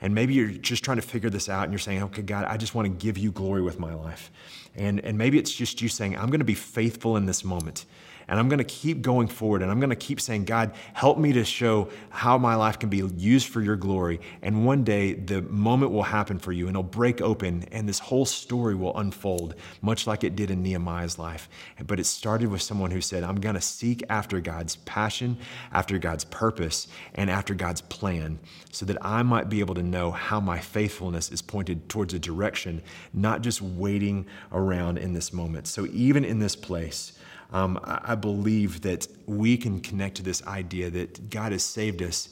And 0.01 0.15
maybe 0.15 0.33
you're 0.33 0.49
just 0.49 0.83
trying 0.83 0.97
to 0.97 1.03
figure 1.03 1.29
this 1.29 1.49
out 1.51 1.65
and 1.65 1.73
you're 1.73 1.79
saying, 1.79 2.03
okay, 2.05 2.23
God, 2.23 2.47
I 2.47 2.57
just 2.57 2.75
want 2.75 2.87
to 2.87 3.05
give 3.05 3.19
you 3.19 3.31
glory 3.31 3.61
with 3.61 3.79
my 3.79 3.93
life. 3.93 4.31
And, 4.75 5.01
and 5.01 5.19
maybe 5.19 5.39
it's 5.39 5.53
just 5.53 5.83
you 5.83 5.89
saying, 5.89 6.17
I'm 6.17 6.29
going 6.29 6.41
to 6.41 6.45
be 6.45 6.55
faithful 6.55 7.17
in 7.17 7.27
this 7.27 7.45
moment. 7.45 7.85
And 8.31 8.39
I'm 8.39 8.49
going 8.49 8.59
to 8.59 8.65
keep 8.65 9.03
going 9.03 9.27
forward 9.27 9.61
and 9.61 9.71
I'm 9.71 9.81
going 9.81 9.91
to 9.91 9.97
keep 9.97 10.21
saying, 10.21 10.45
God, 10.45 10.73
help 10.95 11.19
me 11.19 11.33
to 11.33 11.45
show 11.45 11.89
how 12.11 12.39
my 12.39 12.55
life 12.55 12.79
can 12.79 12.89
be 12.89 12.99
used 13.17 13.49
for 13.49 13.61
your 13.61 13.75
glory. 13.75 14.21
And 14.41 14.65
one 14.65 14.85
day 14.85 15.15
the 15.15 15.43
moment 15.43 15.91
will 15.91 16.05
happen 16.05 16.39
for 16.39 16.53
you 16.53 16.69
and 16.69 16.77
it'll 16.77 16.85
break 16.85 17.21
open 17.21 17.65
and 17.73 17.89
this 17.89 17.99
whole 17.99 18.25
story 18.25 18.77
will 18.77 18.97
unfold, 18.97 19.57
much 19.83 20.07
like 20.07 20.23
it 20.23 20.37
did 20.37 20.53
in 20.53 20.63
Nehemiah's 20.63 21.19
life. 21.19 21.49
But 21.85 21.99
it 21.99 22.05
started 22.05 22.51
with 22.51 22.63
someone 22.63 22.93
who 22.93 23.01
said, 23.01 23.25
I'm 23.25 23.41
going 23.41 23.57
to 23.57 23.61
seek 23.61 24.05
after 24.09 24.41
God's 24.41 24.77
passion, 24.77 25.37
after 25.73 25.99
God's 25.99 26.25
purpose, 26.25 26.87
and 27.15 27.29
after 27.29 27.53
God's 27.55 27.81
plan 27.81 28.39
so 28.71 28.87
that 28.87 29.05
I 29.05 29.23
might 29.23 29.49
be 29.49 29.61
able 29.61 29.75
to 29.75 29.83
know 29.83 30.13
how 30.13 30.39
my 30.41 30.61
faithfulness 30.61 31.33
is 31.33 31.43
pointed 31.43 31.89
towards 31.89 32.15
a 32.15 32.19
direction, 32.19 32.83
not 33.13 33.43
just 33.43 33.61
waiting 33.61 34.27
around 34.53 34.99
in 34.99 35.13
this 35.13 35.33
moment. 35.33 35.67
So 35.67 35.87
even 35.87 36.25
in 36.25 36.39
this 36.39 36.55
place, 36.55 37.13
um, 37.53 37.81
I 37.85 38.15
believe 38.15 38.83
that 38.83 39.09
we 39.27 39.57
can 39.57 39.81
connect 39.81 40.17
to 40.17 40.23
this 40.23 40.47
idea 40.47 40.91
that 40.91 41.31
God 41.31 41.53
has 41.53 41.63
saved 41.63 42.03
us 42.03 42.29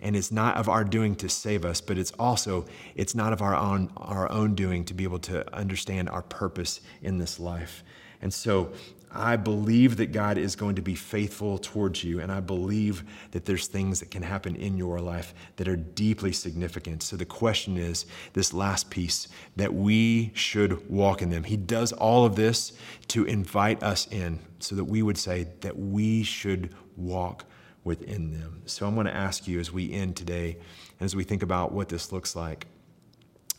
and 0.00 0.14
it's 0.14 0.30
not 0.30 0.56
of 0.56 0.68
our 0.68 0.84
doing 0.84 1.14
to 1.16 1.28
save 1.28 1.64
us 1.64 1.80
but 1.80 1.96
it's 1.98 2.12
also 2.18 2.66
it's 2.94 3.14
not 3.14 3.32
of 3.32 3.40
our 3.40 3.54
own 3.54 3.90
our 3.96 4.30
own 4.30 4.54
doing 4.54 4.84
to 4.84 4.94
be 4.94 5.04
able 5.04 5.18
to 5.20 5.54
understand 5.54 6.08
our 6.08 6.22
purpose 6.22 6.80
in 7.02 7.18
this 7.18 7.40
life. 7.40 7.82
And 8.22 8.32
so 8.32 8.72
I 9.12 9.36
believe 9.36 9.96
that 9.96 10.12
God 10.12 10.36
is 10.36 10.56
going 10.56 10.74
to 10.76 10.82
be 10.82 10.94
faithful 10.94 11.58
towards 11.58 12.04
you, 12.04 12.20
and 12.20 12.30
I 12.30 12.40
believe 12.40 13.04
that 13.30 13.44
there's 13.44 13.66
things 13.66 14.00
that 14.00 14.10
can 14.10 14.22
happen 14.22 14.56
in 14.56 14.76
your 14.76 15.00
life 15.00 15.34
that 15.56 15.68
are 15.68 15.76
deeply 15.76 16.32
significant. 16.32 17.02
So 17.02 17.16
the 17.16 17.24
question 17.24 17.76
is 17.76 18.06
this 18.34 18.52
last 18.52 18.90
piece 18.90 19.28
that 19.56 19.72
we 19.72 20.32
should 20.34 20.88
walk 20.90 21.22
in 21.22 21.30
them. 21.30 21.44
He 21.44 21.56
does 21.56 21.92
all 21.92 22.24
of 22.24 22.36
this 22.36 22.72
to 23.08 23.24
invite 23.24 23.82
us 23.82 24.06
in 24.10 24.40
so 24.58 24.74
that 24.74 24.84
we 24.84 25.02
would 25.02 25.18
say 25.18 25.46
that 25.60 25.78
we 25.78 26.22
should 26.22 26.74
walk 26.96 27.44
within 27.84 28.32
them. 28.32 28.62
So 28.66 28.86
I'm 28.86 28.94
going 28.94 29.06
to 29.06 29.14
ask 29.14 29.46
you 29.46 29.60
as 29.60 29.72
we 29.72 29.92
end 29.92 30.16
today, 30.16 30.58
and 30.98 31.06
as 31.06 31.16
we 31.16 31.24
think 31.24 31.42
about 31.42 31.72
what 31.72 31.88
this 31.88 32.12
looks 32.12 32.34
like 32.36 32.66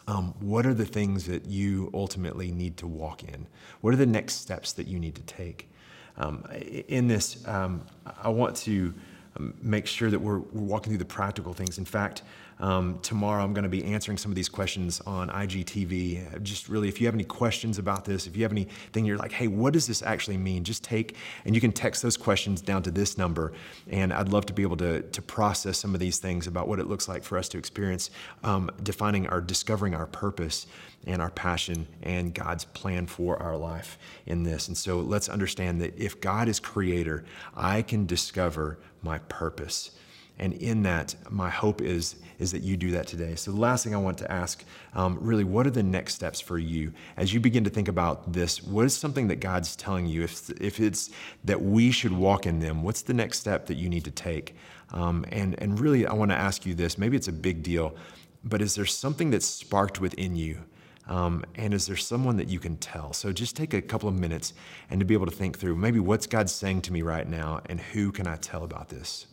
um, 0.08 0.34
what 0.39 0.66
are 0.66 0.74
the 0.74 0.86
things 0.86 1.26
that 1.26 1.45
you 1.45 1.91
ultimately 1.93 2.51
need 2.51 2.78
to 2.78 2.88
walk 2.88 3.24
in? 3.24 3.47
What 3.82 3.93
are 3.93 3.97
the 3.97 4.05
next 4.05 4.36
steps 4.36 4.72
that 4.74 4.88
you 4.88 4.99
need 4.99 5.16
to 5.16 5.24
take? 5.24 5.70
Um, 6.18 6.45
in 6.88 7.08
this, 7.08 7.45
um, 7.47 7.86
I 8.22 8.30
want 8.30 8.55
to 8.58 8.93
um, 9.36 9.53
make 9.62 9.86
sure 9.86 10.10
that 10.10 10.20
we're, 10.20 10.39
we're, 10.39 10.62
walking 10.62 10.91
through 10.91 10.97
the 10.97 11.05
practical 11.05 11.53
things. 11.53 11.78
In 11.78 11.86
fact, 11.86 12.24
um, 12.60 12.99
tomorrow 13.01 13.43
I'm 13.43 13.53
going 13.53 13.64
to 13.64 13.70
be 13.70 13.84
answering 13.84 14.18
some 14.18 14.32
of 14.32 14.36
these 14.36 14.49
questions 14.49 14.99
on 15.01 15.30
IGTV. 15.30 16.41
Just 16.41 16.70
really, 16.70 16.88
if 16.88 16.99
you 16.99 17.08
have 17.08 17.14
any 17.14 17.24
questions 17.24 17.78
about 17.78 18.05
this, 18.05 18.26
if 18.26 18.36
you 18.36 18.43
have 18.43 18.51
anything 18.51 19.05
you're 19.05 19.18
like, 19.18 19.32
hey, 19.32 19.47
what 19.47 19.74
does 19.74 19.86
this 19.86 20.01
actually 20.01 20.38
mean? 20.38 20.64
Just 20.64 20.84
take 20.84 21.16
and 21.45 21.53
you 21.53 21.62
can 21.62 21.72
text 21.72 22.01
those 22.01 22.18
questions 22.18 22.62
down 22.62 22.82
to 22.84 22.91
this 22.91 23.18
number. 23.18 23.53
And 23.89 24.12
I'd 24.12 24.30
love 24.30 24.45
to 24.47 24.53
be 24.53 24.64
able 24.64 24.78
to, 24.78 25.01
to 25.03 25.22
process 25.22 25.78
some 25.78 25.93
of 25.93 25.99
these 25.99 26.18
things 26.18 26.47
about 26.47 26.68
what 26.68 26.80
it 26.80 26.88
looks 26.88 27.08
like 27.08 27.24
for 27.24 27.38
us 27.38 27.47
to 27.49 27.58
experience 27.58 28.10
um, 28.43 28.72
defining 28.82 29.28
our, 29.28 29.41
discovering 29.41 29.93
our 29.93 30.08
purpose 30.08 30.66
and 31.05 31.22
our 31.22 31.30
passion 31.30 31.88
and 32.01 32.34
God's 32.34 32.66
plan 32.66 33.05
for 33.05 33.41
our 33.41 33.55
life 33.55 33.99
in 34.26 34.43
this. 34.43 34.68
And 34.68 34.78
so 34.78 34.99
let's 34.99 35.30
understand 35.30 35.80
that 35.82 35.97
if 35.97 36.20
God 36.20 36.47
is 36.47 36.60
creator, 36.60 37.24
I 37.55 37.84
can 37.84 38.05
discover 38.05 38.80
my 39.03 39.20
purpose. 39.20 39.91
And 40.39 40.53
in 40.53 40.83
that, 40.83 41.15
my 41.29 41.49
hope 41.49 41.81
is, 41.81 42.17
is 42.39 42.51
that 42.51 42.61
you 42.61 42.77
do 42.77 42.91
that 42.91 43.07
today. 43.07 43.35
So, 43.35 43.51
the 43.51 43.59
last 43.59 43.83
thing 43.83 43.95
I 43.95 43.97
want 43.97 44.17
to 44.19 44.31
ask 44.31 44.63
um, 44.93 45.17
really, 45.19 45.43
what 45.43 45.65
are 45.65 45.71
the 45.71 45.83
next 45.83 46.13
steps 46.13 46.39
for 46.39 46.59
you 46.59 46.93
as 47.17 47.33
you 47.33 47.39
begin 47.39 47.63
to 47.63 47.69
think 47.69 47.88
about 47.88 48.33
this? 48.33 48.61
What 48.61 48.85
is 48.85 48.95
something 48.95 49.27
that 49.29 49.38
God's 49.38 49.75
telling 49.75 50.05
you? 50.05 50.23
If, 50.23 50.49
if 50.61 50.79
it's 50.79 51.09
that 51.45 51.61
we 51.61 51.91
should 51.91 52.13
walk 52.13 52.45
in 52.45 52.59
them, 52.59 52.83
what's 52.83 53.01
the 53.01 53.13
next 53.13 53.39
step 53.39 53.65
that 53.67 53.75
you 53.75 53.89
need 53.89 54.05
to 54.05 54.11
take? 54.11 54.55
Um, 54.91 55.25
and, 55.29 55.55
and 55.59 55.79
really, 55.79 56.05
I 56.05 56.13
want 56.13 56.31
to 56.31 56.38
ask 56.38 56.65
you 56.65 56.75
this 56.75 56.97
maybe 56.97 57.17
it's 57.17 57.27
a 57.27 57.33
big 57.33 57.63
deal, 57.63 57.95
but 58.43 58.61
is 58.61 58.75
there 58.75 58.85
something 58.85 59.31
that's 59.31 59.47
sparked 59.47 59.99
within 59.99 60.35
you? 60.35 60.59
Um, 61.07 61.45
and 61.55 61.73
is 61.73 61.88
there 61.88 61.95
someone 61.95 62.35
that 62.38 62.49
you 62.49 62.59
can 62.59 62.75
tell? 62.77 63.13
So 63.13 63.31
just 63.31 63.55
take 63.55 63.73
a 63.73 63.81
couple 63.81 64.09
of 64.09 64.15
minutes 64.19 64.53
and 64.89 64.99
to 64.99 65.05
be 65.05 65.13
able 65.13 65.25
to 65.25 65.31
think 65.31 65.57
through 65.57 65.77
maybe 65.77 65.99
what's 65.99 66.27
God 66.27 66.49
saying 66.49 66.81
to 66.83 66.93
me 66.93 67.01
right 67.01 67.27
now, 67.27 67.61
and 67.67 67.79
who 67.79 68.11
can 68.11 68.27
I 68.27 68.35
tell 68.35 68.63
about 68.63 68.89
this? 68.89 69.27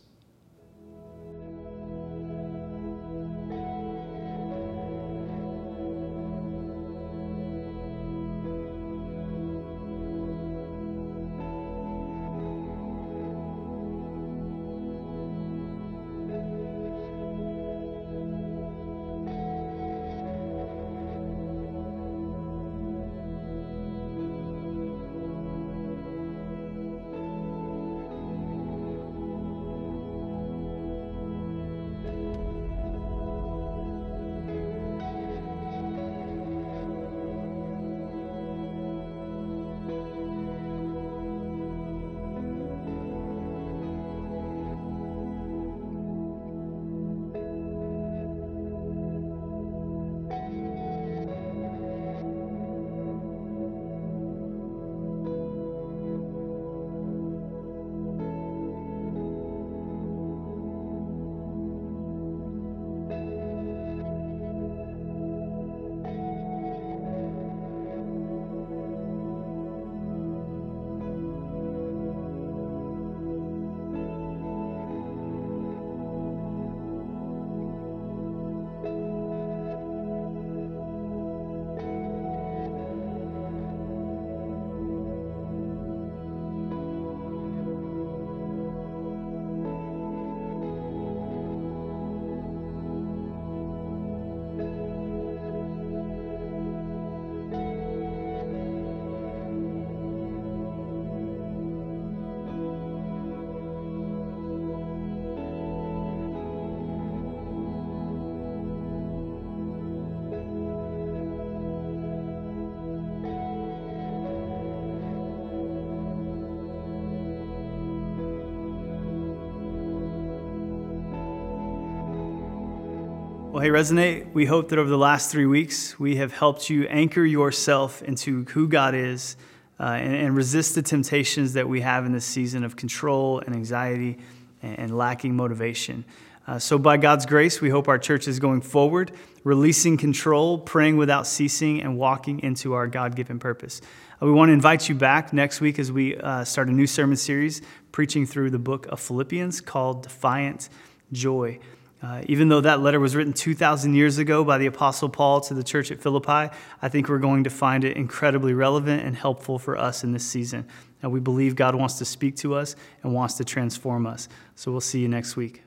Hey, 123.65 123.71
Resonate, 123.71 124.31
we 124.31 124.45
hope 124.45 124.69
that 124.69 124.77
over 124.77 124.87
the 124.87 124.95
last 124.95 125.31
three 125.31 125.47
weeks, 125.47 125.99
we 125.99 126.17
have 126.17 126.31
helped 126.31 126.69
you 126.69 126.83
anchor 126.83 127.25
yourself 127.25 128.03
into 128.03 128.43
who 128.43 128.67
God 128.67 128.93
is 128.93 129.37
uh, 129.79 129.85
and, 129.85 130.13
and, 130.13 130.35
resist 130.35 130.75
the 130.75 130.83
temptations 130.83 131.53
that 131.53 131.67
we 131.67 131.81
have 131.81 132.05
in 132.05 132.11
this 132.11 132.25
season 132.25 132.63
of 132.63 132.75
control 132.75 133.39
and 133.39 133.55
anxiety 133.55 134.19
and, 134.61 134.77
and 134.77 134.95
lacking 134.95 135.35
motivation. 135.35 136.05
Uh, 136.45 136.59
so, 136.59 136.77
by 136.77 136.95
God's 136.97 137.25
grace, 137.25 137.59
we 137.59 137.71
hope 137.71 137.87
our 137.87 137.97
church 137.97 138.27
is 138.27 138.39
going 138.39 138.61
forward, 138.61 139.11
releasing 139.43 139.97
control, 139.97 140.59
praying 140.59 140.97
without 140.97 141.25
ceasing, 141.25 141.81
and 141.81 141.97
walking 141.97 142.41
into 142.41 142.73
our 142.73 142.85
God 142.85 143.15
given 143.15 143.39
purpose. 143.39 143.81
Uh, 144.21 144.27
we 144.27 144.31
want 144.31 144.49
to 144.49 144.53
invite 144.53 144.87
you 144.87 144.93
back 144.93 145.33
next 145.33 145.59
week 145.59 145.79
as 145.79 145.91
we 145.91 146.15
uh, 146.17 146.43
start 146.43 146.67
a 146.67 146.71
new 146.71 146.85
sermon 146.85 147.17
series 147.17 147.63
preaching 147.91 148.27
through 148.27 148.51
the 148.51 148.59
book 148.59 148.85
of 148.89 148.99
Philippians 148.99 149.59
called 149.59 150.03
Defiant 150.03 150.69
Joy. 151.11 151.57
Uh, 152.01 152.21
even 152.27 152.49
though 152.49 152.61
that 152.61 152.81
letter 152.81 152.99
was 152.99 153.15
written 153.15 153.33
2,000 153.33 153.95
years 153.95 154.17
ago 154.17 154.43
by 154.43 154.57
the 154.57 154.65
Apostle 154.65 155.09
Paul 155.09 155.41
to 155.41 155.53
the 155.53 155.63
church 155.63 155.91
at 155.91 155.99
Philippi, 155.99 156.53
I 156.81 156.89
think 156.89 157.09
we're 157.09 157.19
going 157.19 157.45
to 157.45 157.49
find 157.49 157.83
it 157.83 157.97
incredibly 157.97 158.53
relevant 158.53 159.03
and 159.03 159.15
helpful 159.15 159.57
for 159.57 159.77
us 159.77 160.03
in 160.03 160.11
this 160.11 160.25
season. 160.25 160.67
And 161.01 161.11
we 161.11 161.19
believe 161.19 161.55
God 161.55 161.73
wants 161.73 161.97
to 161.99 162.05
speak 162.05 162.35
to 162.37 162.53
us 162.55 162.75
and 163.01 163.13
wants 163.13 163.35
to 163.35 163.43
transform 163.43 164.05
us. 164.05 164.27
So 164.55 164.71
we'll 164.71 164.81
see 164.81 164.99
you 164.99 165.07
next 165.07 165.35
week. 165.35 165.63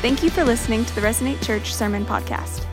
Thank 0.00 0.22
you 0.22 0.30
for 0.30 0.44
listening 0.44 0.84
to 0.86 0.94
the 0.94 1.00
Resonate 1.00 1.44
Church 1.44 1.74
Sermon 1.74 2.06
Podcast. 2.06 2.64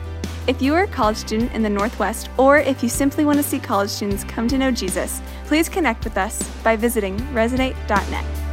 If 0.46 0.62
you 0.62 0.74
are 0.74 0.84
a 0.84 0.88
college 0.88 1.18
student 1.18 1.52
in 1.52 1.62
the 1.62 1.68
Northwest, 1.68 2.30
or 2.38 2.56
if 2.56 2.82
you 2.82 2.88
simply 2.88 3.26
want 3.26 3.36
to 3.36 3.42
see 3.42 3.58
college 3.58 3.90
students 3.90 4.24
come 4.24 4.48
to 4.48 4.56
know 4.56 4.70
Jesus, 4.70 5.20
please 5.44 5.68
connect 5.68 6.04
with 6.04 6.16
us 6.16 6.42
by 6.64 6.74
visiting 6.74 7.18
resonate.net. 7.34 8.47